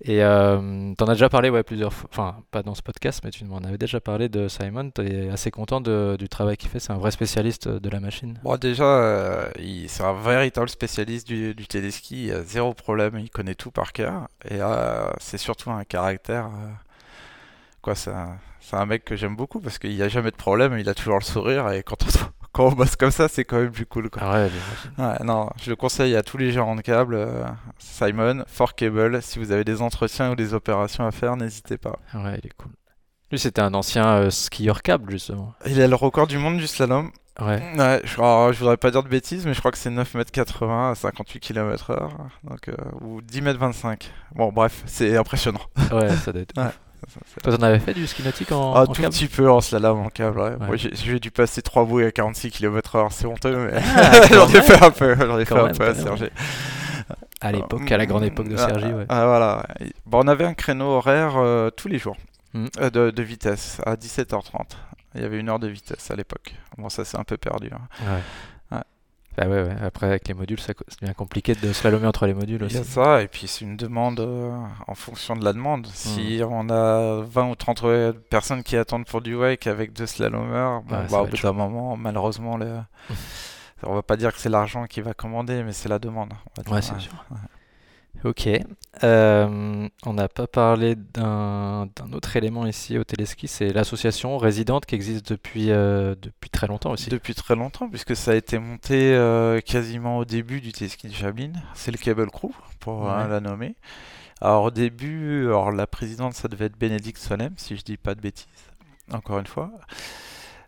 Et 0.06 0.22
euh, 0.24 0.94
t'en 0.98 1.06
as 1.08 1.14
déjà 1.14 1.30
parlé 1.30 1.50
ouais, 1.50 1.64
plusieurs 1.64 1.94
fois, 1.94 2.10
enfin 2.12 2.44
pas 2.52 2.62
dans 2.62 2.76
ce 2.76 2.82
podcast, 2.82 3.22
mais 3.24 3.32
tu 3.32 3.46
m'en 3.46 3.60
avais 3.60 3.78
déjà 3.78 4.02
parlé 4.02 4.28
de 4.30 4.48
Simon. 4.50 4.90
T'es 4.92 5.30
assez 5.30 5.50
content 5.50 5.80
de- 5.82 6.18
du 6.20 6.28
travail 6.28 6.58
qu'il 6.58 6.70
fait? 6.70 6.80
C'est 6.80 6.92
un 6.92 6.98
vrai 6.98 7.12
spécialiste 7.12 7.70
de 7.70 7.90
la 7.90 8.00
machine? 8.02 8.38
Bon, 8.44 8.58
déjà, 8.58 8.84
euh, 8.84 9.50
c'est 9.88 10.04
un 10.04 10.14
véritable 10.14 10.68
spécialiste 10.70 11.28
du, 11.28 11.56
téléski. 11.68 12.26
Il 12.28 12.32
a 12.34 12.44
zéro 12.44 12.74
problème, 12.74 13.18
il 13.20 13.30
connaît 13.30 13.56
tout 13.56 13.72
par 13.72 13.94
cœur. 13.94 14.28
Et 14.50 14.62
euh, 14.62 15.10
c'est 15.20 15.38
surtout 15.38 15.72
un 15.72 15.84
caractère. 15.86 16.48
euh, 16.48 16.70
quoi, 17.82 17.96
c'est 17.96 18.12
un, 18.12 18.38
un 18.74 18.86
mec 18.86 19.06
que 19.06 19.16
j'aime 19.16 19.36
beaucoup 19.36 19.60
parce 19.60 19.78
qu'il 19.78 19.96
n'y 19.96 20.02
a 20.02 20.10
jamais 20.10 20.32
de 20.32 20.36
problème, 20.36 20.78
il 20.80 20.90
a 20.90 20.94
toujours 20.94 21.18
le 21.20 21.24
sourire. 21.24 21.70
Et 21.72 21.84
quand 21.84 21.98
on, 22.04 22.08
quand 22.54 22.68
on 22.68 22.72
bosse 22.72 22.96
comme 22.96 23.12
ça, 23.12 23.28
c'est 23.28 23.44
quand 23.44 23.58
même 23.60 23.72
plus 23.72 23.86
cool. 23.86 24.10
Quoi. 24.10 24.22
Ah 24.24 24.34
ouais. 24.34 24.50
Ouais, 24.98 25.16
non, 25.26 25.50
je 25.62 25.70
le 25.70 25.76
conseille 25.76 26.16
à 26.16 26.24
tous 26.24 26.38
les 26.38 26.52
gérants 26.52 26.76
de 26.76 26.82
câbles. 26.82 27.16
euh, 27.16 27.44
Simon, 27.80 28.44
For 28.48 28.76
Cable, 28.76 29.22
si 29.22 29.40
vous 29.40 29.52
avez 29.52 29.64
des 29.66 29.82
entretiens 29.82 30.32
ou 30.32 30.36
des 30.36 30.54
opérations 30.54 31.06
à 31.06 31.12
faire, 31.12 31.36
n'hésitez 31.36 31.78
pas. 31.78 32.00
Ah 32.14 32.24
ouais, 32.24 32.40
il 32.42 32.48
est 32.48 32.54
cool. 32.58 32.72
Lui, 33.32 33.40
c'était 33.40 33.62
un 33.62 33.74
ancien 33.74 34.06
euh, 34.06 34.30
skieur 34.30 34.82
câble 34.84 35.12
justement. 35.12 35.54
Il 35.66 35.82
a 35.82 35.88
le 35.88 35.96
record 35.96 36.28
du 36.28 36.38
monde 36.38 36.58
du 36.58 36.68
slalom. 36.68 37.12
Ouais. 37.42 37.64
Ouais, 37.76 38.00
je, 38.04 38.14
alors, 38.20 38.54
je 38.54 38.60
voudrais 38.60 38.78
pas 38.78 38.92
dire 38.92 39.02
de 39.02 39.10
bêtises, 39.10 39.48
mais 39.48 39.56
je 39.56 39.60
crois 39.60 39.72
que 39.72 39.78
c'est 39.80 39.90
9m80 39.90 40.92
à 40.92 40.94
58 40.96 41.40
km/h, 41.40 42.10
donc, 42.44 42.68
euh, 42.70 42.76
ou 43.02 43.22
10m25. 43.22 44.12
Bon, 44.36 44.52
bref, 44.52 44.84
c'est 44.86 45.18
impressionnant. 45.18 45.62
Ouais, 45.92 46.16
ça 46.18 46.32
doit 46.32 46.44
être. 46.44 46.54
Toi, 47.44 47.58
t'en 47.58 47.64
avais 47.64 47.80
fait 47.80 47.94
du 47.94 48.06
ski 48.08 48.24
nautique 48.24 48.52
en, 48.52 48.74
Ah, 48.76 48.82
en 48.84 48.88
tout 48.88 49.02
câble 49.02 49.10
petit 49.14 49.28
peu 49.28 49.50
en 49.52 49.62
slalom, 49.62 50.00
en 50.00 50.10
câble, 50.10 50.40
ouais. 50.40 50.50
Ouais. 50.52 50.68
Moi, 50.68 50.76
j'ai 50.78 51.20
dû 51.20 51.32
passer 51.32 51.62
3 51.62 51.86
bouées 51.86 52.06
à 52.08 52.12
46 52.12 52.52
km/h, 52.52 53.08
c'est 53.12 53.26
honteux, 53.26 53.70
mais 53.72 53.80
Ah, 53.96 54.12
j'en 54.32 54.48
ai 54.50 54.62
fait 54.62 54.84
un 54.84 54.92
peu, 54.92 55.16
j'en 55.16 55.38
ai 55.40 55.46
fait 55.46 55.58
un 55.60 55.70
peu 55.70 55.86
à. 55.88 55.96
Sergi. 55.96 56.26
À 57.42 57.52
l'époque, 57.52 57.92
à 57.92 57.98
la 57.98 58.06
grande 58.06 58.24
époque 58.24 58.48
de 58.48 58.56
Ah, 58.56 58.68
Sergi, 58.70 58.86
ouais. 58.94 59.06
ah, 59.10 59.26
voilà. 59.26 59.66
Bon, 60.06 60.22
on 60.24 60.28
avait 60.28 60.46
un 60.46 60.54
créneau 60.54 60.86
horaire 60.88 61.34
euh, 61.38 61.70
tous 61.70 61.88
les 61.88 61.98
jours 62.00 62.18
Mm. 62.56 62.68
euh, 62.82 62.90
de, 62.92 63.10
de 63.10 63.24
vitesse 63.24 63.82
à 63.84 63.96
17h30. 63.96 64.44
Il 65.16 65.22
y 65.22 65.26
avait 65.26 65.40
une 65.40 65.50
heure 65.50 65.58
de 65.58 65.68
vitesse 65.68 66.12
à 66.12 66.16
l'époque. 66.16 66.54
Bon, 66.78 66.88
ça 66.88 67.04
c'est 67.04 67.18
un 67.18 67.24
peu 67.24 67.36
perdu. 67.36 67.70
hein. 67.74 67.80
Ouais. 68.02 68.22
Bah 69.38 69.48
ouais, 69.48 69.64
ouais. 69.64 69.76
Après, 69.82 70.06
avec 70.08 70.28
les 70.28 70.34
modules, 70.36 70.60
c'est 70.60 70.76
bien 71.02 71.14
compliqué 71.14 71.56
de 71.56 71.74
slalomer 71.74 72.06
entre 72.08 72.28
les 72.28 72.34
modules 72.36 72.62
Il 72.70 72.76
y 72.76 72.78
aussi. 72.78 72.78
a 72.78 72.84
ça, 72.84 73.22
et 73.24 73.28
puis 73.28 73.48
c'est 73.48 73.66
une 73.66 73.78
demande 73.78 74.20
euh, 74.20 74.52
en 74.88 74.94
fonction 74.96 75.36
de 75.36 75.44
la 75.44 75.54
demande. 75.54 75.88
Si 75.88 76.40
Mm. 76.42 76.48
on 76.52 76.70
a 76.70 77.22
20 77.24 77.50
ou 77.50 77.56
30 77.56 77.82
ouais, 77.82 78.12
personnes 78.30 78.62
qui 78.64 78.78
attendent 78.78 79.06
pour 79.06 79.22
du 79.22 79.36
wake 79.36 79.66
avec 79.68 79.92
deux 79.94 80.06
slalomers, 80.06 80.82
bon, 80.84 80.96
Ouais, 80.96 81.02
ça 81.04 81.08
bah, 81.12 81.18
va 81.18 81.24
au 81.24 81.28
bout 81.28 81.38
d'un 81.42 81.54
moment, 81.54 81.98
malheureusement, 81.98 82.58
le... 82.58 82.78
on 83.84 83.96
va 83.96 84.04
pas 84.04 84.18
dire 84.18 84.32
que 84.34 84.40
c'est 84.40 84.50
l'argent 84.50 84.86
qui 84.86 85.02
va 85.02 85.14
commander, 85.14 85.64
mais 85.64 85.74
c'est 85.74 85.90
la 85.90 86.00
demande. 86.00 86.32
on 86.32 86.62
va 86.62 86.64
dire. 86.64 86.74
Ouais, 86.74 86.82
c'est 86.82 87.00
sûr. 87.00 87.14
Ok. 88.24 88.48
Euh, 89.04 89.90
on 90.06 90.14
n'a 90.14 90.30
pas 90.30 90.48
parlé 90.48 90.96
d'un 90.96 91.88
d'un 91.96 92.14
autre 92.14 92.38
élément 92.38 92.66
ici 92.66 92.98
au 92.98 93.04
téléski, 93.04 93.48
c'est 93.50 93.74
l'association 93.74 94.38
résidente 94.38 94.86
qui 94.86 94.96
existe 94.96 95.28
depuis, 95.30 95.72
euh, 95.72 96.16
depuis 96.22 96.50
très 96.50 96.68
longtemps 96.68 96.92
aussi. 96.92 97.10
Depuis 97.10 97.36
très 97.36 97.56
longtemps, 97.56 97.90
puisque 97.90 98.16
ça 98.16 98.32
a 98.32 98.36
été 98.36 98.60
monté 98.60 99.14
euh, 99.14 99.60
quasiment 99.60 100.20
au 100.20 100.26
début 100.26 100.62
du 100.62 100.72
téléski 100.72 101.08
de 101.10 101.14
Jablin. 101.14 101.52
C'est 101.74 101.92
le 101.92 101.98
Cable 101.98 102.30
Crew, 102.32 102.52
pour 102.80 103.02
Ouais. 103.04 103.28
la 103.28 103.40
nommer. 103.42 103.76
Alors 104.40 104.66
au 104.66 104.72
début, 104.72 105.46
alors, 105.48 105.72
la 105.72 105.88
présidente, 105.88 106.34
ça 106.34 106.48
devait 106.48 106.66
être 106.66 106.78
Bénédicte 106.78 107.18
Solem, 107.20 107.54
si 107.58 107.76
je 107.76 107.82
dis 107.84 107.98
pas 107.98 108.16
de 108.16 108.22
bêtises, 108.22 108.46
encore 109.12 109.40
une 109.40 109.48
fois. 109.48 109.72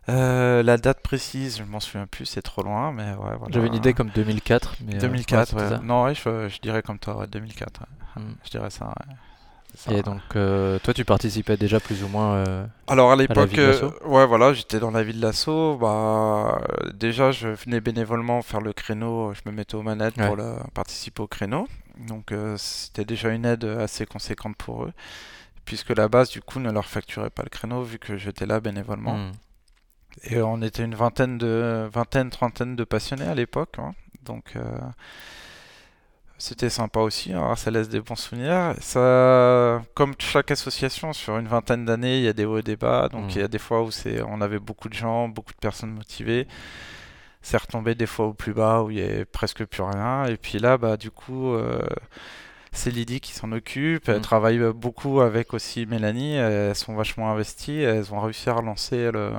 Euh, 0.08 0.62
la 0.62 0.76
date 0.76 1.00
précise, 1.00 1.58
je 1.58 1.64
m'en 1.64 1.80
souviens 1.80 2.06
plus, 2.06 2.26
c'est 2.26 2.42
trop 2.42 2.62
loin, 2.62 2.92
mais 2.92 3.10
ouais, 3.10 3.36
voilà. 3.38 3.46
J'avais 3.50 3.66
une 3.66 3.74
idée 3.74 3.92
comme 3.92 4.10
2004, 4.10 4.76
mais 4.84 4.96
euh, 4.96 5.00
2004, 5.00 5.54
ouais, 5.56 5.68
ça. 5.68 5.78
Non, 5.78 6.04
ouais, 6.04 6.14
je, 6.14 6.48
je 6.48 6.60
dirais 6.60 6.82
comme 6.82 6.98
toi, 6.98 7.16
ouais, 7.18 7.26
2004. 7.26 7.80
ouais. 7.80 8.22
Hmm. 8.22 8.34
Je 8.44 8.50
dirais 8.50 8.70
ça, 8.70 8.94
Et 9.90 10.02
donc, 10.02 10.22
euh, 10.36 10.78
toi, 10.78 10.94
tu 10.94 11.04
participais 11.04 11.56
déjà 11.58 11.80
plus 11.80 12.02
ou 12.02 12.08
moins. 12.08 12.36
euh, 12.36 12.66
Alors 12.86 13.12
à 13.12 13.16
l'époque, 13.16 13.50
ouais 14.06 14.26
voilà, 14.26 14.54
j'étais 14.54 14.78
dans 14.80 14.90
la 14.90 15.02
ville 15.02 15.20
d'assaut. 15.20 15.76
Bah 15.76 16.60
déjà, 16.94 17.30
je 17.30 17.48
venais 17.48 17.80
bénévolement 17.80 18.40
faire 18.42 18.60
le 18.62 18.72
créneau. 18.72 19.34
Je 19.34 19.40
me 19.44 19.54
mettais 19.54 19.74
aux 19.74 19.82
manettes 19.82 20.16
pour 20.28 20.36
le- 20.36 20.56
participer 20.72 21.20
au 21.22 21.26
créneau. 21.26 21.68
Donc 22.08 22.32
c'était 22.56 23.04
déjà 23.04 23.30
une 23.30 23.44
aide 23.44 23.64
assez 23.64 24.06
conséquente 24.06 24.56
pour 24.56 24.84
eux, 24.84 24.92
puisque 25.66 25.90
la 25.90 26.08
base 26.08 26.30
du 26.30 26.40
coup 26.42 26.60
ne 26.60 26.70
leur 26.70 26.86
facturait 26.86 27.30
pas 27.30 27.42
le 27.42 27.50
créneau 27.50 27.82
vu 27.82 27.98
que 27.98 28.16
j'étais 28.16 28.46
là 28.46 28.60
bénévolement. 28.60 29.16
hmm. 29.18 29.32
Et 30.24 30.40
on 30.42 30.60
était 30.62 30.82
une 30.84 30.94
vingtaine 30.94 31.38
de 31.38 31.88
vingtaine, 31.92 32.30
trentaine 32.30 32.74
de 32.76 32.84
passionnés 32.84 33.26
à 33.26 33.34
l'époque. 33.34 33.76
hein. 33.78 33.94
Donc 34.24 34.54
euh, 34.56 34.62
c'était 36.38 36.68
sympa 36.68 37.00
aussi, 37.00 37.32
hein, 37.32 37.54
ça 37.56 37.70
laisse 37.70 37.88
des 37.88 38.00
bons 38.00 38.16
souvenirs. 38.16 38.74
Ça, 38.80 39.82
comme 39.94 40.14
chaque 40.18 40.50
association, 40.50 41.12
sur 41.14 41.38
une 41.38 41.48
vingtaine 41.48 41.84
d'années, 41.86 42.18
il 42.18 42.24
y 42.24 42.28
a 42.28 42.32
des 42.34 42.44
hauts 42.44 42.58
et 42.58 42.62
des 42.62 42.76
bas. 42.76 43.08
Donc 43.08 43.26
Mm. 43.26 43.30
il 43.30 43.38
y 43.38 43.42
a 43.42 43.48
des 43.48 43.58
fois 43.58 43.82
où 43.82 43.90
c'est, 43.90 44.20
on 44.22 44.40
avait 44.42 44.58
beaucoup 44.58 44.88
de 44.90 44.94
gens, 44.94 45.28
beaucoup 45.28 45.52
de 45.52 45.58
personnes 45.58 45.92
motivées. 45.92 46.46
C'est 47.40 47.56
retombé 47.56 47.94
des 47.94 48.06
fois 48.06 48.26
au 48.26 48.34
plus 48.34 48.52
bas 48.52 48.82
où 48.82 48.90
il 48.90 48.98
y 48.98 49.02
avait 49.02 49.24
presque 49.24 49.64
plus 49.64 49.82
rien. 49.82 50.24
Et 50.26 50.36
puis 50.36 50.58
là, 50.58 50.76
bah 50.78 50.96
du 50.96 51.10
coup, 51.10 51.54
euh, 51.54 51.80
c'est 52.72 52.90
Lydie 52.90 53.20
qui 53.20 53.32
s'en 53.32 53.52
occupe. 53.52 54.08
Elle 54.08 54.18
Mm. 54.18 54.22
travaille 54.22 54.58
beaucoup 54.74 55.20
avec 55.20 55.54
aussi 55.54 55.86
Mélanie. 55.86 56.34
Elles 56.34 56.74
sont 56.74 56.94
vachement 56.96 57.30
investies. 57.30 57.80
Elles 57.80 58.12
ont 58.12 58.20
réussi 58.20 58.50
à 58.50 58.54
relancer 58.54 59.10
le 59.12 59.32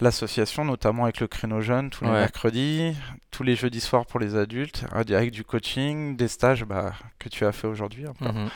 l'association, 0.00 0.64
notamment 0.64 1.04
avec 1.04 1.20
le 1.20 1.26
créneau 1.28 1.60
jeune 1.60 1.90
tous 1.90 2.04
les 2.04 2.10
Ouais. 2.10 2.20
mercredis, 2.20 2.96
tous 3.30 3.42
les 3.42 3.56
jeudis 3.56 3.80
soirs 3.80 4.06
pour 4.06 4.20
les 4.20 4.36
adultes, 4.36 4.84
avec 4.92 5.30
du 5.30 5.44
coaching, 5.44 6.16
des 6.16 6.28
stages 6.28 6.64
bah, 6.64 6.92
que 7.18 7.28
tu 7.28 7.44
as 7.44 7.52
fait 7.52 7.66
aujourd'hui. 7.66 8.04
Mhm. 8.20 8.48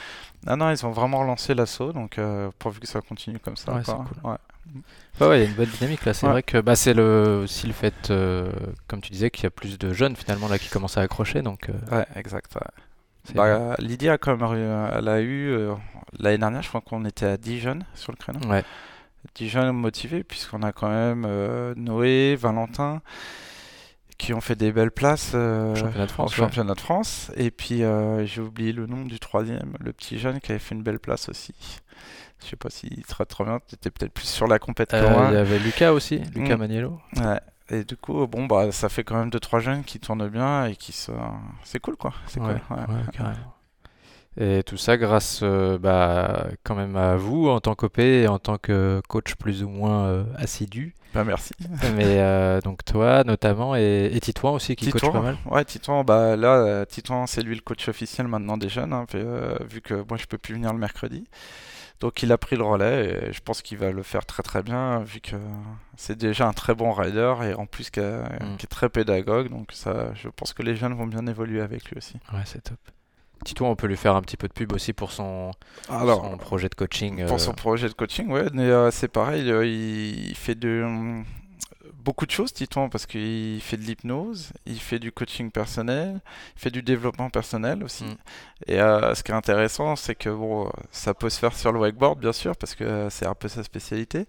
Ah 0.47 0.57
non, 0.57 0.71
ils 0.71 0.85
ont 0.85 0.91
vraiment 0.91 1.19
relancé 1.21 1.55
l'assaut, 1.55 1.93
donc 1.93 2.19
euh, 2.19 2.51
pourvu 2.59 2.81
que 2.81 2.87
ça 2.87 3.01
continue 3.01 3.39
comme 3.39 3.57
ça. 3.57 3.73
Ouais, 3.75 3.83
c'est 3.85 3.93
Ouais. 3.93 4.37
Il 5.21 5.41
y 5.43 5.43
a 5.43 5.45
une 5.45 5.55
bonne 5.55 5.69
dynamique 5.69 6.05
là. 6.07 6.15
C'est 6.15 6.27
Ouais. 6.27 6.33
vrai 6.33 6.43
que 6.43 6.59
bah, 6.61 6.75
c'est 6.75 6.95
le, 6.95 7.43
aussi 7.45 7.67
le 7.67 7.73
fait, 7.75 8.11
euh, 8.11 8.51
comme 8.89 9.01
tu 9.01 9.11
disais, 9.11 9.31
qu'il 9.31 9.45
y 9.45 9.47
a 9.47 9.51
plus 9.51 9.79
de 9.79 9.93
jeunes 9.93 10.17
finalement 10.17 10.49
là 10.49 10.59
qui 10.59 10.69
commencent 10.71 10.97
à 10.97 11.03
accrocher. 11.03 11.43
Donc, 11.43 11.69
euh, 11.69 11.97
Ouais, 11.99 12.07
exact. 12.17 12.57
Bah, 13.35 13.77
Lydie 13.79 14.09
a 14.09 14.19
quand 14.19 14.37
même 14.37 14.53
eu- 14.55 14.97
elle 14.99 15.09
a 15.09 15.21
eu 15.23 15.57
l'année 16.19 16.39
dernière, 16.39 16.63
je 16.63 16.69
crois 16.69 16.81
qu'on 16.83 17.05
était 17.05 17.27
à 17.27 17.37
10 17.37 17.61
jeunes 17.61 17.85
sur 17.95 18.13
le 18.13 18.17
créneau. 18.17 18.41
ouais. 18.51 18.65
10 19.35 19.49
jeunes 19.49 19.73
motivés, 19.73 20.23
puisqu'on 20.25 20.63
a 20.63 20.73
quand 20.73 20.89
même 20.89 21.25
euh, 21.27 21.75
Noé, 21.77 22.37
Valentin, 22.37 23.01
qui 24.19 24.33
ont 24.33 24.41
fait 24.41 24.55
des 24.55 24.71
belles 24.73 24.91
places 24.93 25.33
euh, 25.35 25.75
Championnat 25.75 26.07
de 26.07 26.11
France, 26.13 26.31
au 26.31 26.31
ouais. 26.33 26.37
championnat 26.49 26.75
de 26.75 26.81
France. 26.81 27.31
Et 27.37 27.51
puis 27.51 27.83
euh, 27.83 28.25
j'ai 28.27 28.41
oublié 28.41 28.73
le 28.73 28.87
nom 28.87 29.05
du 29.05 29.19
troisième, 29.19 29.75
le 29.81 29.93
petit 29.93 30.19
jeune 30.19 30.41
qui 30.41 30.53
avait 30.53 30.59
fait 30.61 30.75
une 30.75 30.83
belle 30.83 31.01
place 31.01 31.29
aussi. 31.29 31.55
Je 32.43 32.51
sais 32.51 32.57
pas 32.57 32.71
s'il 32.71 33.05
sera 33.07 33.25
trop 33.25 33.45
bien, 33.45 33.59
tu 33.67 33.75
étais 33.75 33.91
peut-être 33.91 34.13
plus 34.13 34.27
sur 34.29 34.47
la 34.47 34.59
moi. 35.11 35.29
Il 35.31 35.35
y 35.35 35.39
avait 35.39 35.59
Lucas 35.59 35.93
aussi, 35.93 36.19
Lucas 36.35 36.57
Mm. 36.57 36.61
Maniello. 36.61 37.01
Ouais. 37.17 37.41
Et 37.71 37.83
du 37.85 37.97
coup, 37.97 38.27
bon, 38.27 38.45
bah, 38.47 38.71
ça 38.73 38.91
fait 38.91 39.05
quand 39.05 39.17
même 39.17 39.31
2-3 39.31 39.61
jeunes 39.61 39.85
qui 39.85 39.99
tournent 39.99 40.29
bien 40.29 40.67
et 40.67 40.77
qui 40.77 40.93
se... 40.93 41.11
C'est 41.63 41.81
cool, 41.81 41.97
quoi. 41.97 42.13
C'est 42.27 42.39
Ouais, 42.39 42.57
cool. 42.69 42.77
ouais. 42.77 43.33
Et 44.37 44.63
tout 44.65 44.77
ça 44.77 44.97
grâce 44.97 45.41
euh, 45.43 45.79
bah, 45.79 46.49
quand 46.65 46.75
même 46.75 46.97
à 46.97 47.17
vous 47.17 47.49
en 47.49 47.61
tant 47.61 47.75
qu'OP 47.75 47.99
et 48.01 48.27
en 48.27 48.39
tant 48.41 48.59
que 48.59 49.01
coach 49.09 49.35
plus 49.37 49.63
ou 49.63 49.69
moins 49.69 50.07
euh, 50.07 50.25
assidu. 50.37 50.95
Bah, 51.15 51.23
merci. 51.23 51.53
Mais 51.97 52.19
euh, 52.21 52.61
donc 52.61 52.85
toi 52.85 53.23
notamment 53.23 53.77
et, 53.77 54.11
et 54.13 54.19
Titouan 54.21 54.55
aussi 54.55 54.75
qui 54.75 54.91
coach 54.91 55.03
Titouan, 55.03 55.13
pas 55.13 55.21
mal. 55.21 55.37
Ouais, 55.49 55.65
Titouan, 55.65 56.03
bah 56.03 56.35
là, 56.35 56.85
Titouan, 56.87 57.27
c'est 57.29 57.43
lui 57.43 57.55
le 57.55 57.61
coach 57.61 57.89
officiel 57.89 58.27
maintenant 58.27 58.57
des 58.57 58.69
jeunes, 58.69 58.93
hein, 58.93 59.07
vu, 59.71 59.81
que 59.81 59.95
moi 60.09 60.19
je 60.19 60.27
peux 60.27 60.39
plus 60.39 60.55
venir 60.55 60.73
le 60.73 60.79
mercredi. 60.81 61.29
Donc 62.01 62.25
il 62.25 62.33
a 62.33 62.37
pris 62.39 62.57
le 62.57 62.65
relais 62.65 63.29
et 63.29 63.33
je 63.33 63.41
pense 63.41 63.63
qu'il 63.63 63.79
va 63.79 63.93
le 63.93 64.03
faire 64.03 64.27
très 64.27 64.43
très 64.43 64.65
bien, 64.65 64.99
vu 65.05 65.21
que 65.21 65.37
c'est 65.97 66.19
déjà 66.19 66.49
un 66.49 66.53
très 66.53 66.75
bon 66.75 66.91
rider 66.93 67.33
et 67.45 67.55
en 67.55 67.67
plus 67.67 67.91
qui, 67.91 68.01
a- 68.01 68.25
Mm. 68.43 68.57
qui 68.59 68.65
est 68.67 68.69
très 68.69 68.89
pédagogue. 68.89 69.49
Donc 69.49 69.69
ça, 69.73 70.13
je 70.15 70.29
pense 70.29 70.53
que 70.53 70.65
les 70.65 70.75
jeunes 70.75 70.95
vont 70.95 71.07
bien 71.07 71.25
évoluer 71.29 71.61
avec 71.61 71.85
lui 71.89 71.97
aussi. 71.99 72.17
Ouais, 72.33 72.41
c'est 72.45 72.63
top. 72.65 72.79
Titouan, 73.45 73.71
on 73.71 73.77
peut 73.77 73.87
lui 73.87 73.97
faire 73.97 74.17
un 74.17 74.23
petit 74.23 74.37
peu 74.37 74.49
de 74.49 74.53
pub 74.53 74.73
aussi 74.73 74.93
pour 74.93 75.13
son, 75.13 75.53
son 75.87 76.39
projet 76.39 76.69
de 76.69 76.75
coaching. 76.75 77.25
Pour 77.27 77.37
euh, 77.37 77.39
son 77.39 77.53
projet 77.53 77.89
de 77.89 77.95
coaching, 77.95 78.29
ouais, 78.29 78.47
mais 78.53 78.65
euh, 78.65 78.91
c'est 78.91 79.09
pareil, 79.09 79.51
euh, 79.51 79.65
il, 79.67 80.35
fait 80.35 80.55
de, 80.55 81.23
beaucoup 82.05 82.27
de 82.27 82.31
choses, 82.31 82.53
Titouan, 82.53 82.89
parce 82.91 83.07
qu'il 83.07 83.61
fait 83.61 83.77
de 83.77 83.83
l'hypnose, 83.83 84.53
il 84.67 84.79
fait 84.79 84.99
du 84.99 85.11
coaching 85.11 85.51
personnel, 85.51 86.21
il 86.57 86.61
fait 86.61 86.71
du 86.71 86.83
développement 86.83 87.31
personnel 87.31 87.83
aussi. 87.83 88.05
Mm. 88.05 88.17
Et 88.67 88.81
euh, 88.81 89.15
ce 89.15 89.23
qui 89.23 89.33
est 89.33 89.35
intéressant, 89.35 89.97
c'est 89.97 90.15
que 90.15 90.29
bon, 90.29 90.71
ça 90.91 91.15
peut 91.15 91.31
se 91.31 91.39
faire 91.39 91.57
sur 91.57 91.73
le 91.73 91.81
wakeboard, 91.81 92.21
bien 92.21 92.33
sûr, 92.33 92.57
parce 92.57 92.75
que 92.75 93.09
c'est 93.11 93.27
un 93.27 93.35
peu 93.35 93.49
sa 93.49 93.63
spécialité, 93.65 94.27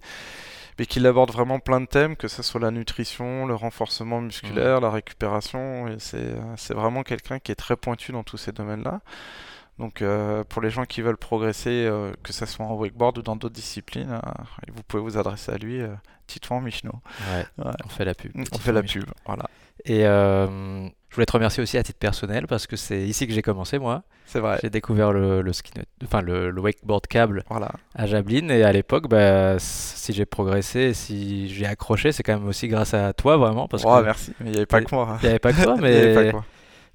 mais 0.78 0.86
qu'il 0.86 1.06
aborde 1.08 1.32
vraiment 1.32 1.60
plein 1.60 1.82
de 1.82 1.86
thèmes, 1.86 2.16
que 2.16 2.28
ce 2.28 2.44
soit 2.44 2.60
la 2.60 2.72
nutrition, 2.72 3.46
le 3.46 3.56
renforcement 3.56 4.22
musculaire, 4.22 4.82
la 4.82 4.90
récupération. 4.92 5.88
Et 5.88 5.96
c'est 6.00 6.18
euh, 6.18 6.56
c'est 6.58 6.74
vraiment 6.74 7.04
quelqu'un 7.04 7.40
qui 7.40 7.52
est 7.52 7.56
très 7.56 7.76
pointu 7.76 8.12
dans 8.12 8.24
tous 8.24 8.38
ces 8.38 8.52
domaines-là. 8.52 9.02
Donc 9.78 10.02
euh, 10.02 10.44
pour 10.48 10.62
les 10.62 10.70
gens 10.70 10.86
qui 10.86 11.02
veulent 11.02 11.18
progresser, 11.18 11.86
euh, 11.86 12.14
que 12.24 12.32
ce 12.32 12.46
soit 12.46 12.66
en 12.66 12.76
wakeboard 12.76 13.18
ou 13.18 13.22
dans 13.22 13.36
d'autres 13.36 13.54
disciplines, 13.56 14.10
euh, 14.12 14.20
vous 14.74 14.84
pouvez 14.84 15.04
vous 15.04 15.18
adresser 15.18 15.52
à 15.52 15.58
lui, 15.58 15.82
Titouan 16.28 16.62
Michno. 16.62 16.92
Ouais, 17.32 17.46
Ouais. 17.66 17.72
on 17.84 17.90
fait 17.90 18.06
la 18.06 18.14
pub. 18.14 18.32
On 18.54 18.58
fait 18.58 18.72
la 18.72 18.84
pub, 18.84 19.04
voilà. 19.26 19.46
Et 19.84 20.02
je 20.04 21.16
voulais 21.18 21.26
te 21.26 21.32
remercier 21.34 21.62
aussi 21.64 21.78
à 21.78 21.84
titre 21.84 22.00
personnel 22.00 22.48
parce 22.48 22.68
que 22.68 22.76
c'est 22.76 23.02
ici 23.08 23.28
que 23.28 23.34
j'ai 23.34 23.42
commencé 23.42 23.78
moi. 23.80 24.04
C'est 24.26 24.40
vrai. 24.40 24.58
J'ai 24.62 24.70
découvert 24.70 25.12
le, 25.14 25.42
le 25.42 25.54
ski, 25.54 25.72
enfin 26.04 26.22
le, 26.22 26.50
le 26.50 26.62
wakeboard 26.62 27.06
câble 27.08 27.44
Voilà. 27.50 27.72
à 27.94 28.08
Jablin 28.08 28.50
et 28.50 28.64
à 28.64 28.72
l'époque, 28.72 29.08
bah, 29.08 29.58
si 29.60 30.14
j'ai 30.14 30.26
progressé, 30.26 30.94
si 30.94 31.48
j'ai 31.54 31.66
accroché, 31.68 32.12
c'est 32.12 32.24
quand 32.24 32.34
même 32.40 32.48
aussi 32.48 32.68
grâce 32.68 32.94
à 32.94 33.14
toi 33.14 33.38
vraiment 33.38 33.68
parce 33.68 33.84
Oh, 33.86 33.98
que 34.00 34.04
merci. 34.06 34.34
Mais 34.40 34.48
il 34.48 34.52
n'y 34.52 34.58
avait 34.58 34.66
pas 34.66 34.82
que 34.82 34.96
moi. 34.96 35.18
il 35.22 35.26
n'y 35.26 35.30
avait 35.30 35.40
pas 35.40 35.54
que 35.54 35.62
toi, 35.64 35.76
Il 35.80 35.84
y 35.84 35.88
avait 35.88 36.14
pas 36.16 36.24
mais. 36.24 36.32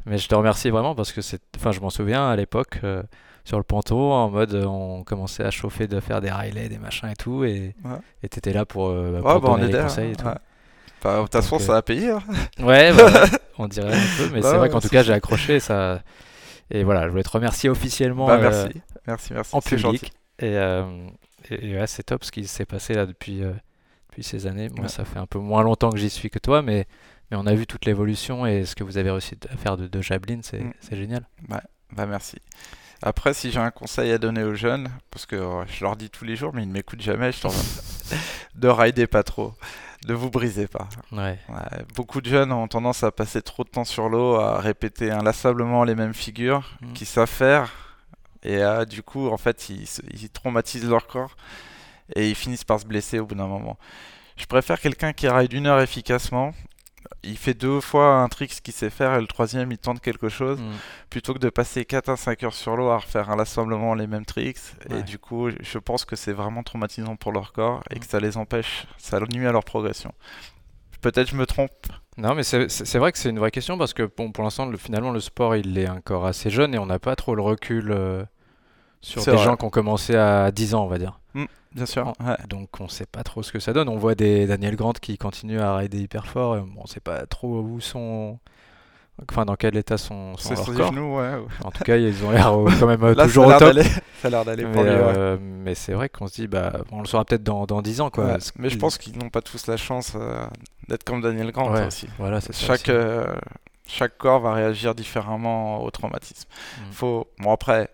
Mais 0.07 0.19
je 0.19 0.29
te 0.29 0.35
remercie 0.35 0.71
vraiment 0.71 0.95
parce 0.95 1.13
que 1.13 1.21
c'est, 1.21 1.41
enfin 1.57 1.73
je 1.73 1.81
m'en 1.81 1.91
souviens 1.91 2.29
à 2.29 2.37
l'époque 2.37 2.81
euh, 2.85 3.03
sur 3.45 3.59
le 3.59 3.65
ponton 3.65 4.13
en 4.13 4.31
mode 4.31 4.55
euh, 4.55 4.65
on 4.67 5.03
commençait 5.05 5.45
à 5.45 5.51
chauffer 5.51 5.87
de 5.89 6.01
faire 6.01 6.21
des 6.21 6.31
Riley, 6.31 6.69
des 6.69 6.79
machins 6.79 7.09
et 7.09 7.17
tout 7.17 7.45
et 7.45 7.75
Ouais. 7.85 8.29
t'étais 8.29 8.53
là 8.53 8.65
pour, 8.67 8.89
euh, 8.89 9.21
Ouais, 9.21 9.23
pour 9.23 9.41
bah, 9.41 9.49
on 9.53 9.57
les 9.57 9.71
conseils 9.73 10.13
et 10.13 10.17
tout. 10.17 10.27
ouais. 10.27 10.35
Bah, 11.03 11.17
de 11.19 11.23
toute 11.23 11.33
façon, 11.33 11.59
ça 11.59 11.77
a 11.79 11.83
payé. 11.83 12.11
hein. 12.11 12.23
Ouais, 12.61 12.93
bah, 12.93 13.25
on 13.59 13.69
dirait 13.69 13.95
un 13.95 14.07
peu, 14.19 14.29
mais 14.33 14.41
Bah 14.41 14.51
c'est 14.51 14.57
vrai 14.59 14.61
ouais, 14.61 14.69
qu'en 14.69 14.81
tout 14.81 14.89
cas, 14.91 15.03
j'ai 15.03 15.13
accroché 15.15 15.59
ça. 15.61 16.03
Et 16.71 16.85
voilà, 16.85 17.05
je 17.07 17.09
voulais 17.11 17.23
te 17.23 17.31
remercier 17.31 17.71
officiellement 17.71 18.27
Bah, 18.27 18.35
euh, 18.37 18.41
merci. 18.43 18.83
Merci, 19.07 19.33
merci. 19.33 19.57
en 19.57 19.61
C'est 19.61 19.79
gentil. 19.79 19.99
public. 19.99 20.13
Et, 20.41 20.57
euh, 20.57 20.85
et, 21.51 21.71
et 21.71 21.77
ouais, 21.79 21.87
c'est 21.87 22.03
top 22.03 22.23
ce 22.25 22.31
qui 22.31 22.47
s'est 22.47 22.67
passé 22.67 22.95
là 22.95 23.07
depuis, 23.07 23.43
euh, 23.43 23.53
depuis 24.11 24.23
ces 24.23 24.47
années. 24.47 24.69
Moi, 24.69 24.83
Ouais. 24.83 24.89
ça 24.89 25.05
fait 25.05 25.19
un 25.19 25.27
peu 25.27 25.39
moins 25.39 25.63
longtemps 25.63 25.91
que 25.91 25.99
j'y 25.99 26.11
suis 26.11 26.31
que 26.31 26.39
toi, 26.39 26.63
mais, 26.63 26.87
mais 27.31 27.37
on 27.37 27.47
a 27.47 27.55
vu 27.55 27.67
toute 27.67 27.85
l'évolution 27.87 28.47
et 28.47 28.65
ce 28.65 28.75
que 28.75 28.85
vous 28.85 28.99
avez 28.99 29.11
réussi 29.11 29.37
à 29.53 29.57
faire 29.57 29.77
de, 29.77 29.87
de 29.87 30.01
Jablin, 30.03 30.41
c'est 30.43 30.61
Mm. 30.63 30.73
génial. 30.93 31.27
Bah 31.49 32.07
merci. 32.07 32.37
Après, 33.03 33.33
si 33.35 33.51
j'ai 33.51 33.59
un 33.61 33.71
conseil 33.71 34.13
à 34.13 34.19
donner 34.19 34.43
aux 34.43 34.55
jeunes, 34.55 34.89
parce 35.11 35.25
que 35.27 35.35
euh, 35.37 35.65
je 35.67 35.83
leur 35.85 35.97
dis 35.97 36.11
tous 36.11 36.25
les 36.25 36.37
jours, 36.37 36.53
mais 36.55 36.63
ils 36.63 36.69
ne 36.69 36.73
m'écoutent 36.73 37.01
jamais, 37.01 37.33
je 37.33 37.41
t'en 37.41 37.49
de 38.55 38.69
rider 38.69 39.07
pas 39.07 39.23
trop, 39.23 39.55
ne 40.07 40.13
vous 40.15 40.31
brisez 40.31 40.69
pas. 40.69 40.89
Ouais. 41.11 41.39
Ouais, 41.49 41.85
beaucoup 41.97 42.21
de 42.21 42.29
jeunes 42.29 42.53
ont 42.53 42.69
tendance 42.69 43.03
à 43.03 43.11
passer 43.11 43.41
trop 43.43 43.65
de 43.65 43.71
temps 43.71 43.85
sur 43.87 44.09
l'eau, 44.11 44.35
à 44.37 44.61
répéter 44.61 45.11
inlassablement 45.11 45.85
les 45.85 45.95
mêmes 45.95 46.15
figures 46.15 46.77
Mm. 46.83 46.93
qu'ils 46.93 47.07
savent 47.07 47.29
faire, 47.29 47.97
et 48.43 48.59
euh, 48.63 48.85
du 48.85 49.03
coup, 49.03 49.29
en 49.29 49.37
fait, 49.39 49.69
ils, 49.71 49.87
ils 50.13 50.29
traumatisent 50.31 50.89
leur 50.89 51.07
corps 51.07 51.37
et 52.17 52.29
ils 52.29 52.35
finissent 52.35 52.65
par 52.65 52.81
se 52.81 52.87
blesser 52.87 53.19
au 53.19 53.27
bout 53.27 53.35
d'un 53.35 53.47
moment. 53.47 53.79
Je 54.37 54.45
préfère 54.47 54.79
quelqu'un 54.81 55.13
qui 55.13 55.29
ride 55.29 55.53
une 55.53 55.67
heure 55.67 55.81
efficacement. 55.81 56.53
Il 57.23 57.37
fait 57.37 57.55
deux 57.55 57.81
fois 57.81 58.15
un 58.17 58.29
trick 58.29 58.51
qu'il 58.63 58.73
sait 58.73 58.89
faire 58.91 59.15
et 59.15 59.21
le 59.21 59.27
troisième 59.27 59.71
il 59.73 59.79
tente 59.79 60.01
quelque 60.01 60.29
chose 60.29 60.59
Mm. 60.61 60.71
plutôt 61.11 61.35
que 61.35 61.39
de 61.39 61.51
passer 61.51 61.85
4 61.85 62.09
à 62.09 62.17
5 62.17 62.43
heures 62.45 62.55
sur 62.55 62.77
l'eau 62.77 62.89
à 62.89 62.99
refaire 62.99 63.29
inlassablement 63.31 63.95
les 63.95 64.07
mêmes 64.07 64.25
tricks. 64.25 64.59
Et 64.91 65.03
du 65.03 65.19
coup, 65.19 65.49
je 65.61 65.79
pense 65.79 66.05
que 66.05 66.17
c'est 66.17 66.33
vraiment 66.33 66.63
traumatisant 66.63 67.17
pour 67.17 67.33
leur 67.33 67.53
corps 67.53 67.83
et 67.91 67.97
Mm. 67.97 67.99
que 67.99 68.07
ça 68.07 68.21
les 68.21 68.37
empêche, 68.37 68.87
ça 68.97 69.19
nuit 69.35 69.47
à 69.47 69.53
leur 69.53 69.65
progression. 69.65 70.13
Peut-être 71.03 71.31
je 71.31 71.37
me 71.37 71.47
trompe. 71.47 71.71
Non, 72.19 72.35
mais 72.35 72.43
c'est 72.43 72.99
vrai 72.99 73.11
que 73.13 73.19
c'est 73.19 73.31
une 73.31 73.39
vraie 73.39 73.51
question 73.51 73.79
parce 73.79 73.95
que 73.95 74.03
bon, 74.17 74.33
pour 74.33 74.45
l'instant, 74.45 74.67
le, 74.67 74.77
finalement, 74.77 75.11
le 75.11 75.21
sport, 75.21 75.57
il 75.57 75.79
est 75.79 75.89
encore 75.89 76.27
assez 76.27 76.51
jeune 76.51 76.75
et 76.75 76.79
on 76.79 76.87
n'a 76.87 76.99
pas 76.99 77.17
trop 77.17 77.35
le 77.35 77.41
recul 77.43 77.91
euh, 77.91 78.25
sur 79.01 79.25
des 79.25 79.31
vrai. 79.33 79.45
gens 79.45 79.57
qui 79.57 79.65
ont 79.65 79.71
commencé 79.71 80.15
à 80.17 80.51
10 80.51 80.75
ans, 80.75 80.85
on 80.85 80.89
va 80.89 80.99
dire. 80.99 81.19
Bien 81.75 81.87
sûr. 81.87 82.13
Ouais. 82.19 82.37
Donc 82.49 82.69
on 82.81 82.89
sait 82.89 83.07
pas 83.07 83.23
trop 83.23 83.45
ce 83.45 83.53
que 83.53 83.61
ça 83.61 83.73
donne. 83.73 83.89
On 83.89 83.97
voit 83.97 84.17
des 84.17 84.47
Daniel 84.49 84.75
Grant 84.75 84.93
qui 84.93 85.17
continuent 85.19 85.61
à 85.61 85.77
rider 85.77 85.99
hyper 86.01 86.27
fort. 86.27 86.57
Et 86.57 86.63
on 86.77 86.87
sait 86.87 86.99
pas 86.99 87.27
trop 87.27 87.61
où 87.61 87.81
sont, 87.81 88.41
enfin 89.31 89.45
dans 89.45 89.55
quel 89.55 89.77
état 89.77 89.97
sont, 89.97 90.37
sont 90.37 90.55
leurs 90.55 90.65
corps. 90.75 90.93
genoux, 90.93 91.19
ouais. 91.19 91.31
En 91.65 91.71
tout 91.71 91.85
cas, 91.85 91.97
ils 91.97 92.25
ont 92.25 92.33
l'air 92.33 92.53
euh, 92.59 92.69
quand 92.81 92.89
même 92.89 93.05
euh, 93.05 93.15
Là, 93.15 93.27
toujours 93.27 93.47
au 93.47 93.53
top. 93.53 93.79
ça 94.21 94.27
a 94.27 94.31
l'air 94.31 94.45
d'aller 94.45 94.65
Mais, 94.65 94.73
pour 94.73 94.83
lui. 94.83 94.91
ouais. 94.91 94.97
euh, 94.97 95.37
mais 95.41 95.77
c'est 95.77 95.93
vrai 95.93 96.09
qu'on 96.09 96.27
se 96.27 96.35
dit, 96.35 96.49
bah, 96.49 96.73
on 96.91 97.03
le 97.03 97.07
saura 97.07 97.25
peut-être 97.25 97.45
dans, 97.45 97.67
dans 97.67 97.83
10 97.83 98.01
ans, 98.01 98.11
quoi. 98.11 98.25
Ouais, 98.25 98.39
Mais 98.59 98.69
je 98.69 98.77
pense 98.77 98.99
qu'ils 98.99 99.17
n'ont 99.17 99.31
pas 99.31 99.41
tous 99.41 99.69
la 99.69 99.77
chance 99.77 100.15
euh, 100.17 100.45
d'être 100.89 101.05
comme 101.05 101.21
Daniel 101.21 101.53
Grant 101.53 101.73
aussi. 101.87 102.09
Voilà, 102.19 102.41
c'est 102.41 102.53
ça 102.53 102.67
Chaque, 102.67 102.89
euh, 102.89 103.33
chaque 103.87 104.19
corps 104.19 104.41
va 104.41 104.55
réagir 104.55 104.97
différemment 104.97 105.85
au 105.85 105.91
traumatisme. 105.93 106.49
Mm. 106.81 106.93
Faut... 106.93 107.29
Bon, 107.39 107.53
après, 107.53 107.91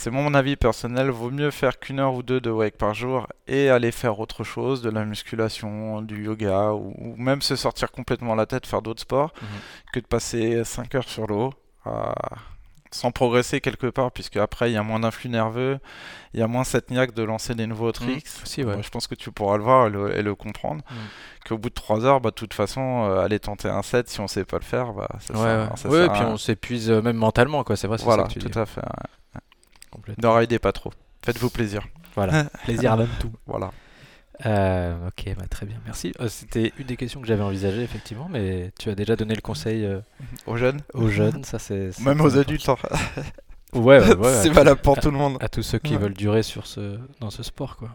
c'est 0.00 0.10
mon 0.10 0.34
avis 0.34 0.56
personnel, 0.56 1.10
vaut 1.10 1.30
mieux 1.30 1.50
faire 1.50 1.78
qu'une 1.78 2.00
heure 2.00 2.14
ou 2.14 2.22
deux 2.22 2.40
de 2.40 2.50
wake 2.50 2.76
par 2.76 2.94
jour 2.94 3.26
et 3.46 3.68
aller 3.70 3.92
faire 3.92 4.18
autre 4.18 4.44
chose, 4.44 4.80
de 4.82 4.90
la 4.90 5.04
musculation, 5.04 6.02
du 6.02 6.24
yoga, 6.24 6.72
ou, 6.72 6.94
ou 6.98 7.14
même 7.16 7.42
se 7.42 7.54
sortir 7.56 7.90
complètement 7.92 8.34
la 8.34 8.46
tête, 8.46 8.66
faire 8.66 8.82
d'autres 8.82 9.02
sports, 9.02 9.32
Mhm. 9.42 9.48
que 9.92 10.00
de 10.00 10.06
passer 10.06 10.64
5 10.64 10.94
heures 10.94 11.08
sur 11.08 11.26
l'eau. 11.26 11.52
sans 12.92 13.12
progresser 13.12 13.60
quelque 13.60 13.86
part, 13.86 14.10
puisque 14.10 14.36
après 14.36 14.68
il 14.70 14.74
y 14.74 14.76
a 14.76 14.82
moins 14.82 14.98
d'influx 14.98 15.28
nerveux, 15.30 15.78
il 16.34 16.40
y 16.40 16.42
a 16.42 16.48
moins 16.48 16.64
cette 16.64 16.90
niaque 16.90 17.14
de 17.14 17.22
lancer 17.22 17.54
des 17.54 17.68
nouveaux 17.68 17.92
tricks. 17.92 18.26
Si, 18.42 18.64
ouais. 18.64 18.72
Moi, 18.72 18.82
je 18.82 18.88
pense 18.88 19.06
que 19.06 19.14
tu 19.14 19.30
pourras 19.30 19.56
le 19.58 19.62
voir 19.62 19.86
et 19.86 19.90
le, 19.90 20.18
et 20.18 20.22
le 20.22 20.34
comprendre. 20.34 20.82
Mm. 20.90 20.94
Qu'au 21.48 21.56
bout 21.56 21.68
de 21.68 21.74
3 21.74 22.04
heures, 22.04 22.20
bah, 22.20 22.30
de 22.30 22.34
toute 22.34 22.52
façon, 22.52 23.04
euh, 23.08 23.20
aller 23.24 23.38
tenter 23.38 23.68
un 23.68 23.82
set, 23.82 24.08
si 24.08 24.18
on 24.20 24.26
sait 24.26 24.44
pas 24.44 24.58
le 24.58 24.64
faire, 24.64 24.92
bah, 24.92 25.06
ça 25.20 25.34
Ouais, 25.34 25.38
sert, 25.40 25.70
ouais. 25.70 25.76
ça 25.76 25.88
Ouais, 25.88 25.94
sert 25.98 26.04
et 26.04 26.08
à 26.08 26.12
puis 26.14 26.22
on 26.24 26.36
s'épuise 26.36 26.90
euh, 26.90 27.00
même 27.00 27.16
mentalement, 27.16 27.62
quoi. 27.62 27.76
C'est 27.76 27.86
vrai, 27.86 27.96
c'est 27.98 28.04
Voilà, 28.04 28.24
ça 28.24 28.28
que 28.28 28.32
tu 28.34 28.38
tout 28.40 28.48
dis. 28.48 28.58
à 28.58 28.66
fait. 28.66 28.80
Complètement. 29.90 30.34
Ne 30.34 30.38
ridez 30.38 30.58
pas 30.58 30.72
trop. 30.72 30.92
Faites-vous 31.24 31.50
plaisir. 31.50 31.86
Voilà. 32.14 32.44
Plaisir 32.64 32.92
avant 32.92 33.06
tout. 33.20 33.32
Voilà. 33.46 33.70
Euh, 34.46 35.08
ok, 35.08 35.34
bah, 35.36 35.44
très 35.50 35.66
bien, 35.66 35.76
merci. 35.84 36.12
Euh, 36.18 36.28
C'était 36.28 36.72
une 36.78 36.86
des 36.86 36.96
questions 36.96 37.20
que 37.20 37.26
j'avais 37.26 37.42
envisagées, 37.42 37.82
effectivement, 37.82 38.26
mais 38.30 38.72
tu 38.78 38.88
as 38.88 38.94
déjà 38.94 39.14
donné 39.14 39.34
le 39.34 39.42
conseil 39.42 39.84
euh, 39.84 40.00
Aux 40.46 40.56
jeunes, 40.56 40.80
aux 40.94 41.08
jeunes, 41.08 41.44
ça 41.44 41.58
c'est. 41.58 41.90
même 42.00 42.20
aux 42.22 42.38
adultes, 42.38 42.68
hein. 42.68 42.76
Ouais, 43.74 44.00
ouais, 44.00 44.16
ouais. 44.16 44.32
c'est 44.42 44.48
valable 44.48 44.80
pour 44.80 44.98
tout 44.98 45.10
le 45.10 45.16
monde. 45.18 45.36
à 45.40 45.48
tous 45.48 45.62
ceux 45.62 45.78
qui 45.78 45.92
Ouais. 45.92 45.98
veulent 45.98 46.14
durer 46.14 46.42
sur 46.42 46.66
ce, 46.66 46.98
dans 47.20 47.30
ce 47.30 47.42
sport, 47.42 47.76
quoi. 47.76 47.90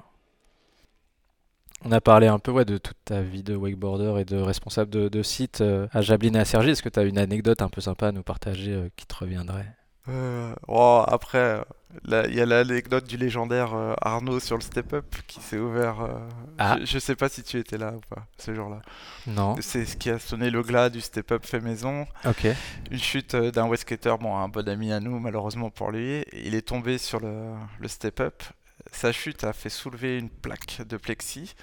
On 1.83 1.91
a 1.91 1.99
parlé 1.99 2.27
un 2.27 2.39
peu 2.39 2.51
ouais, 2.51 2.63
de 2.63 2.77
toute 2.77 2.95
ta 3.05 3.21
vie 3.21 3.43
de 3.43 3.55
wakeboarder 3.55 4.21
et 4.21 4.25
de 4.25 4.37
responsable 4.37 4.89
de, 4.89 5.09
de 5.09 5.23
site 5.23 5.61
à 5.91 6.01
Jablin 6.01 6.33
et 6.35 6.39
à 6.39 6.45
Cergy. 6.45 6.69
Est-ce 6.69 6.81
que 6.83 6.89
tu 6.89 6.99
as 6.99 7.03
une 7.03 7.17
anecdote 7.17 7.61
un 7.61 7.67
peu 7.69 7.81
sympa 7.81 8.07
à 8.07 8.11
nous 8.11 8.23
partager 8.23 8.89
qui 8.95 9.05
te 9.05 9.15
reviendrait? 9.15 9.65
Euh, 10.07 10.53
oh, 10.67 11.03
après, 11.07 11.63
il 12.07 12.35
y 12.35 12.41
a 12.41 12.45
l'anecdote 12.45 13.07
du 13.07 13.17
légendaire 13.17 13.73
euh, 13.73 13.93
Arnaud 14.01 14.39
sur 14.39 14.55
le 14.55 14.61
step-up 14.61 15.05
qui 15.27 15.39
s'est 15.41 15.57
ouvert. 15.57 16.01
euh, 16.01 16.19
Ah. 16.59 16.77
je, 16.81 16.85
je 16.85 16.99
sais 16.99 17.15
pas 17.15 17.27
si 17.29 17.41
tu 17.41 17.57
étais 17.57 17.77
là 17.77 17.93
ou 17.93 18.01
pas 18.13 18.25
ce 18.37 18.53
jour-là. 18.53 18.81
Non. 19.27 19.55
C'est 19.61 19.85
ce 19.85 19.97
qui 19.97 20.09
a 20.09 20.19
sonné 20.19 20.49
le 20.49 20.61
glas 20.61 20.89
du 20.89 21.01
step-up 21.01 21.45
fait 21.45 21.59
maison. 21.61 22.05
Ok. 22.25 22.47
Une 22.91 22.99
chute 22.99 23.35
d'un 23.35 23.73
skater, 23.75 24.15
bon, 24.19 24.37
un 24.37 24.47
bon 24.47 24.67
ami 24.69 24.91
à 24.91 24.99
nous, 24.99 25.19
malheureusement 25.19 25.69
pour 25.69 25.91
lui. 25.91 26.23
Il 26.33 26.53
est 26.55 26.67
tombé 26.67 26.97
sur 26.97 27.19
le, 27.19 27.53
le 27.79 27.87
step-up. 27.87 28.43
Sa 28.91 29.11
chute 29.11 29.43
a 29.43 29.53
fait 29.53 29.69
soulever 29.69 30.19
une 30.19 30.29
plaque 30.29 30.81
de 30.87 30.97
plexi 30.97 31.55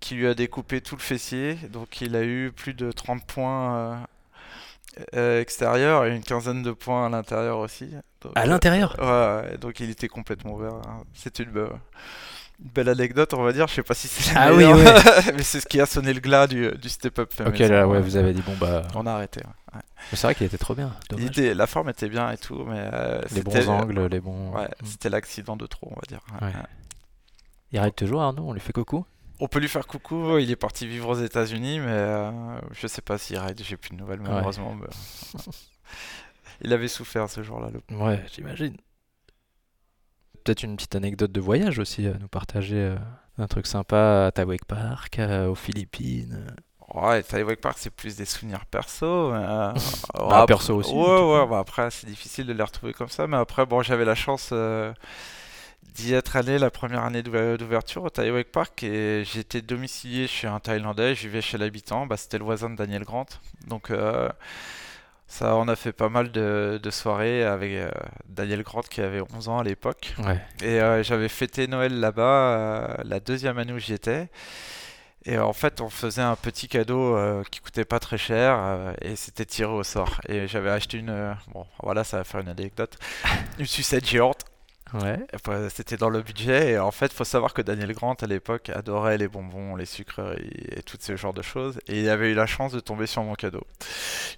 qui 0.00 0.14
lui 0.14 0.26
a 0.26 0.34
découpé 0.34 0.80
tout 0.80 0.96
le 0.96 1.02
fessier. 1.02 1.54
Donc 1.70 2.00
il 2.00 2.16
a 2.16 2.24
eu 2.24 2.50
plus 2.50 2.74
de 2.74 2.90
30 2.90 3.24
points 3.26 4.02
euh, 4.98 5.04
euh, 5.16 5.40
extérieurs 5.40 6.04
et 6.06 6.14
une 6.14 6.22
quinzaine 6.22 6.62
de 6.62 6.72
points 6.72 7.06
à 7.06 7.08
l'intérieur 7.08 7.58
aussi. 7.58 7.88
Donc, 8.20 8.32
À 8.36 8.42
euh, 8.42 8.46
l'intérieur? 8.46 8.94
Ouais, 8.98 9.50
ouais, 9.50 9.58
donc 9.58 9.80
il 9.80 9.90
était 9.90 10.08
complètement 10.08 10.52
ouvert. 10.54 10.74
hein. 10.74 11.02
C'est 11.14 11.38
une, 11.38 11.50
be- 11.50 11.70
une 12.62 12.70
belle 12.70 12.88
anecdote, 12.88 13.32
on 13.34 13.42
va 13.42 13.52
dire. 13.52 13.66
Je 13.68 13.74
sais 13.74 13.82
pas 13.82 13.94
si 13.94 14.08
c'est 14.08 14.34
la 14.34 14.42
Ah 14.42 14.52
oui, 14.54 14.64
mais 15.36 15.42
c'est 15.42 15.60
ce 15.60 15.66
qui 15.66 15.80
a 15.80 15.86
sonné 15.86 16.12
le 16.12 16.20
glas 16.20 16.46
du, 16.46 16.70
du 16.72 16.88
step-up. 16.88 17.32
fait 17.32 17.46
Ok, 17.46 17.58
maison, 17.58 17.72
là, 17.74 17.88
ouais, 17.88 18.00
vous 18.00 18.16
avez 18.16 18.32
dit, 18.32 18.42
bon, 18.42 18.54
bah. 18.60 18.82
On 18.94 19.06
a 19.06 19.12
arrêté. 19.12 19.40
ouais. 19.74 19.80
C'est 20.12 20.22
vrai 20.22 20.34
qu'il 20.34 20.46
était 20.46 20.58
trop 20.58 20.74
bien. 20.74 20.94
Était- 21.18 21.54
la 21.54 21.66
forme 21.66 21.88
était 21.88 22.08
bien 22.08 22.30
et 22.30 22.36
tout, 22.36 22.64
mais 22.66 22.78
euh, 22.92 23.20
Les 23.34 23.42
bons 23.42 23.68
angles, 23.68 24.06
les 24.08 24.20
bons. 24.20 24.50
Ouais, 24.54 24.64
Mm. 24.82 24.84
c'était 24.86 25.08
l'accident 25.08 25.56
de 25.56 25.66
trop, 25.66 25.88
on 25.90 25.94
va 25.94 26.02
dire. 26.08 26.20
Ouais. 26.42 26.52
Il 27.72 27.80
ride 27.80 27.94
toujours, 27.94 28.20
Arnaud 28.20 28.44
On 28.48 28.52
lui 28.52 28.60
fait 28.60 28.72
coucou? 28.74 29.06
On 29.44 29.48
peut 29.48 29.58
lui 29.58 29.68
faire 29.68 29.86
coucou. 29.88 30.38
Il 30.38 30.50
est 30.52 30.56
parti 30.56 30.86
vivre 30.86 31.08
aux 31.08 31.14
États-Unis, 31.20 31.80
mais 31.80 31.86
euh, 31.90 32.60
je 32.72 32.86
sais 32.86 33.02
pas 33.02 33.18
s'il 33.18 33.38
ride. 33.38 33.60
J'ai 33.64 33.76
plus 33.76 33.90
de 33.90 33.96
nouvelles 33.96 34.20
malheureusement. 34.20 34.74
mais- 34.74 35.40
il 36.62 36.72
avait 36.72 36.86
souffert 36.88 37.28
ce 37.28 37.42
jour-là. 37.42 37.70
le- 37.72 37.96
Ouais, 37.96 38.24
j'imagine. 38.32 38.76
Peut-être 40.44 40.62
une 40.62 40.76
petite 40.76 40.94
anecdote 40.94 41.32
de 41.32 41.40
voyage 41.40 41.78
aussi 41.78 42.06
à 42.06 42.14
nous 42.14 42.28
partager. 42.28 42.76
euh, 42.76 42.96
un 43.38 43.46
truc 43.46 43.66
sympa 43.66 44.26
à 44.26 44.30
Tawek 44.32 44.64
Park, 44.66 45.18
euh, 45.18 45.48
aux 45.48 45.54
Philippines. 45.54 46.46
Ouais, 46.94 47.22
Taiwan 47.22 47.56
Park, 47.56 47.78
c'est 47.80 47.88
plus 47.90 48.14
des 48.16 48.26
souvenirs 48.26 48.66
perso. 48.66 49.32
mais, 49.32 49.38
euh, 49.48 49.72
Bah, 49.72 50.42
après- 50.42 50.46
perso 50.46 50.76
aussi, 50.76 50.92
Ouais, 50.92 51.00
ouais, 51.20 51.46
bah 51.48 51.58
après, 51.60 51.90
c'est 51.90 52.06
difficile 52.06 52.46
de 52.46 52.52
les 52.52 52.62
retrouver 52.62 52.92
comme 52.92 53.08
ça. 53.08 53.26
Mais 53.26 53.38
après, 53.38 53.64
bon, 53.66 53.82
j'avais 53.82 54.04
la 54.04 54.14
chance 54.14 54.50
euh, 54.52 54.92
d'y 55.94 56.14
être 56.14 56.36
allé 56.36 56.58
la 56.58 56.70
première 56.70 57.04
année 57.04 57.22
d'ouver- 57.22 57.56
d'ouverture 57.58 58.02
au 58.04 58.10
Thai 58.10 58.30
Wake 58.30 58.50
Park 58.52 58.82
et 58.82 59.24
j'étais 59.24 59.60
domicilié 59.62 60.26
chez 60.26 60.46
un 60.48 60.58
Thaïlandais, 60.60 61.14
je 61.14 61.22
vivais 61.28 61.42
chez 61.42 61.58
l'habitant, 61.58 62.06
bah, 62.06 62.16
c'était 62.16 62.38
le 62.38 62.44
voisin 62.44 62.70
de 62.70 62.76
Daniel 62.76 63.04
Grant. 63.04 63.26
Donc 63.66 63.90
euh, 63.90 64.28
ça, 65.28 65.56
on 65.56 65.66
a 65.68 65.76
fait 65.76 65.92
pas 65.92 66.08
mal 66.10 66.30
de, 66.30 66.78
de 66.82 66.90
soirées 66.90 67.44
avec 67.44 67.72
euh, 67.72 67.90
Daniel 68.28 68.62
Grant 68.62 68.82
qui 68.82 69.00
avait 69.00 69.22
11 69.34 69.48
ans 69.48 69.58
à 69.58 69.64
l'époque. 69.64 70.14
Ouais. 70.18 70.40
Et 70.62 70.80
euh, 70.80 71.02
j'avais 71.02 71.28
fêté 71.28 71.66
Noël 71.66 71.98
là-bas 72.00 72.98
la 73.04 73.20
deuxième 73.20 73.58
année 73.58 73.72
où 73.72 73.78
j'y 73.78 73.94
étais. 73.94 74.28
Et 75.24 75.38
en 75.38 75.52
fait, 75.52 75.80
on 75.80 75.88
faisait 75.88 76.20
un 76.22 76.34
petit 76.34 76.66
cadeau 76.68 77.16
euh, 77.16 77.44
qui 77.50 77.60
coûtait 77.60 77.84
pas 77.84 78.00
très 78.00 78.18
cher 78.18 78.56
euh, 78.58 78.92
et 79.00 79.14
c'était 79.14 79.44
tiré 79.46 79.70
au 79.70 79.84
sort. 79.84 80.20
Et 80.28 80.48
j'avais 80.48 80.70
acheté 80.70 80.98
une. 80.98 81.10
euh, 81.10 81.32
bon, 81.54 81.64
voilà, 81.82 82.02
ça 82.02 82.16
va 82.18 82.24
faire 82.24 82.40
une 82.40 82.48
anecdote. 82.48 82.98
Une 83.58 83.66
sucette 83.66 84.04
géante. 84.06 84.44
Ouais. 84.94 85.18
C'était 85.70 85.96
dans 85.96 86.10
le 86.10 86.20
budget. 86.22 86.72
Et 86.72 86.78
en 86.78 86.90
fait, 86.90 87.12
faut 87.12 87.24
savoir 87.24 87.54
que 87.54 87.62
Daniel 87.62 87.92
Grant 87.94 88.14
à 88.14 88.26
l'époque 88.26 88.68
adorait 88.70 89.16
les 89.18 89.28
bonbons, 89.28 89.74
les 89.76 89.86
sucreries 89.86 90.50
et 90.76 90.82
tout 90.82 90.98
ce 91.00 91.16
genre 91.16 91.32
de 91.32 91.42
choses. 91.42 91.78
Et 91.86 92.00
il 92.02 92.08
avait 92.08 92.30
eu 92.32 92.34
la 92.34 92.46
chance 92.46 92.72
de 92.72 92.80
tomber 92.80 93.06
sur 93.06 93.22
mon 93.22 93.34
cadeau. 93.34 93.66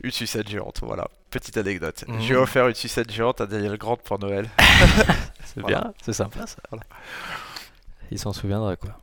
Une 0.03 0.11
sucette 0.13 0.49
géante, 0.49 0.81
voilà. 0.83 1.09
Petite 1.31 1.57
anecdote. 1.57 2.05
Mhm. 2.07 2.21
J'ai 2.21 2.37
offert 2.37 2.69
une 2.69 2.75
sucette 2.75 3.11
géante 3.11 3.41
à 3.41 3.47
Daniel 3.47 3.77
Grant 3.77 3.97
pour 3.97 4.19
Noël. 4.19 4.49
C'est 5.45 5.57
Voilà. 5.61 5.81
bien, 5.83 5.95
c'est 6.03 6.13
sympa 6.13 6.47
ça. 6.47 6.57
Voilà. 6.71 6.85
Il 8.11 8.19
s'en 8.19 8.33
souviendra 8.33 8.77
quoi. 8.77 8.99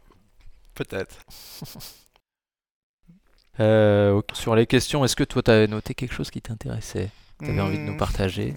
Peut-être. 0.75 1.15
Euh. 3.59 4.21
Sur 4.33 4.55
les 4.55 4.65
questions, 4.65 5.03
est-ce 5.03 5.15
que 5.15 5.23
toi 5.25 5.43
t'avais 5.43 5.67
noté 5.67 5.93
quelque 5.93 6.13
chose 6.13 6.31
qui 6.31 6.41
t'intéressait? 6.41 7.09
T'avais 7.39 7.59
envie 7.59 7.77
de 7.77 7.83
nous 7.83 7.93
Hmm. 7.93 7.97
partager? 7.97 8.55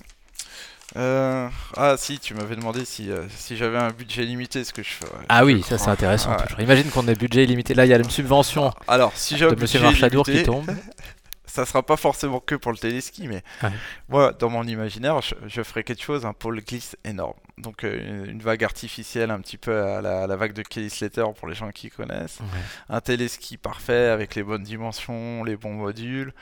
Euh, 0.97 1.49
ah 1.76 1.97
si, 1.99 2.18
tu 2.20 2.34
m'avais 2.34 2.55
demandé 2.55 2.84
si, 2.84 3.11
euh, 3.11 3.24
si 3.36 3.57
j'avais 3.57 3.78
un 3.78 3.90
budget 3.90 4.22
limité, 4.22 4.62
ce 4.62 4.72
que 4.72 4.82
je 4.82 4.90
ferais. 4.90 5.11
Ah 5.28 5.45
oui, 5.45 5.62
ça 5.66 5.76
c'est 5.76 5.90
intéressant 5.90 6.30
Ouais. 6.30 6.62
Imagine 6.64 6.88
qu'on 6.90 7.07
ait 7.09 7.14
budget 7.14 7.45
illimité. 7.45 7.74
Là, 7.74 7.84
il 7.84 7.88
y 7.88 7.95
a 7.95 7.99
une 7.99 8.11
subvention 8.11 8.72
Alors, 8.86 9.12
si 9.14 9.36
j'ai 9.36 9.47
un 9.47 9.53
de 9.53 9.61
Monsieur 9.61 9.80
budget 9.80 10.22
qui 10.22 10.42
tombe. 10.45 10.70
ça 11.55 11.64
sera 11.66 11.82
pas 11.84 11.96
forcément 11.96 12.40
que 12.40 12.57
pour 12.57 12.72
le 12.72 12.78
téléski, 12.78 13.28
mais 13.28 13.42
Ouais. 13.62 13.70
moi, 14.09 14.32
dans 14.32 14.50
mon 14.50 14.64
imaginaire, 14.64 15.20
je, 15.22 15.34
je 15.46 15.62
ferais 15.62 15.84
quelque 15.84 16.02
chose, 16.02 16.26
un 16.26 16.32
pôle 16.32 16.61
glisse 16.61 16.96
énorme. 17.05 17.38
Donc 17.59 17.84
euh, 17.84 18.24
une, 18.26 18.40
vague 18.40 18.64
artificielle, 18.64 19.30
un 19.30 19.40
petit 19.40 19.57
peu 19.59 19.80
à 19.82 20.02
la, 20.02 20.24
à 20.24 20.26
la 20.26 20.34
vague 20.36 20.52
de 20.52 20.62
Kelly 20.62 20.90
Slater 20.90 21.24
pour 21.38 21.46
les 21.46 21.55
gens 21.55 21.70
qui 21.70 21.90
connaissent. 21.90 22.40
Ouais. 22.40 22.46
Un 22.88 23.00
téléski 23.00 23.57
parfait 23.57 24.09
avec 24.09 24.34
les 24.34 24.42
bonnes 24.42 24.64
dimensions, 24.64 25.44
les 25.44 25.57
bons 25.57 25.74
modules. 25.74 26.34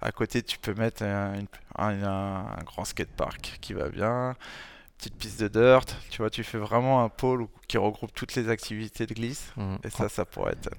À 0.00 0.12
côté, 0.12 0.42
tu 0.42 0.58
peux 0.58 0.74
mettre 0.74 1.02
un, 1.02 1.34
une- 1.34 1.46
un- 1.76 2.04
un- 2.04 2.46
un 2.58 2.62
grand 2.64 2.84
skatepark 2.84 3.58
qui 3.60 3.72
va 3.74 3.88
bien. 3.88 4.36
Petite 4.98 5.16
piste 5.16 5.42
de 5.42 5.48
dirt. 5.48 5.96
Tu 6.10 6.18
vois, 6.18 6.30
tu 6.30 6.44
fais 6.44 6.58
vraiment 6.58 7.02
un 7.02 7.08
pôle 7.08 7.46
qui 7.66 7.76
regroupe 7.76 8.12
toutes 8.14 8.34
les 8.36 8.48
activités 8.48 9.06
de 9.06 9.14
glisse. 9.14 9.50
Mm. 9.56 9.76
Et 9.84 9.90
ça, 9.90 10.08
ça 10.08 10.24
pourrait 10.24 10.52
être 10.52 10.70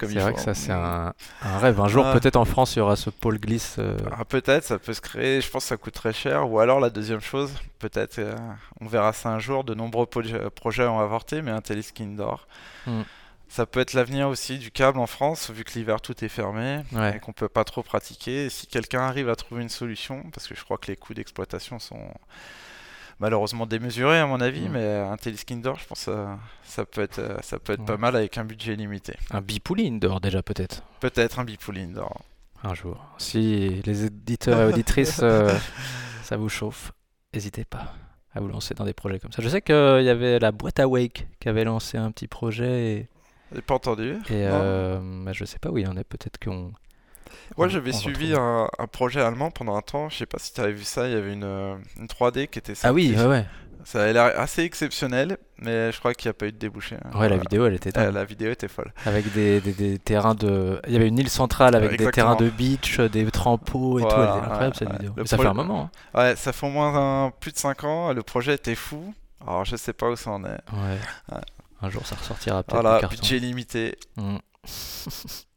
C'est 0.00 0.06
vrai 0.06 0.30
faut. 0.30 0.36
que 0.36 0.42
ça 0.42 0.54
c'est 0.54 0.72
un, 0.72 1.12
un 1.42 1.58
rêve. 1.58 1.80
Un 1.80 1.88
jour, 1.88 2.04
Ah. 2.06 2.12
peut-être 2.12 2.36
en 2.36 2.44
France, 2.44 2.74
il 2.76 2.78
y 2.78 2.82
aura 2.82 2.96
ce 2.96 3.10
pôle 3.10 3.38
glisse. 3.38 3.76
euh, 3.78 3.96
Ah, 4.18 4.24
peut-être, 4.24 4.64
ça 4.64 4.78
peut 4.78 4.92
se 4.92 5.00
créer. 5.00 5.40
Je 5.40 5.50
pense 5.50 5.64
que 5.64 5.68
ça 5.68 5.76
coûte 5.76 5.94
très 5.94 6.12
cher. 6.12 6.50
Ou 6.50 6.58
alors, 6.58 6.80
la 6.80 6.90
deuxième 6.90 7.20
chose, 7.20 7.52
peut-être, 7.78 8.18
euh, 8.18 8.36
on 8.80 8.86
verra 8.86 9.12
ça 9.12 9.30
un 9.30 9.38
jour. 9.38 9.64
De 9.64 9.74
nombreux 9.74 10.06
proje- 10.06 10.50
projets 10.50 10.86
ont 10.86 11.00
avorté, 11.00 11.42
mais 11.42 11.50
un 11.50 11.60
téléski 11.60 12.02
indoor. 12.02 12.46
Hmm. 12.86 13.02
Ça 13.48 13.66
peut 13.66 13.78
être 13.78 13.92
l'avenir 13.92 14.28
aussi 14.28 14.58
du 14.58 14.72
câble 14.72 14.98
en 14.98 15.06
France, 15.06 15.50
vu 15.50 15.62
que 15.62 15.78
l'hiver 15.78 16.00
tout 16.00 16.24
est 16.24 16.28
fermé 16.28 16.80
Ouais. 16.92 17.16
et 17.16 17.20
qu'on 17.20 17.32
peut 17.32 17.48
pas 17.48 17.62
trop 17.62 17.82
pratiquer. 17.84 18.46
Et 18.46 18.50
si 18.50 18.66
quelqu'un 18.66 19.02
arrive 19.02 19.28
à 19.28 19.36
trouver 19.36 19.62
une 19.62 19.68
solution, 19.68 20.24
parce 20.32 20.48
que 20.48 20.56
je 20.56 20.64
crois 20.64 20.76
que 20.78 20.88
les 20.88 20.96
coûts 20.96 21.14
d'exploitation 21.14 21.78
sont 21.78 22.00
malheureusement 23.20 23.66
démesurés 23.66 24.18
à 24.18 24.26
mon 24.26 24.40
avis, 24.40 24.68
Hmm. 24.68 24.72
mais 24.72 24.96
un 24.98 25.16
téléski 25.16 25.54
indoor, 25.54 25.78
je 25.78 25.86
pense 25.86 26.04
que 26.06 26.12
ça, 26.12 26.38
ça 26.64 26.84
peut 26.84 27.02
être, 27.02 27.18
euh, 27.18 27.36
ça 27.42 27.58
peut 27.58 27.72
être 27.74 27.84
pas 27.84 27.96
mal 27.96 28.16
avec 28.16 28.36
un 28.38 28.44
budget 28.44 28.76
limité. 28.76 29.14
Un 29.30 29.40
bipouli 29.40 29.86
indoor 29.88 30.20
déjà 30.20 30.42
peut-être. 30.42 30.82
Peut-être 31.00 31.38
un 31.38 31.44
bipool 31.44 31.78
indoor. 31.78 32.22
Un 32.62 32.74
jour. 32.74 33.04
Si 33.18 33.82
les 33.84 34.04
éditeurs 34.06 34.60
et 34.62 34.72
auditrices, 34.72 35.20
euh, 35.22 35.52
ça 36.22 36.36
vous 36.36 36.48
chauffe, 36.48 36.92
n'hésitez 37.34 37.64
pas 37.64 37.92
à 38.34 38.40
vous 38.40 38.48
lancer 38.48 38.74
dans 38.74 38.84
des 38.84 38.94
projets 38.94 39.20
comme 39.20 39.30
ça. 39.32 39.42
Je 39.42 39.48
sais 39.48 39.60
qu'il 39.62 39.74
y 40.02 40.08
avait 40.08 40.38
la 40.40 40.50
boîte 40.50 40.80
à 40.80 40.88
Wake 40.88 41.28
qui 41.40 41.48
avait 41.48 41.64
lancé 41.64 41.98
un 41.98 42.10
petit 42.10 42.26
projet 42.26 42.92
et, 42.96 43.08
J'ai 43.54 43.62
pas 43.62 43.74
entendu. 43.74 44.14
et 44.28 44.46
euh, 44.48 44.98
bah, 45.24 45.32
je 45.32 45.44
sais 45.44 45.58
pas 45.60 45.70
où 45.70 45.78
il 45.78 45.84
y 45.84 45.86
en 45.86 45.96
a. 45.96 46.02
Peut-être 46.04 46.38
qu'on. 46.42 46.72
Moi, 47.56 47.68
j'avais 47.68 47.92
suivi 47.92 48.34
un, 48.34 48.68
un 48.78 48.86
projet 48.86 49.20
allemand 49.20 49.50
pendant 49.50 49.76
un 49.76 49.82
temps. 49.82 50.08
Je 50.08 50.16
sais 50.18 50.26
pas 50.26 50.38
si 50.38 50.52
tu 50.52 50.60
avais 50.60 50.72
vu 50.72 50.84
ça. 50.84 51.06
Il 51.08 51.12
y 51.14 51.16
avait 51.16 51.32
une, 51.32 51.44
euh, 51.44 51.74
une 51.98 52.06
3D 52.06 52.48
qui 52.48 52.58
était 52.58 52.74
Ah 52.82 52.92
oui, 52.92 53.08
sortie. 53.08 53.20
ouais, 53.22 53.28
ouais. 53.30 53.46
Ça 53.86 54.02
avait 54.02 54.14
l'air 54.14 54.32
assez 54.40 54.62
exceptionnel, 54.62 55.36
mais 55.58 55.92
je 55.92 55.98
crois 55.98 56.14
qu'il 56.14 56.26
n'y 56.28 56.30
a 56.30 56.32
pas 56.32 56.46
eu 56.46 56.52
de 56.52 56.56
débouché. 56.56 56.96
hein. 57.04 57.18
Ouais, 57.20 57.28
la 57.28 57.36
vidéo 57.36 57.66
elle 57.66 57.74
était 57.74 57.92
Euh, 57.98 58.10
la 58.10 58.24
vidéo 58.24 58.50
était 58.50 58.66
folle. 58.66 58.90
Avec 59.04 59.30
des, 59.34 59.60
des, 59.60 59.72
des 59.74 59.98
terrains 59.98 60.34
de. 60.34 60.80
Il 60.86 60.94
y 60.94 60.96
avait 60.96 61.06
une 61.08 61.18
île 61.18 61.28
centrale 61.28 61.74
avec 61.76 61.98
des 61.98 62.10
terrains 62.10 62.34
de 62.36 62.48
beach, 62.48 62.98
des 63.00 63.30
trampots 63.30 63.98
et 63.98 64.02
tout. 64.02 64.08
Elle 64.08 64.22
était 64.22 64.30
incroyable 64.30 64.64
ouais, 64.68 64.70
cette 64.78 64.88
ouais. 64.88 64.94
vidéo. 64.96 65.12
Mais 65.18 65.26
ça 65.26 65.36
projet- 65.36 65.42
fait 65.48 65.50
un 65.50 65.54
moment. 65.54 65.90
Ouais, 66.14 66.34
ça 66.36 66.54
fait 66.54 66.66
au 66.66 66.70
moins 66.70 67.26
un- 67.26 67.30
plus 67.30 67.52
de 67.52 67.58
5 67.58 67.84
ans. 67.84 68.14
Le 68.14 68.22
projet 68.22 68.54
était 68.54 68.74
fou. 68.74 69.12
Alors, 69.46 69.66
je 69.66 69.76
sais 69.76 69.92
pas 69.92 70.08
où 70.08 70.16
ça 70.16 70.30
en 70.30 70.42
est. 70.46 70.48
hein. 70.48 70.58
Ouais. 70.72 71.38
Un 71.82 71.90
jour 71.90 72.06
ça 72.06 72.16
ressortira 72.16 72.62
peut-être 72.62 72.80
Voilà, 72.80 73.06
budget 73.06 73.38
limité. 73.38 73.98
Mm. 74.16 74.36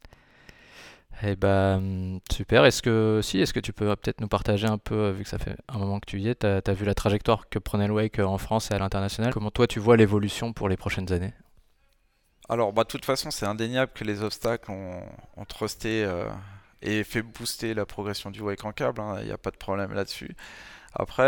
Eh 1.23 1.35
ben 1.35 2.19
super. 2.31 2.65
Est-ce 2.65 2.81
que 2.83 3.21
si, 3.23 3.39
est-ce 3.39 3.53
que 3.53 3.59
tu 3.59 3.73
peux 3.73 3.89
euh, 3.89 3.95
peut-être 3.95 4.21
nous 4.21 4.27
partager 4.27 4.67
un 4.67 4.77
peu, 4.77 4.95
euh, 4.95 5.11
vu 5.11 5.23
que 5.23 5.29
ça 5.29 5.39
fait 5.39 5.55
un 5.67 5.79
moment 5.79 5.99
que 5.99 6.05
tu 6.05 6.19
y 6.19 6.29
es, 6.29 6.35
t'as 6.35 6.61
as 6.65 6.73
vu 6.73 6.85
la 6.85 6.93
trajectoire 6.93 7.49
que 7.49 7.57
prenait 7.59 7.87
le 7.87 7.93
Wake 7.93 8.19
euh, 8.19 8.25
en 8.25 8.37
France 8.37 8.69
et 8.69 8.75
à 8.75 8.79
l'international? 8.79 9.33
Comment 9.33 9.49
toi 9.51 9.65
tu 9.67 9.79
vois 9.79 9.97
l'évolution 9.97 10.53
pour 10.53 10.69
les 10.69 10.77
prochaines 10.77 11.11
années? 11.11 11.33
Alors, 12.49 12.71
bah, 12.71 12.83
de 12.83 12.87
toute 12.89 13.05
façon, 13.05 13.29
c'est 13.31 13.45
indéniable 13.45 13.91
que 13.93 14.03
les 14.05 14.23
obstacles 14.23 14.71
ont, 14.71 15.01
ont 15.35 15.45
trusté 15.45 16.07
et 16.81 17.03
fait 17.03 17.21
booster 17.21 17.73
la 17.73 17.85
progression 17.85 18.31
du 18.31 18.41
wake 18.41 18.63
en 18.65 18.71
câble. 18.71 19.01
hein. 19.01 19.17
Il 19.21 19.25
n'y 19.25 19.31
a 19.31 19.37
pas 19.37 19.51
de 19.51 19.57
problème 19.57 19.93
là-dessus. 19.93 20.35
Après, 20.93 21.25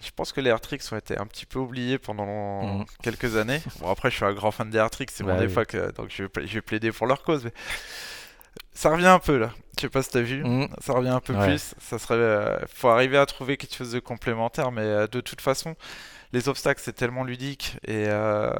je 0.00 0.10
pense 0.16 0.32
que 0.32 0.40
les 0.40 0.50
Airtrix 0.50 0.80
ont 0.92 0.96
été 0.96 1.18
un 1.18 1.26
petit 1.26 1.46
peu 1.46 1.58
oubliés 1.58 1.98
pendant 1.98 2.78
Mhm. 2.80 2.86
quelques 3.02 3.36
années. 3.36 3.60
Bon, 3.80 3.90
après, 3.90 4.10
je 4.10 4.16
suis 4.16 4.24
un 4.24 4.32
grand 4.34 4.50
fan 4.50 4.70
des 4.70 4.78
Airtrix, 4.78 5.06
c'est 5.10 5.24
Bah 5.24 5.32
bon 5.32 5.36
des 5.36 5.46
oui. 5.46 5.52
fois 5.52 5.64
que 5.64 5.92
donc 5.92 6.10
je 6.10 6.24
vais, 6.24 6.28
pla- 6.28 6.46
je 6.46 6.54
vais 6.54 6.62
plaider 6.62 6.92
pour 6.92 7.06
leur 7.06 7.22
cause. 7.22 7.44
Mais 7.44 7.52
ça 8.72 8.90
revient 8.90 9.06
un 9.06 9.18
peu 9.18 9.38
là. 9.38 9.50
Je 9.76 9.82
sais 9.82 9.88
pas 9.88 10.02
si 10.02 10.10
t'as 10.10 10.20
vu. 10.20 10.42
Mhm. 10.44 10.68
Ça 10.80 10.92
revient 10.92 11.08
un 11.10 11.20
peu 11.20 11.34
Ouais. 11.34 11.46
plus. 11.46 11.74
Ça 11.80 11.98
serait, 11.98 12.14
euh, 12.16 12.58
faut 12.74 12.88
arriver 12.88 13.18
à 13.18 13.26
trouver 13.26 13.56
quelque 13.56 13.74
chose 13.76 13.92
de 13.92 14.00
complémentaire, 14.00 14.72
mais 14.72 14.82
euh, 14.82 15.06
de 15.06 15.20
toute 15.20 15.40
façon, 15.40 15.76
les 16.32 16.48
obstacles 16.48 16.80
c'est 16.84 16.92
tellement 16.94 17.22
ludique 17.24 17.76
et 17.86 18.06
euh, 18.08 18.52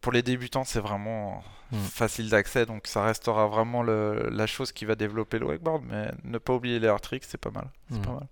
pour 0.00 0.12
les 0.12 0.22
débutants 0.22 0.64
c'est 0.64 0.80
vraiment 0.80 1.42
Mm. 1.72 1.78
facile 1.78 2.30
d'accès, 2.30 2.64
donc 2.64 2.86
ça 2.86 3.02
restera 3.04 3.48
vraiment 3.48 3.82
le- 3.82 4.28
la 4.30 4.46
chose 4.46 4.70
qui 4.70 4.84
va 4.84 4.94
développer 4.94 5.40
le 5.40 5.46
wakeboard. 5.46 5.82
Mais 5.90 6.12
ne 6.22 6.38
pas 6.38 6.52
oublier 6.52 6.78
les 6.78 6.86
hard 6.86 7.00
tricks, 7.00 7.24
c'est 7.26 7.40
pas 7.40 7.50
mal, 7.50 7.66
c'est 7.90 7.98
Mm. 7.98 8.02
pas 8.02 8.12
mal. 8.12 8.26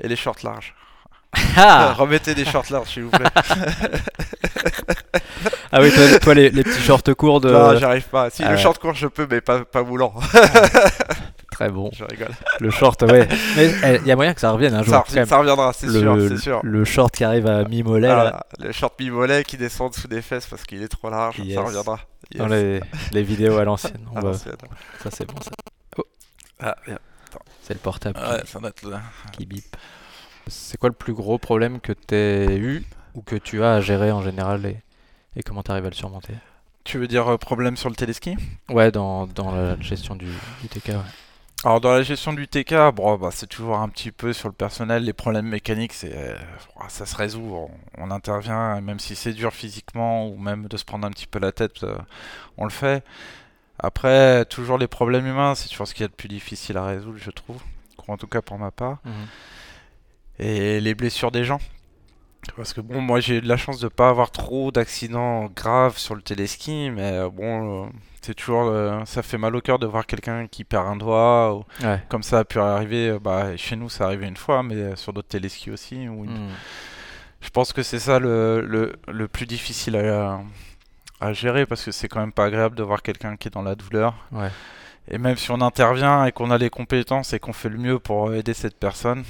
Et 0.00 0.08
les 0.08 0.16
shorts 0.16 0.36
larges. 0.42 0.74
Ah, 1.56 1.94
Remettez 1.98 2.34
des 2.34 2.44
shorts 2.44 2.70
larges 2.70 2.90
s'il 2.92 3.04
vous 3.04 3.10
plaît. 3.10 3.24
ah 5.76 5.80
oui, 5.80 5.92
toi, 5.92 6.18
toi, 6.20 6.34
les, 6.34 6.50
les 6.50 6.62
petits 6.64 6.80
shorts 6.80 7.02
courts 7.16 7.40
de. 7.40 7.50
Non, 7.50 7.76
j'arrive 7.76 8.08
pas. 8.08 8.30
Si 8.30 8.42
Ah 8.42 8.50
le 8.50 8.56
ouais. 8.56 8.62
short 8.62 8.78
court 8.80 8.94
je 8.94 9.06
peux, 9.08 9.26
mais 9.30 9.40
pas 9.40 9.64
pas 9.64 9.82
moulant. 9.82 10.14
Très 11.50 11.68
bon. 11.70 11.88
je 11.92 12.04
rigole. 12.04 12.30
Le 12.58 12.70
short, 12.70 13.00
ouais. 13.02 13.28
Mais 13.56 13.70
eh, 13.84 13.96
il 14.02 14.06
y 14.08 14.10
a 14.10 14.16
moyen 14.16 14.34
que 14.34 14.40
ça 14.40 14.50
revienne 14.50 14.74
un 14.74 14.82
jour. 14.82 14.92
Ça, 14.94 15.04
quand 15.06 15.14
même. 15.14 15.26
ça 15.26 15.38
reviendra, 15.38 15.72
c'est 15.72 15.86
le, 15.86 16.00
sûr, 16.00 16.16
c'est 16.28 16.36
sûr. 16.38 16.60
le 16.64 16.84
short 16.84 17.14
qui 17.14 17.22
arrive 17.22 17.46
à 17.46 17.62
mi-mollet. 17.64 18.08
Voilà, 18.12 18.44
le 18.58 18.72
short 18.72 18.98
mi-mollet 18.98 19.44
qui 19.44 19.56
descend 19.56 19.92
dessous 19.92 20.08
des 20.08 20.20
fesses 20.20 20.46
parce 20.46 20.64
qu'il 20.64 20.82
est 20.82 20.88
trop 20.88 21.10
large, 21.10 21.38
Yes. 21.38 21.54
ça 21.54 21.62
reviendra. 21.62 22.00
Dans 22.34 22.46
les, 22.48 22.80
les 23.12 23.22
vidéos 23.22 23.56
à 23.58 23.64
l'ancienne. 23.64 24.00
Ah, 24.16 24.20
Ça 24.32 25.10
c'est 25.12 25.26
bon 25.26 25.40
ça. 25.40 25.50
ah, 26.60 26.76
bien. 26.86 26.98
C'est 27.62 27.74
le 27.74 27.80
portable 27.80 28.18
qui- 28.18 28.30
Ouais, 28.32 28.42
ça 28.46 28.58
doit 28.58 28.70
être 28.70 28.88
là. 28.88 29.00
qui 29.32 29.46
bip. 29.46 29.76
C'est 30.48 30.76
quoi 30.76 30.88
le 30.88 30.94
plus 30.94 31.14
gros 31.14 31.38
problème 31.38 31.80
que 31.80 31.92
tu 31.92 32.14
eu 32.16 32.84
ou 33.14 33.22
que 33.22 33.36
tu 33.36 33.62
as 33.62 33.74
à 33.74 33.80
gérer 33.80 34.10
en 34.10 34.22
général 34.22 34.60
et 35.36 35.42
comment 35.42 35.62
tu 35.62 35.70
arrives 35.70 35.86
à 35.86 35.90
le 35.90 35.94
surmonter? 35.94 36.34
Tu 36.84 36.98
veux 36.98 37.08
dire 37.08 37.26
euh, 37.28 37.38
problème 37.38 37.76
sur 37.76 37.88
le 37.88 37.94
téléski? 37.94 38.36
Ouais, 38.68 38.90
dans, 38.92 39.26
dans 39.26 39.52
la 39.54 39.80
gestion 39.80 40.16
du, 40.16 40.26
du 40.26 40.68
TK. 40.68 40.88
ouais. 40.88 40.96
Alors 41.64 41.80
dans 41.80 41.92
la 41.92 42.02
gestion 42.02 42.34
du 42.34 42.46
TK, 42.46 42.74
bon, 42.94 43.16
bah, 43.16 43.30
c'est 43.32 43.46
toujours 43.46 43.78
un 43.78 43.88
petit 43.88 44.12
peu 44.12 44.34
sur 44.34 44.48
le 44.48 44.54
personnel, 44.54 45.02
les 45.04 45.14
problèmes 45.14 45.46
mécaniques, 45.48 45.94
c'est, 45.94 46.12
euh, 46.14 46.36
ça 46.88 47.06
se 47.06 47.16
résout, 47.16 47.40
on, 47.40 47.70
on 47.96 48.10
intervient, 48.10 48.78
même 48.82 48.98
si 48.98 49.16
c'est 49.16 49.32
dur 49.32 49.50
physiquement 49.54 50.28
ou 50.28 50.36
même 50.36 50.68
de 50.68 50.76
se 50.76 50.84
prendre 50.84 51.06
un 51.06 51.10
petit 51.10 51.26
peu 51.26 51.38
la 51.38 51.52
tête, 51.52 51.82
euh, 51.84 51.96
on 52.58 52.64
le 52.64 52.70
fait. 52.70 53.02
Après, 53.78 54.44
toujours 54.44 54.76
les 54.76 54.88
problèmes 54.88 55.26
humains, 55.26 55.54
c'est 55.54 55.68
toujours 55.70 55.88
ce 55.88 55.94
qu'il 55.94 56.02
y 56.02 56.04
a 56.04 56.08
de 56.08 56.12
plus 56.12 56.28
difficile 56.28 56.76
à 56.76 56.84
résoudre, 56.84 57.16
je 57.18 57.30
trouve, 57.30 57.62
en 58.08 58.18
tout 58.18 58.26
cas 58.26 58.42
pour 58.42 58.58
ma 58.58 58.70
part. 58.70 58.98
et 60.38 60.80
les 60.80 60.94
blessures 60.94 61.30
des 61.30 61.44
gens. 61.44 61.60
Parce 62.56 62.72
que 62.72 62.80
bon, 62.80 63.00
moi 63.00 63.20
j'ai 63.20 63.36
eu 63.38 63.40
de 63.40 63.48
la 63.48 63.56
chance 63.56 63.78
de 63.80 63.88
pas 63.88 64.08
avoir 64.10 64.30
trop 64.30 64.70
d'accidents 64.70 65.46
graves 65.54 65.96
sur 65.98 66.14
le 66.14 66.22
téléski, 66.22 66.90
mais 66.90 67.12
euh, 67.12 67.28
bon, 67.30 67.84
euh, 67.84 67.88
c'est 68.22 68.34
toujours, 68.34 68.64
euh, 68.68 69.04
ça 69.06 69.22
fait 69.22 69.38
mal 69.38 69.54
au 69.56 69.60
cœur 69.60 69.78
de 69.78 69.86
voir 69.86 70.06
quelqu'un 70.06 70.46
qui 70.46 70.64
perd 70.64 70.86
un 70.86 70.96
doigt, 70.96 71.54
ou- 71.54 71.64
Ouais. 71.84 72.00
comme 72.08 72.22
ça 72.22 72.40
a 72.40 72.44
pu 72.44 72.58
arriver. 72.58 73.18
bah, 73.20 73.56
chez 73.56 73.76
nous, 73.76 73.88
ça 73.88 74.04
arrivait 74.06 74.28
une 74.28 74.36
fois, 74.36 74.62
mais 74.62 74.94
sur 74.96 75.12
d'autres 75.12 75.28
téléskis 75.28 75.70
aussi. 75.70 76.08
Où 76.08 76.24
une- 76.24 76.46
Mm. 76.46 76.50
Je 77.40 77.50
pense 77.50 77.72
que 77.74 77.82
c'est 77.82 77.98
ça 77.98 78.18
le, 78.18 78.62
le, 78.66 78.94
le 79.08 79.28
plus 79.28 79.44
difficile 79.46 79.96
à, 79.96 80.40
à 81.20 81.32
gérer 81.34 81.66
parce 81.66 81.84
que 81.84 81.90
c'est 81.92 82.08
quand 82.08 82.20
même 82.20 82.32
pas 82.32 82.46
agréable 82.46 82.74
de 82.76 82.82
voir 82.82 83.02
quelqu'un 83.02 83.36
qui 83.36 83.48
est 83.48 83.50
dans 83.50 83.62
la 83.62 83.74
douleur. 83.74 84.14
Ouais. 84.32 84.48
Et 85.08 85.18
même 85.18 85.36
si 85.36 85.50
on 85.50 85.60
intervient 85.60 86.24
et 86.24 86.32
qu'on 86.32 86.50
a 86.50 86.56
les 86.56 86.70
compétences 86.70 87.34
et 87.34 87.38
qu'on 87.38 87.52
fait 87.52 87.68
le 87.68 87.76
mieux 87.76 87.98
pour 87.98 88.32
aider 88.32 88.54
cette 88.54 88.76
personne, 88.78 89.24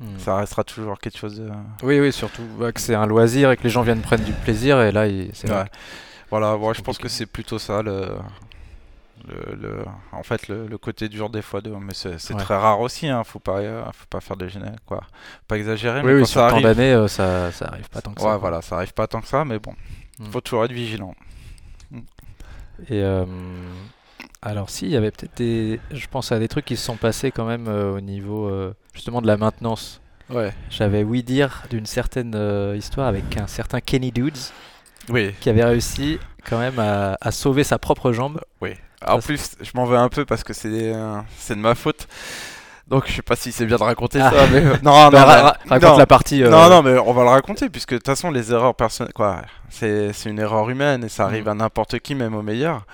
Hmm. 0.00 0.18
ça 0.18 0.36
restera 0.36 0.64
toujours 0.64 0.98
quelque 0.98 1.18
chose 1.18 1.36
de. 1.38 1.50
Oui, 1.82 2.00
oui, 2.00 2.10
surtout 2.12 2.42
ouais, 2.58 2.72
que 2.72 2.80
c'est 2.80 2.94
un 2.94 3.04
loisir 3.06 3.50
et 3.50 3.56
que 3.58 3.62
les 3.64 3.68
gens 3.70 3.82
viennent 3.82 4.00
prendre 4.00 4.24
du 4.24 4.32
plaisir. 4.32 4.80
Et 4.80 4.92
là, 4.92 5.04
c'est 5.34 5.50
Ouais. 5.52 5.64
Voilà, 6.30 6.56
je 6.72 6.80
pense 6.80 6.96
que 6.96 7.08
c'est 7.08 7.26
plutôt 7.26 7.58
ça 7.58 7.82
le. 7.82 8.06
Le, 9.28 9.54
le- 9.54 9.84
en 10.12 10.22
fait, 10.22 10.48
le, 10.48 10.66
le 10.66 10.78
côté 10.78 11.10
dur 11.10 11.28
des 11.28 11.42
fois, 11.42 11.60
de, 11.60 11.68
mais 11.70 11.92
c'est 11.92 12.32
Ouais. 12.32 12.40
très 12.40 12.56
rare 12.56 12.80
aussi, 12.80 13.06
hein, 13.06 13.22
faut 13.22 13.38
pas, 13.38 13.58
euh, 13.58 13.84
faut 13.92 14.06
pas 14.08 14.20
faire 14.20 14.38
de 14.38 14.48
gêne, 14.48 14.74
quoi, 14.86 15.02
pas 15.46 15.58
exagérer, 15.58 16.00
Oui, 16.00 16.06
mais 16.06 16.12
oui, 16.14 16.20
quand 16.20 16.26
sur 16.26 16.40
ça 16.40 16.48
tant 16.48 16.64
arrive, 16.64 16.80
euh, 16.80 17.06
ça, 17.06 17.52
ça 17.52 17.66
arrive 17.66 17.90
pas 17.90 18.00
tant 18.00 18.14
que 18.14 18.22
ça. 18.22 18.32
ouais, 18.32 18.38
voilà, 18.38 18.62
ça 18.62 18.76
arrive 18.76 18.94
pas 18.94 19.06
tant 19.06 19.20
que 19.20 19.26
ça, 19.28 19.44
mais 19.44 19.58
bon, 19.58 19.74
Mm. 20.20 20.30
faut 20.30 20.40
toujours 20.40 20.64
être 20.64 20.72
vigilant. 20.72 21.14
Et 22.88 23.02
euh, 23.02 23.26
alors, 24.40 24.70
si, 24.70 24.86
il 24.86 24.92
y 24.92 24.96
avait 24.96 25.10
peut-être 25.10 25.36
des. 25.36 25.78
Je 25.90 26.06
pense 26.06 26.32
à 26.32 26.38
des 26.38 26.48
trucs 26.48 26.64
qui 26.64 26.76
se 26.76 26.84
sont 26.86 26.96
passés 26.96 27.30
quand 27.30 27.44
même 27.44 27.68
au 27.68 28.00
niveau 28.00 28.48
justement 28.94 29.20
de 29.22 29.26
la 29.26 29.36
maintenance. 29.36 30.00
Ouais. 30.28 30.52
J'avais 30.70 31.02
ouï 31.02 31.22
dire 31.22 31.64
d'une 31.70 31.86
certaine 31.86 32.34
euh, 32.36 32.76
histoire 32.76 33.08
avec 33.08 33.36
un 33.36 33.46
certain 33.46 33.80
Kenny 33.80 34.12
Dudes 34.12 34.38
Oui. 35.08 35.34
qui 35.40 35.50
avait 35.50 35.64
réussi 35.64 36.18
quand 36.48 36.58
même 36.58 36.78
à, 36.78 37.16
à 37.20 37.30
sauver 37.32 37.64
sa 37.64 37.78
propre 37.78 38.12
jambe. 38.12 38.40
En 39.06 39.16
Ça, 39.20 39.26
plus, 39.26 39.52
je 39.60 39.70
m'en 39.74 39.86
veux 39.86 39.96
un 39.96 40.08
peu 40.10 40.24
parce 40.26 40.44
que 40.44 40.52
c'est 40.52 40.92
euh, 40.94 41.16
de 41.48 41.54
ma 41.54 41.74
faute. 41.74 42.06
Donc, 42.86 43.04
je 43.06 43.12
sais 43.14 43.22
pas 43.22 43.34
si 43.36 43.50
c'est 43.50 43.64
bien 43.66 43.76
de 43.78 43.82
raconter 43.82 44.20
Ah. 44.20 44.30
ça, 44.30 44.46
mais 44.52 44.64
euh, 44.64 44.76
non, 44.82 44.92
non, 45.10 45.18
ra- 45.18 45.56
raconte 45.68 45.90
non. 45.92 45.96
la 45.96 46.06
partie. 46.06 46.42
euh, 46.44 46.50
Non, 46.50 46.68
non, 46.68 46.82
mais 46.82 46.98
on 46.98 47.12
va 47.12 47.22
le 47.22 47.28
raconter, 47.30 47.70
puisque 47.70 47.92
de 47.92 47.96
toute 47.98 48.06
façon, 48.06 48.30
les 48.30 48.52
erreurs 48.52 48.74
personnelles, 48.74 49.12
quoi, 49.14 49.42
c'est 49.70 50.12
c'est 50.12 50.28
une 50.28 50.38
erreur 50.38 50.68
humaine 50.68 51.02
et 51.04 51.08
ça 51.08 51.24
arrive 51.24 51.44
Mhm. 51.44 51.48
à 51.50 51.54
n'importe 51.54 51.98
qui, 52.00 52.14
même 52.14 52.34
au 52.34 52.42
meilleur. 52.42 52.84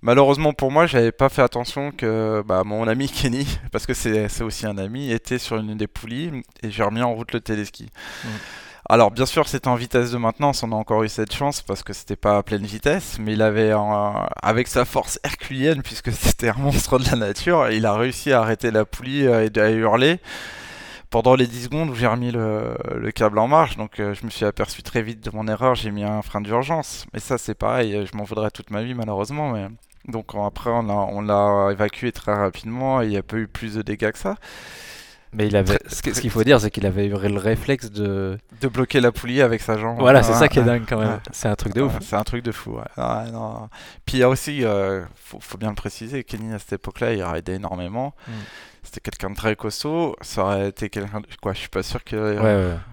Malheureusement 0.00 0.52
pour 0.52 0.70
moi, 0.70 0.86
j'avais 0.86 1.10
pas 1.12 1.28
fait 1.28 1.42
attention 1.42 1.90
que 1.90 2.42
bah, 2.46 2.62
mon 2.64 2.86
ami 2.86 3.08
Kenny, 3.12 3.46
parce 3.72 3.86
que 3.86 3.94
c'est 3.94 4.42
aussi 4.42 4.66
un 4.66 4.78
ami, 4.78 5.10
était 5.10 5.38
sur 5.38 5.56
une 5.56 5.76
des 5.76 5.88
poulies 5.88 6.30
et 6.62 6.70
j'ai 6.70 6.82
remis 6.82 7.02
en 7.02 7.14
route 7.14 7.32
le 7.32 7.40
téléski. 7.40 7.88
Mhm. 8.24 8.30
Alors 8.90 9.10
bien 9.10 9.26
sûr, 9.26 9.48
c'était 9.48 9.68
en 9.68 9.74
vitesse 9.74 10.12
de 10.12 10.16
maintenance, 10.18 10.62
on 10.62 10.72
a 10.72 10.74
encore 10.76 11.02
eu 11.02 11.08
cette 11.10 11.34
chance 11.34 11.60
parce 11.62 11.82
que 11.82 11.92
c'était 11.92 12.16
pas 12.16 12.38
à 12.38 12.42
pleine 12.42 12.64
vitesse, 12.64 13.18
mais 13.20 13.34
il 13.34 13.42
avait, 13.42 13.72
un- 13.72 14.26
avec 14.42 14.66
sa 14.68 14.84
force 14.84 15.18
herculienne, 15.24 15.82
puisque 15.82 16.12
c'était 16.12 16.48
un 16.48 16.54
monstre 16.58 16.98
de 16.98 17.04
la 17.10 17.16
nature, 17.16 17.68
il 17.70 17.84
a 17.84 17.94
réussi 17.94 18.32
à 18.32 18.40
arrêter 18.40 18.70
la 18.70 18.84
poulie 18.86 19.26
euh, 19.26 19.46
et 19.52 19.60
à 19.60 19.70
hurler 19.70 20.20
pendant 21.10 21.34
les 21.36 21.46
10 21.46 21.64
secondes 21.64 21.90
où 21.90 21.94
j'ai 21.94 22.06
remis 22.06 22.30
le, 22.32 22.76
le 22.94 23.10
câble 23.12 23.38
en 23.38 23.48
marche, 23.48 23.76
donc 23.76 23.98
euh, 24.00 24.14
je 24.14 24.24
me 24.26 24.30
suis 24.30 24.44
aperçu 24.44 24.82
très 24.82 25.02
vite 25.02 25.22
de 25.24 25.30
mon 25.34 25.48
erreur, 25.48 25.74
j'ai 25.74 25.90
mis 25.90 26.04
un 26.04 26.22
frein 26.22 26.40
d'urgence. 26.40 27.06
Mais 27.14 27.20
ça 27.20 27.38
c'est 27.38 27.54
pareil, 27.54 28.06
je 28.10 28.16
m'en 28.16 28.24
voudrais 28.24 28.50
toute 28.50 28.70
ma 28.70 28.82
vie 28.82 28.94
malheureusement. 28.94 29.50
Mais... 29.52 29.68
Donc 30.08 30.34
on- 30.34 30.44
après 30.46 30.70
on 30.70 30.82
l'a 30.82 30.94
on 31.34 31.70
évacué 31.70 32.12
très 32.12 32.32
rapidement 32.34 33.00
et 33.02 33.04
il 33.06 33.10
n'y 33.10 33.16
a 33.16 33.22
pas 33.22 33.36
eu 33.36 33.46
plus 33.46 33.74
de 33.74 33.82
dégâts 33.82 34.10
que 34.10 34.18
ça. 34.18 34.36
Mais 35.34 35.46
il 35.46 35.56
avait. 35.56 35.76
Très- 35.78 35.90
Ce 36.12 36.20
qu'il 36.22 36.30
faut 36.30 36.42
dire, 36.42 36.58
c'est 36.58 36.70
qu'il 36.70 36.86
avait 36.86 37.04
eu 37.04 37.10
le 37.10 37.36
réflexe 37.38 37.90
de. 37.90 38.38
De 38.62 38.68
bloquer 38.68 38.98
la 39.00 39.12
poulie 39.12 39.42
avec 39.42 39.60
sa 39.60 39.76
jambe. 39.76 39.98
Voilà, 40.00 40.22
c'est 40.22 40.32
Ouais, 40.32 40.38
ça 40.38 40.48
qui 40.48 40.58
est 40.58 40.62
ouais. 40.62 40.66
dingue 40.66 40.84
quand 40.88 40.98
même. 40.98 41.08
ouais. 41.10 41.18
C'est 41.32 41.48
un 41.48 41.54
truc 41.54 41.74
de 41.74 41.82
ouf. 41.82 41.98
C'est 42.00 42.16
un 42.16 42.24
truc 42.24 42.42
de 42.42 42.50
fou. 42.50 42.76
Ouais. 42.78 43.30
Non. 43.30 43.68
Puis 44.06 44.16
il 44.16 44.20
y 44.20 44.22
a 44.22 44.28
aussi, 44.30 44.64
euh, 44.64 45.04
faut, 45.16 45.38
faut 45.38 45.58
bien 45.58 45.68
le 45.68 45.74
préciser, 45.74 46.24
Kenny 46.24 46.54
à 46.54 46.58
cette 46.58 46.72
époque-là, 46.72 47.12
il 47.12 47.22
raidait 47.22 47.56
énormément. 47.56 48.14
Mm. 48.26 48.32
C'était 48.82 49.00
quelqu'un 49.00 49.28
de 49.28 49.34
très 49.36 49.54
costaud. 49.54 50.16
Ça 50.22 50.44
aurait 50.44 50.68
été 50.70 50.88
quelqu'un. 50.88 51.20
de- 51.20 51.26
Quoi, 51.42 51.52
je 51.52 51.58
suis 51.58 51.68
pas 51.68 51.82
sûr 51.82 52.02
que. 52.04 52.16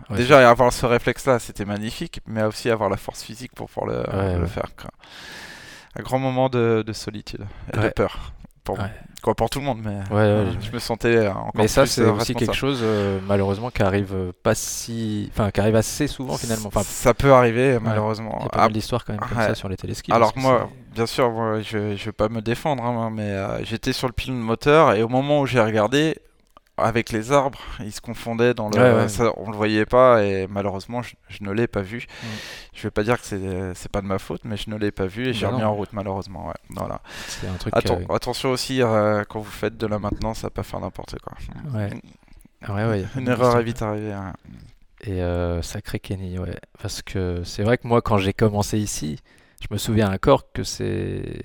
Ouais. 0.09 0.17
Déjà, 0.17 0.49
avoir 0.49 0.73
ce 0.73 0.85
réflexe-là, 0.85 1.39
c'était 1.39 1.63
magnifique, 1.63 2.19
mais 2.27 2.43
aussi 2.43 2.69
avoir 2.69 2.89
la 2.89 2.97
force 2.97 3.23
physique 3.23 3.53
pour 3.55 3.69
pouvoir 3.69 4.03
le, 4.05 4.45
faire. 4.47 4.67
quoi. 4.77 4.89
Un 5.97 6.03
grand 6.03 6.19
moment 6.19 6.49
de, 6.49 6.83
de 6.85 6.93
solitude 6.93 7.45
et 7.73 7.77
de 7.77 7.89
peur. 7.89 8.33
Pour, 8.63 8.79
Ouais. 8.79 8.91
quoi, 9.21 9.35
pour 9.35 9.47
tout 9.51 9.59
le 9.59 9.65
monde, 9.65 9.77
mais 9.83 9.97
Ouais, 10.09 10.47
je 10.59 10.71
me 10.71 10.79
sentais 10.79 11.17
euh, 11.17 11.29
encore 11.31 11.51
Mais 11.53 11.67
ça, 11.67 11.85
c'est 11.85 12.01
euh, 12.01 12.13
aussi 12.13 12.33
quelque 12.33 12.55
chose, 12.55 12.79
euh, 12.81 13.19
malheureusement, 13.27 13.69
qui 13.69 13.83
arrive 13.83 14.15
pas 14.41 14.55
si. 14.55 15.29
Enfin, 15.31 15.51
qui 15.51 15.59
arrive 15.61 15.75
assez 15.75 16.07
souvent 16.07 16.35
finalement. 16.35 16.69
Enfin, 16.69 16.81
ça 16.83 17.13
peut 17.13 17.31
arriver, 17.31 17.77
malheureusement. 17.79 18.35
il 18.39 18.43
y 18.43 18.45
a 18.47 18.49
pas 18.49 18.57
Ah, 18.57 18.61
mal 18.63 18.73
d'histoires 18.73 19.05
quand 19.05 19.13
même 19.13 19.19
comme 19.21 19.37
ça 19.37 19.53
sur 19.53 19.69
les 19.69 19.77
téléskis. 19.77 20.11
Alors 20.11 20.33
moi, 20.35 20.67
bien 20.95 21.05
sûr, 21.05 21.29
moi, 21.29 21.61
je, 21.61 21.95
je 21.95 22.05
vais 22.05 22.11
pas 22.11 22.27
me 22.27 22.41
défendre, 22.41 22.83
hein, 22.83 23.11
mais 23.13 23.29
euh, 23.29 23.63
j'étais 23.63 23.93
sur 23.93 24.07
le 24.07 24.13
pylône 24.13 24.39
moteur 24.39 24.93
et 24.95 25.03
au 25.03 25.09
moment 25.09 25.41
où 25.41 25.45
j'ai 25.45 25.61
regardé, 25.61 26.17
avec 26.77 27.11
les 27.11 27.31
arbres, 27.31 27.59
ils 27.79 27.91
se 27.93 28.01
confondaient 28.01 28.53
dans 28.53 28.69
le, 28.69 28.77
Ouais, 28.77 28.93
ouais. 28.93 29.07
ça, 29.09 29.31
on 29.37 29.49
le 29.49 29.55
voyait 29.55 29.85
pas 29.85 30.23
et 30.23 30.45
malheureusement, 30.47 31.01
je, 31.01 31.15
je 31.29 31.43
ne 31.43 31.51
l'ai 31.51 31.67
pas 31.67 31.81
vu. 31.81 32.05
Mm. 32.21 32.25
Je 32.73 32.83
vais 32.83 32.91
pas 32.91 33.03
dire 33.03 33.19
que 33.21 33.25
c'est 33.75 33.91
pas 33.91 34.01
de 34.01 34.07
ma 34.07 34.19
faute, 34.19 34.41
mais 34.43 34.57
je 34.57 34.69
ne 34.69 34.75
l'ai 34.77 34.91
pas 34.91 35.05
vu 35.05 35.27
et 35.27 35.33
j'ai 35.33 35.45
Bah 35.45 35.51
remis 35.53 35.63
en 35.63 35.73
route 35.73 35.93
malheureusement. 35.93 36.47
Ouais, 36.47 36.53
voilà. 36.69 37.01
c'est 37.27 37.47
un 37.47 37.53
truc. 37.55 37.73
Atten- 37.73 38.05
euh, 38.09 38.13
Attention 38.13 38.49
aussi 38.51 38.81
euh, 38.81 39.23
quand 39.29 39.39
vous 39.39 39.49
faites 39.51 39.77
de 39.77 39.87
la 39.87 39.99
maintenance 39.99 40.43
à 40.43 40.49
pas 40.49 40.63
faire 40.63 40.79
n'importe 40.81 41.15
quoi. 41.19 41.33
Ouais. 41.73 41.89
ah 42.63 42.73
ouais, 42.89 43.05
Une 43.15 43.21
il 43.23 43.29
erreur 43.29 43.57
est 43.59 43.63
vite 43.63 43.81
arrivée. 43.81 44.11
hein. 44.13 44.33
Et 45.01 45.21
euh, 45.21 45.61
sacré 45.61 45.99
Kenny, 45.99 46.39
ouais. 46.39 46.55
Parce 46.81 47.01
que 47.01 47.43
c'est 47.43 47.63
vrai 47.63 47.77
que 47.77 47.87
moi, 47.87 48.01
quand 48.01 48.17
j'ai 48.17 48.33
commencé 48.33 48.79
ici, 48.79 49.19
je 49.61 49.67
me 49.71 49.77
souviens 49.77 50.11
encore 50.11 50.51
que 50.51 50.63
c'est. 50.63 51.41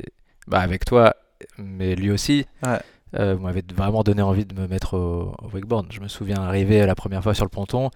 Bah, 0.49 0.61
avec 0.61 0.85
toi, 0.85 1.14
mais 1.59 1.95
lui 1.95 2.11
aussi, 2.11 2.47
Ouais. 2.64 2.81
Euh, 3.19 3.35
vous 3.35 3.43
m'avez 3.45 3.65
vraiment 3.75 4.03
donné 4.03 4.23
envie 4.23 4.45
de 4.45 4.55
me 4.61 4.67
mettre 4.69 4.95
au, 4.95 5.35
au 5.43 5.49
wakeboard. 5.53 5.87
Je 5.93 6.01
me 6.01 6.09
souviens 6.09 6.43
arriver 6.43 6.85
la 6.87 6.95
première 6.95 7.23
fois 7.23 7.35
sur 7.35 7.45
le 7.45 7.51
ponton, 7.51 7.91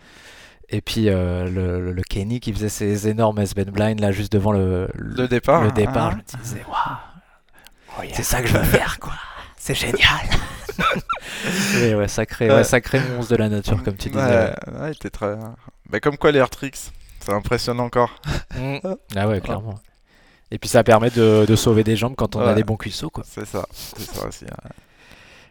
et 0.71 0.81
puis 0.81 1.09
euh, 1.09 1.93
le, 1.93 2.03
Kenny 2.03 2.41
qui 2.41 2.53
faisait 2.53 2.69
ses 2.69 3.09
énormes 3.09 3.39
S-bend 3.39 3.71
blind 3.71 4.01
là, 4.01 4.13
juste 4.13 4.33
devant 4.33 4.53
le, 4.53 4.89
Le 4.95 5.29
départ. 5.29 5.63
le 5.65 5.71
départ. 5.73 6.13
hein. 6.15 6.21
Je 6.33 6.37
me 6.37 6.43
disais, 6.43 6.65
waouh, 6.69 8.09
c'est 8.13 8.23
ça 8.23 8.41
que 8.43 8.49
je 8.49 8.57
veux 8.57 8.65
faire, 8.65 8.99
quoi. 9.01 9.13
C'est 9.57 9.75
génial. 9.75 10.21
Mais 11.81 11.95
ouais, 11.95 12.09
sacré, 12.09 12.51
ouais, 12.51 12.65
sacré 12.65 13.01
monstre 13.15 13.33
de 13.33 13.37
la 13.37 13.49
nature, 13.49 13.83
comme 13.83 13.97
tu 13.97 14.09
disais. 14.11 14.21
Ouais, 14.25 14.55
ouais, 14.81 14.93
était 14.93 15.11
très. 15.11 15.37
Bah, 15.89 16.01
comme 16.01 16.17
quoi 16.17 16.33
les 16.33 16.39
air 16.39 16.51
tricks, 16.51 16.77
ça 17.21 17.33
impressionne 17.33 17.81
encore. 17.81 18.11
Mm. 18.57 18.79
Ah 19.17 19.27
ouais, 19.27 19.41
clairement. 19.41 19.75
Et 20.53 20.59
puis 20.59 20.69
ça 20.69 20.85
permet 20.85 21.11
de, 21.11 21.45
de 21.45 21.57
sauver 21.57 21.83
des 21.83 21.97
jambes 21.97 22.15
quand 22.17 22.37
on 22.37 22.41
a 22.41 22.55
des 22.55 22.63
bons 22.63 22.77
cuisseaux, 22.77 23.11
quoi. 23.11 23.25
C'est 23.27 23.45
ça, 23.47 23.67
c'est 23.73 24.01
ça 24.15 24.29
aussi. 24.29 24.45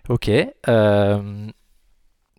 Ok. 0.10 0.30
Euh, 0.68 1.48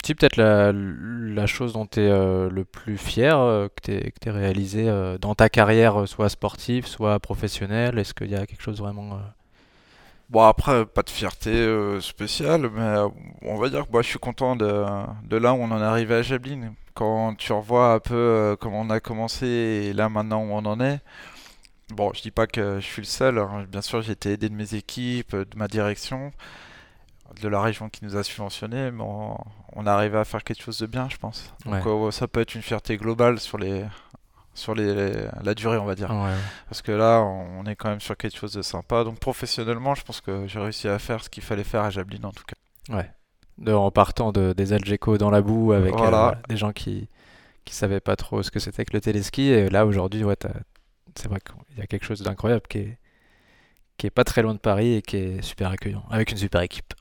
si 0.04 0.14
peut-être 0.14 0.36
la, 0.36 1.46
chose 1.46 1.72
dont 1.72 1.86
tu 1.86 2.00
es 2.00 2.08
le 2.10 2.64
plus 2.64 2.98
fier 2.98 3.38
euh, 3.38 3.68
que 3.68 3.90
tu 3.90 3.92
aies 3.92 4.30
réalisé 4.30 4.88
euh, 4.88 5.16
dans 5.18 5.34
ta 5.34 5.48
carrière, 5.48 6.02
euh, 6.02 6.06
soit 6.06 6.28
sportive, 6.28 6.86
soit 6.86 7.18
professionnelle, 7.20 7.98
est-ce 7.98 8.12
qu'il 8.14 8.30
y 8.30 8.36
a 8.36 8.46
quelque 8.46 8.62
chose 8.62 8.80
vraiment... 8.80 9.14
euh, 9.14 9.18
Bon 10.30 10.42
après, 10.42 10.86
pas 10.86 11.02
de 11.02 11.10
fierté 11.10 11.50
euh, 11.50 12.00
spéciale, 12.00 12.70
mais 12.72 12.80
euh, 12.82 13.08
on 13.42 13.56
va 13.56 13.68
dire 13.68 13.86
que 13.86 13.92
moi, 13.92 14.02
je 14.02 14.08
suis 14.08 14.18
content 14.18 14.56
de, 14.56 14.66
là 15.36 15.52
où 15.52 15.56
on 15.58 15.70
en 15.70 15.80
est 15.80 15.84
arrivé 15.84 16.14
à 16.16 16.22
Jablin. 16.22 16.72
Quand 16.94 17.34
tu 17.36 17.52
revois 17.52 17.92
un 17.94 17.98
peu 18.00 18.14
euh, 18.14 18.56
comment 18.56 18.80
on 18.82 18.90
a 18.90 19.00
commencé 19.00 19.46
et 19.46 19.92
là 19.92 20.08
maintenant 20.08 20.42
où 20.42 20.52
on 20.52 20.64
en 20.64 20.80
est, 20.80 21.00
bon, 21.90 22.12
je 22.14 22.22
dis 22.22 22.30
pas 22.30 22.46
que 22.46 22.80
je 22.80 22.86
suis 22.86 23.02
le 23.02 23.06
seul, 23.06 23.38
hein. 23.38 23.66
bien 23.70 23.82
sûr 23.82 24.02
j'ai 24.02 24.12
été 24.12 24.32
aidé 24.32 24.48
de 24.48 24.54
mes 24.54 24.74
équipes, 24.74 25.34
de 25.36 25.56
ma 25.56 25.68
direction, 25.68 26.32
de 27.40 27.48
la 27.48 27.60
région 27.60 27.88
qui 27.88 28.04
nous 28.04 28.16
a 28.16 28.22
subventionné, 28.22 28.90
mais 28.90 29.02
on, 29.02 29.36
on 29.74 29.86
est 29.86 29.90
arrivé 29.90 30.18
à 30.18 30.24
faire 30.24 30.44
quelque 30.44 30.62
chose 30.62 30.78
de 30.78 30.86
bien, 30.86 31.08
je 31.10 31.16
pense. 31.16 31.52
Donc 31.64 31.74
Ouais. 31.86 31.90
euh, 31.90 32.10
ça 32.10 32.28
peut 32.28 32.40
être 32.40 32.54
une 32.54 32.62
fierté 32.62 32.96
globale 32.96 33.40
sur 33.40 33.58
les 33.58 33.84
sur 34.56 34.72
les, 34.76 35.12
la 35.42 35.54
durée, 35.54 35.78
on 35.78 35.84
va 35.84 35.96
dire. 35.96 36.10
ouais. 36.10 36.30
Parce 36.68 36.80
que 36.80 36.92
là, 36.92 37.20
on 37.22 37.60
on 37.60 37.64
est 37.66 37.74
quand 37.74 37.88
même 37.88 38.00
sur 38.00 38.16
quelque 38.16 38.36
chose 38.38 38.52
de 38.52 38.62
sympa. 38.62 39.02
Donc 39.04 39.18
professionnellement, 39.18 39.94
je 39.96 40.04
pense 40.04 40.20
que 40.20 40.46
j'ai 40.46 40.60
réussi 40.60 40.86
à 40.88 40.98
faire 40.98 41.24
ce 41.24 41.28
qu'il 41.30 41.42
fallait 41.42 41.64
faire 41.64 41.82
à 41.82 41.90
Jablin 41.90 42.22
en 42.22 42.30
tout 42.32 42.44
cas. 42.44 42.94
Ouais. 42.96 43.10
De, 43.58 43.72
en 43.72 43.90
partant 43.90 44.30
de, 44.32 44.52
des 44.52 44.72
Algeco 44.72 45.16
dans 45.18 45.30
la 45.30 45.40
boue 45.40 45.72
avec 45.72 45.94
euh, 45.94 45.96
Voilà. 45.96 46.38
des 46.48 46.56
gens 46.56 46.72
qui 46.72 47.08
qui 47.64 47.74
savaient 47.74 48.00
pas 48.00 48.14
trop 48.16 48.42
ce 48.42 48.50
que 48.50 48.60
c'était 48.60 48.84
que 48.84 48.92
le 48.92 49.00
téléski. 49.00 49.48
Et 49.48 49.70
là, 49.70 49.86
aujourd'hui, 49.86 50.22
ouais, 50.22 50.36
c'est 51.16 51.28
vrai 51.28 51.40
qu'il 51.40 51.78
y 51.78 51.80
a 51.80 51.86
quelque 51.86 52.04
chose 52.04 52.20
d'incroyable 52.20 52.62
qui 52.68 52.78
est, 52.78 52.98
qui 53.96 54.06
est 54.06 54.10
pas 54.10 54.24
très 54.24 54.42
loin 54.42 54.52
de 54.54 54.58
Paris 54.58 54.94
et 54.96 55.02
qui 55.02 55.16
est 55.16 55.42
super 55.42 55.70
accueillant, 55.70 56.04
avec 56.10 56.30
une 56.30 56.36
super 56.36 56.60
équipe. 56.60 56.92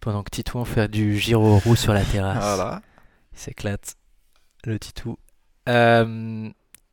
Pendant 0.00 0.22
que 0.22 0.30
Titouan 0.30 0.64
fait 0.64 0.88
du 0.88 1.18
giro 1.18 1.58
roue 1.58 1.76
sur 1.76 1.92
la 1.92 2.02
terrasse. 2.04 2.42
Voilà. 2.56 2.80
Il 3.32 3.38
s'éclate, 3.38 3.96
le 4.64 4.78
Titou. 4.78 5.18
Euh, 5.68 6.48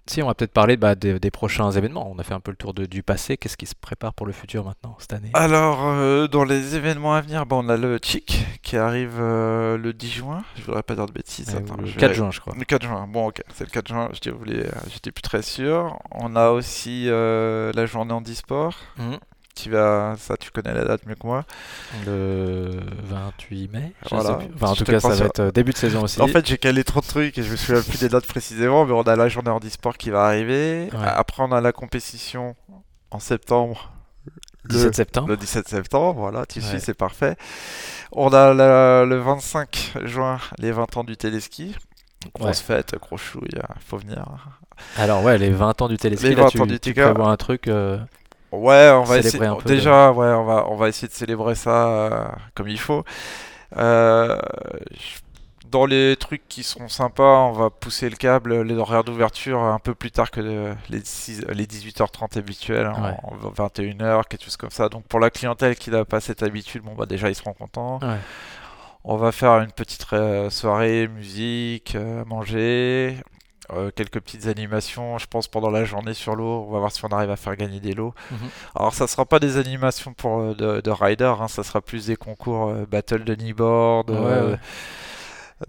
si, 0.09 0.21
on 0.23 0.27
va 0.27 0.35
peut-être 0.35 0.53
parler 0.53 0.77
bah, 0.77 0.95
des, 0.95 1.19
des 1.19 1.31
prochains 1.31 1.69
événements. 1.71 2.09
On 2.09 2.17
a 2.19 2.23
fait 2.23 2.33
un 2.33 2.39
peu 2.39 2.51
le 2.51 2.57
tour 2.57 2.73
de- 2.73 2.85
du 2.85 3.03
passé. 3.03 3.35
Qu'est-ce 3.37 3.57
qui 3.57 3.65
se 3.65 3.75
prépare 3.79 4.13
pour 4.13 4.25
le 4.25 4.31
futur 4.33 4.63
maintenant, 4.65 4.95
cette 4.99 5.13
année? 5.13 5.31
Alors, 5.33 5.79
euh, 5.85 6.27
dans 6.27 6.43
les 6.45 6.75
événements 6.75 7.13
à 7.13 7.21
venir, 7.21 7.45
bon, 7.45 7.65
on 7.65 7.69
a 7.69 7.75
le 7.77 7.97
Chic 8.01 8.45
qui 8.61 8.77
arrive 8.77 9.15
euh, 9.19 9.77
le 9.77 9.93
10 9.93 10.09
juin. 10.11 10.43
Je 10.57 10.63
voudrais 10.63 10.83
pas 10.83 10.95
dire 10.95 11.05
de 11.07 11.11
bêtises. 11.13 11.55
Attends, 11.55 11.75
Le 11.77 11.85
je 11.87 11.93
vais- 11.93 11.99
4 11.99 12.13
juin, 12.13 12.31
je 12.31 12.39
crois. 12.39 12.53
Le 12.57 12.63
4 12.65 12.83
juin, 12.83 13.07
bon 13.07 13.27
ok, 13.27 13.41
c'est 13.53 13.63
le 13.65 13.69
4 13.69 13.87
juin, 13.87 14.09
j'étais 14.13 15.11
plus 15.11 15.21
très 15.21 15.41
sûr. 15.41 15.97
On 16.11 16.35
a 16.37 16.49
aussi 16.51 17.05
la 17.07 17.85
journée 17.85 18.13
en 18.13 18.21
e-sport 18.21 18.75
Mhm. 18.97 19.17
Qui 19.57 19.69
va, 19.69 20.15
ça 20.17 20.37
tu 20.37 20.51
connais 20.51 20.73
la 20.73 20.83
date 20.85 21.05
mieux 21.05 21.15
que 21.15 21.25
moi. 21.25 21.43
Le 22.05 22.79
28 23.03 23.71
mai. 23.73 23.93
Voilà. 24.11 24.39
Enfin, 24.55 24.67
en 24.67 24.75
tout 24.75 24.83
cas, 24.85 24.99
ça 24.99 25.09
va 25.09 25.25
être 25.25 25.39
euh, 25.39 25.51
début 25.51 25.71
de 25.73 25.77
saison 25.77 26.03
aussi. 26.03 26.21
En 26.21 26.27
fait, 26.27 26.45
j'ai 26.47 26.57
calé 26.57 26.83
trop 26.83 27.01
de 27.01 27.05
trucs 27.07 27.37
et 27.37 27.43
je 27.43 27.51
me 27.51 27.55
souviens 27.55 27.81
plus 27.81 27.99
des 27.99 28.09
dates 28.09 28.25
précisément, 28.27 28.85
mais 28.85 28.93
on 28.93 29.01
a 29.01 29.15
la 29.15 29.27
journée 29.29 29.49
handisport 29.49 29.97
qui 29.97 30.09
va 30.09 30.25
arriver. 30.25 30.89
Ouais. 30.93 30.99
Après, 31.05 31.43
on 31.43 31.51
a 31.51 31.61
la 31.61 31.71
compétition 31.71 32.55
en 33.11 33.19
septembre. 33.19 33.91
Le- 34.63 34.69
17 34.75 34.95
septembre. 34.95 35.27
Le 35.29 35.37
17 35.37 35.67
septembre, 35.69 36.19
voilà, 36.19 36.45
tu 36.45 36.59
Ouais. 36.59 36.65
suis, 36.65 36.79
c'est 36.81 36.93
parfait. 36.93 37.35
On 38.11 38.29
a 38.33 38.53
la- 38.53 39.05
le 39.05 39.17
25 39.17 39.93
juin, 40.03 40.39
les 40.59 40.71
20 40.71 40.97
ans 40.97 41.03
du 41.03 41.15
téléski. 41.17 41.75
Grosse 42.35 42.59
fête, 42.59 42.95
gros 42.99 43.15
chouille, 43.17 43.47
il 43.53 43.61
faut 43.85 43.97
venir. 43.97 44.25
Alors 44.97 45.23
ouais, 45.23 45.37
les 45.37 45.49
20 45.51 45.81
ans 45.81 45.87
du 45.87 45.97
téléski, 45.97 46.27
Les 46.29 46.35
là, 46.35 46.43
20 46.43 46.47
tu, 46.49 46.61
ans 46.61 46.65
du 46.65 46.79
tu 46.79 46.93
prévois 46.93 47.29
un 47.29 47.37
truc. 47.37 47.67
euh, 47.67 47.97
Ouais, 48.51 48.89
on 48.93 49.03
va 49.03 49.17
essayer. 49.19 49.39
Déjà, 49.65 50.11
ouais, 50.11 50.27
on 50.27 50.45
va, 50.45 50.67
on 50.69 50.75
va 50.75 50.87
essayer 50.89 51.07
de 51.07 51.13
célébrer 51.13 51.55
ça 51.55 51.87
euh, 51.89 52.27
comme 52.55 52.67
il 52.69 52.79
faut. 52.79 53.03
Euh, 53.77 54.37
dans 55.69 55.85
les 55.85 56.15
trucs 56.15 56.47
qui 56.47 56.63
seront 56.63 56.87
sympas, 56.87 57.39
on 57.41 57.51
va 57.51 57.69
pousser 57.69 58.09
le 58.09 58.15
câble, 58.15 58.61
les 58.61 58.75
horaires 58.75 59.03
d'ouverture 59.03 59.59
un 59.59 59.79
peu 59.79 59.93
plus 59.93 60.11
tard 60.11 60.31
que 60.31 60.39
de- 60.39 60.73
les, 60.89 61.01
six- 61.03 61.43
les 61.49 61.65
18h30 61.65 62.37
habituels, 62.37 62.85
hein, 62.85 62.93
Ouais. 63.03 63.17
en 63.23 63.35
21h, 63.51 64.23
quelque 64.29 64.45
chose 64.45 64.55
comme 64.55 64.69
ça. 64.69 64.87
Donc 64.87 65.03
pour 65.07 65.19
la 65.19 65.29
clientèle 65.29 65.75
qui 65.75 65.91
n'a 65.91 66.05
pas 66.05 66.21
cette 66.21 66.41
habitude, 66.41 66.83
bon 66.83 66.93
bah 66.95 67.05
déjà 67.05 67.27
ils 67.27 67.35
seront 67.35 67.51
contents. 67.53 67.99
Ouais. 68.01 68.15
On 69.03 69.17
va 69.17 69.33
faire 69.33 69.59
une 69.59 69.71
petite 69.73 70.05
euh, 70.13 70.49
soirée, 70.49 71.09
musique, 71.09 71.97
manger, 72.25 73.17
euh, 73.73 73.91
quelques 73.95 74.19
petites 74.21 74.47
animations, 74.47 75.17
je 75.17 75.27
pense, 75.27 75.47
pendant 75.47 75.69
la 75.69 75.83
journée 75.85 76.13
sur 76.13 76.35
l'eau. 76.35 76.65
On 76.67 76.71
va 76.71 76.79
voir 76.79 76.91
si 76.91 77.03
on 77.03 77.09
arrive 77.09 77.29
à 77.31 77.35
faire 77.35 77.55
gagner 77.55 77.79
des 77.79 77.93
lots. 77.93 78.13
Mhm. 78.31 78.37
Alors, 78.75 78.93
ça 78.93 79.07
sera 79.07 79.25
pas 79.25 79.39
des 79.39 79.57
animations 79.57 80.13
pour, 80.13 80.39
euh, 80.39 80.53
de, 80.55 80.81
de 80.81 80.91
rider, 80.91 81.33
hein, 81.39 81.47
ça 81.47 81.63
sera 81.63 81.81
plus 81.81 82.07
des 82.07 82.15
concours 82.15 82.69
euh, 82.69 82.85
battle 82.89 83.23
de 83.23 83.35
kneeboard, 83.35 84.09
Ouais, 84.11 84.17
euh, 84.17 84.51
ouais. 84.51 84.57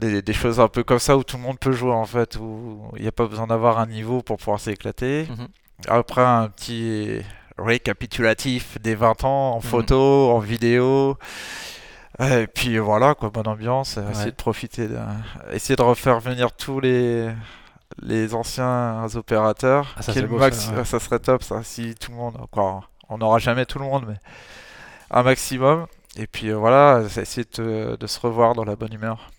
Des, 0.01 0.21
des 0.23 0.33
choses 0.35 0.61
un 0.61 0.69
peu 0.69 0.85
comme 0.85 0.99
ça 0.99 1.17
où 1.17 1.25
tout 1.25 1.39
le 1.39 1.43
monde 1.43 1.59
peut 1.59 1.73
jouer 1.73 1.93
en 1.93 2.05
fait, 2.05 2.37
où 2.37 2.79
il 2.97 3.03
n'y 3.03 3.09
a 3.09 3.13
pas 3.13 3.27
besoin 3.27 3.47
d'avoir 3.47 3.79
un 3.79 3.87
niveau 3.87 4.21
pour 4.23 4.37
pouvoir 4.37 4.61
s'éclater. 4.61 5.27
Mhm. 5.31 5.49
Après, 5.89 6.23
un 6.23 6.49
petit 6.49 7.23
récapitulatif 7.57 8.79
des 8.81 8.95
20 8.95 9.25
ans 9.25 9.53
en 9.53 9.57
Mhm. 9.57 9.63
photo, 9.63 10.31
en 10.33 10.39
vidéo. 10.41 11.17
Et 12.21 12.47
puis 12.49 12.79
voilà, 12.79 13.15
quoi, 13.15 13.31
bonne 13.31 13.47
ambiance. 13.49 13.97
euh, 13.97 14.11
Essayer 14.11 14.25
Ouais. 14.27 14.31
de 14.33 14.37
profiter, 14.37 14.89
de, 14.89 14.99
essayer 15.53 15.77
de 15.77 15.83
refaire 15.83 16.19
venir 16.21 16.53
tous 16.53 16.81
les, 16.81 17.29
les 18.03 18.35
anciens 18.35 19.07
opérateurs. 19.15 19.95
Ah, 19.97 20.03
ça, 20.03 20.23
beau, 20.23 20.39
max- 20.39 20.59
ça, 20.59 20.73
ouais. 20.73 20.85
ça 20.85 21.01
serait 21.01 21.19
top, 21.19 21.43
ça, 21.43 21.63
si 21.63 21.95
tout 21.95 22.11
le 22.13 22.17
monde, 22.17 22.37
encore, 22.41 22.91
on 23.09 23.19
n'aura 23.19 23.39
jamais 23.39 23.67
tout 23.67 23.79
le 23.79 23.85
monde, 23.85 24.05
mais 24.09 24.17
un 25.11 25.23
maximum. 25.23 25.87
Et 26.17 26.27
puis 26.27 26.49
euh, 26.49 26.57
voilà, 26.57 27.03
essayer 27.17 27.47
de, 27.57 27.97
de 27.99 28.07
se 28.07 28.19
revoir 28.21 28.55
dans 28.55 28.65
la 28.65 28.77
bonne 28.77 28.93
humeur. 28.93 29.31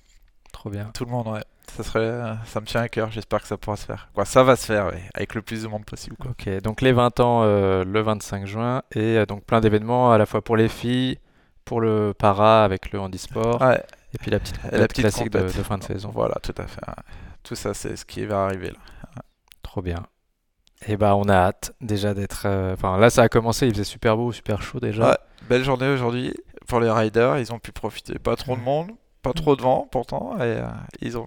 Trop 0.51 0.69
bien. 0.69 0.89
Tout 0.93 1.05
le 1.05 1.11
monde, 1.11 1.27
ouais. 1.27 1.43
Ça 1.77 1.83
serait, 1.83 2.35
ça 2.45 2.59
me 2.61 2.65
tient 2.65 2.81
à 2.81 2.89
cœur. 2.89 3.11
J'espère 3.11 3.41
que 3.41 3.47
ça 3.47 3.55
pourra 3.57 3.77
se 3.77 3.85
faire. 3.85 4.09
Quoi, 4.15 4.25
ça 4.25 4.43
va 4.43 4.55
se 4.55 4.65
faire, 4.65 4.87
ouais, 4.87 5.03
avec 5.13 5.35
le 5.35 5.41
plus 5.43 5.61
de 5.63 5.67
monde 5.67 5.85
possible. 5.85 6.15
Quoi. 6.17 6.31
Ok, 6.31 6.49
donc 6.61 6.81
les 6.81 6.91
20 6.91 7.19
ans 7.19 7.41
euh, 7.43 7.83
le 7.83 8.01
25 8.01 8.45
juin 8.47 8.81
et 8.95 9.17
euh, 9.17 9.25
donc 9.27 9.43
plein 9.43 9.61
d'événements 9.61 10.11
à 10.11 10.17
la 10.17 10.25
fois 10.25 10.41
pour 10.41 10.57
les 10.57 10.67
filles, 10.67 11.19
pour 11.65 11.79
le 11.79 12.13
para 12.17 12.63
avec 12.63 12.91
le 12.91 12.99
handisport 12.99 13.61
Ouais, 13.61 13.81
et 14.13 14.17
puis 14.17 14.31
la 14.31 14.39
petite 14.39 14.59
la 14.71 14.87
petite 14.87 15.03
classique 15.03 15.29
de, 15.29 15.47
fin 15.47 15.77
de 15.77 15.83
saison. 15.83 16.09
Voilà, 16.11 16.35
tout 16.41 16.55
à 16.57 16.65
fait. 16.65 16.81
ouais. 16.87 16.93
Tout 17.43 17.55
ça, 17.55 17.73
c'est 17.73 17.95
ce 17.95 18.05
qui 18.05 18.25
va 18.25 18.45
arriver 18.45 18.69
là. 18.71 19.21
Trop 19.63 19.81
bien. 19.81 20.05
Et 20.87 20.95
bah 20.97 21.15
on 21.15 21.27
a 21.27 21.33
hâte 21.35 21.73
déjà 21.81 22.13
d'être. 22.13 22.43
euh, 22.45 22.73
Enfin 22.73 22.97
là 22.97 23.09
ça 23.09 23.23
a 23.23 23.29
commencé, 23.29 23.67
il 23.67 23.73
faisait 23.73 23.83
super 23.83 24.15
beau, 24.17 24.31
super 24.31 24.61
chaud 24.61 24.79
déjà. 24.79 25.09
Ouais, 25.09 25.17
belle 25.49 25.63
journée 25.63 25.89
aujourd'hui 25.89 26.33
pour 26.67 26.79
les 26.79 26.89
riders. 26.89 27.37
Ils 27.37 27.51
ont 27.53 27.59
pu 27.59 27.71
profiter. 27.71 28.17
Pas 28.17 28.35
trop 28.35 28.55
de 28.55 28.61
monde, 28.61 28.91
pas 29.21 29.33
trop 29.33 29.55
de 29.55 29.61
vent 29.61 29.87
pourtant. 29.91 30.37
Et 30.37 30.41
euh, 30.43 30.67
ils 31.01 31.17
ont. 31.17 31.25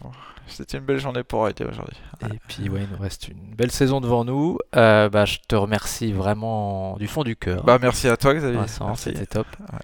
C'était 0.48 0.78
une 0.78 0.84
belle 0.84 0.98
journée 0.98 1.22
pour 1.22 1.44
rider 1.44 1.64
aujourd'hui. 1.64 1.96
Et 2.24 2.38
puis 2.48 2.68
ouais, 2.68 2.82
il 2.82 2.88
nous 2.96 3.00
reste 3.02 3.28
une 3.28 3.54
belle 3.54 3.70
saison 3.70 4.00
devant 4.00 4.24
nous. 4.24 4.58
Euh, 4.74 5.08
bah, 5.08 5.24
je 5.24 5.38
te 5.46 5.54
remercie 5.54 6.12
vraiment 6.12 6.96
du 6.96 7.06
fond 7.06 7.22
du 7.22 7.36
cœur. 7.36 7.62
Bah 7.64 7.78
merci 7.80 8.08
à 8.08 8.16
toi 8.16 8.34
Xavier. 8.34 8.58
Vincent, 8.58 8.94
c'était 8.96 9.26
top. 9.26 9.46
Ouais. 9.72 9.78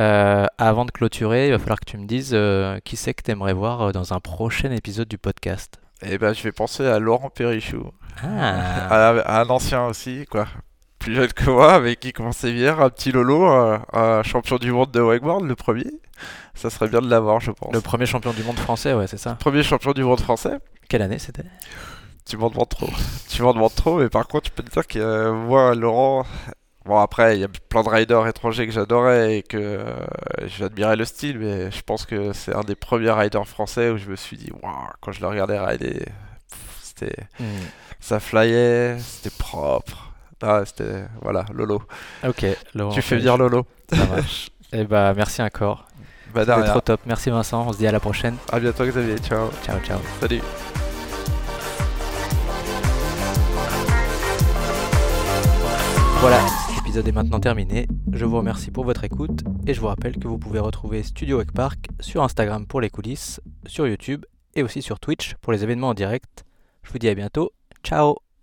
Euh, 0.00 0.46
avant 0.58 0.84
de 0.84 0.90
clôturer, 0.90 1.46
il 1.48 1.52
va 1.52 1.58
falloir 1.58 1.78
que 1.80 1.90
tu 1.90 1.96
me 1.98 2.06
dises 2.06 2.30
euh, 2.32 2.78
qui 2.84 2.96
c'est 2.96 3.14
que 3.14 3.22
tu 3.22 3.30
aimerais 3.30 3.52
voir 3.52 3.80
euh, 3.82 3.92
dans 3.92 4.12
un 4.12 4.20
prochain 4.20 4.70
épisode 4.72 5.08
du 5.08 5.18
podcast. 5.18 5.78
Et 6.02 6.18
ben 6.18 6.32
je 6.34 6.42
vais 6.42 6.52
penser 6.52 6.84
à 6.86 6.98
Laurent 6.98 7.30
Perrichou, 7.30 7.84
Ah, 8.22 8.88
à, 8.88 9.08
à 9.20 9.40
un 9.42 9.48
ancien 9.50 9.86
aussi 9.86 10.26
quoi. 10.30 10.46
Plus 10.98 11.14
jeune 11.14 11.32
que 11.32 11.50
moi, 11.50 11.74
avec 11.74 12.00
qui 12.00 12.12
commençait 12.12 12.50
hier, 12.52 12.80
un 12.80 12.88
petit 12.90 13.12
Lolo, 13.12 13.46
euh, 13.50 13.78
un 13.92 14.22
champion 14.22 14.56
du 14.56 14.72
monde 14.72 14.90
de 14.90 15.00
wakeboard, 15.00 15.44
le 15.44 15.54
premier. 15.54 15.86
Ça 16.54 16.70
serait 16.70 16.88
bien 16.88 17.00
de 17.02 17.08
l'avoir, 17.10 17.40
je 17.40 17.50
pense. 17.50 17.72
le 17.74 17.80
premier 17.80 18.06
champion 18.06 18.32
du 18.32 18.42
monde 18.42 18.58
français, 18.58 18.94
ouais, 18.94 19.06
c'est 19.06 19.18
ça. 19.18 19.34
Premier 19.34 19.62
champion 19.62 19.92
du 19.92 20.02
monde 20.02 20.20
français. 20.20 20.58
Quelle 20.88 21.02
année 21.02 21.18
c'était? 21.18 21.44
Tu 22.26 22.36
m'en 22.38 22.48
demandes 22.48 22.68
trop. 22.70 22.88
tu 23.28 23.42
m'en 23.42 23.52
demandes 23.52 23.74
trop, 23.74 23.98
mais 23.98 24.08
par 24.08 24.26
contre, 24.28 24.46
je 24.48 24.52
peux 24.52 24.62
te 24.62 24.70
dire 24.72 24.86
que 24.86 24.98
euh, 24.98 25.32
moi, 25.34 25.74
Laurent. 25.74 26.24
Bon, 26.84 26.98
après, 26.98 27.36
il 27.36 27.40
y 27.40 27.44
a 27.44 27.48
plein 27.48 27.82
de 27.82 27.88
riders 27.88 28.26
étrangers 28.26 28.66
que 28.66 28.72
j'adorais 28.72 29.38
et 29.38 29.42
que 29.42 29.56
euh, 29.56 30.06
j'admirais 30.46 30.96
le 30.96 31.06
style, 31.06 31.38
mais 31.38 31.70
je 31.70 31.80
pense 31.82 32.04
que 32.04 32.34
c'est 32.34 32.54
un 32.54 32.60
des 32.60 32.74
premiers 32.74 33.10
riders 33.10 33.48
français 33.48 33.88
où 33.88 33.96
je 33.96 34.10
me 34.10 34.16
suis 34.16 34.36
dit, 34.36 34.50
waouh, 34.62 34.74
quand 35.00 35.12
je 35.12 35.20
le 35.22 35.28
regardais 35.28 35.58
rider, 35.58 36.04
c'était. 36.82 37.16
Ça 38.00 38.20
flyait, 38.20 38.98
c'était 38.98 39.34
propre. 39.34 40.12
Ah, 40.42 40.62
c'était. 40.66 41.06
Voilà, 41.22 41.46
Lolo. 41.54 41.82
Ok, 42.26 42.44
Laurent 42.74 42.92
tu 42.92 43.00
fais 43.00 43.16
venir 43.16 43.38
Lolo. 43.38 43.66
Ça 43.90 44.04
marche. 44.04 44.50
Et 44.72 44.84
bah 44.84 45.14
merci 45.14 45.40
encore. 45.40 45.86
Bah, 46.34 46.44
C'était 46.44 46.68
trop 46.68 46.80
top. 46.80 47.00
Merci 47.06 47.30
Vincent, 47.30 47.64
on 47.66 47.72
se 47.72 47.78
dit 47.78 47.86
à 47.86 47.92
la 47.92 48.00
prochaine. 48.00 48.36
À 48.52 48.58
bientôt, 48.58 48.84
Xavier. 48.84 49.16
Ciao. 49.18 49.50
Ciao, 49.64 49.78
ciao. 49.80 50.00
Salut. 50.20 50.42
Voilà, 56.20 56.40
est 57.00 57.12
maintenant 57.12 57.40
terminé. 57.40 57.88
Je 58.12 58.24
vous 58.24 58.36
remercie 58.36 58.70
pour 58.70 58.84
votre 58.84 59.02
écoute 59.02 59.42
et 59.66 59.74
je 59.74 59.80
vous 59.80 59.88
rappelle 59.88 60.16
que 60.16 60.28
vous 60.28 60.38
pouvez 60.38 60.60
retrouver 60.60 61.02
Studio 61.02 61.38
Wake 61.38 61.52
Park 61.52 61.88
sur 61.98 62.22
Instagram 62.22 62.66
pour 62.66 62.80
les 62.80 62.90
coulisses, 62.90 63.40
sur 63.66 63.88
YouTube 63.88 64.24
et 64.54 64.62
aussi 64.62 64.80
sur 64.80 65.00
Twitch 65.00 65.34
pour 65.40 65.52
les 65.52 65.64
événements 65.64 65.88
en 65.88 65.94
direct. 65.94 66.44
Je 66.84 66.92
vous 66.92 66.98
dis 66.98 67.08
à 67.08 67.14
bientôt. 67.14 67.52
Ciao 67.82 68.33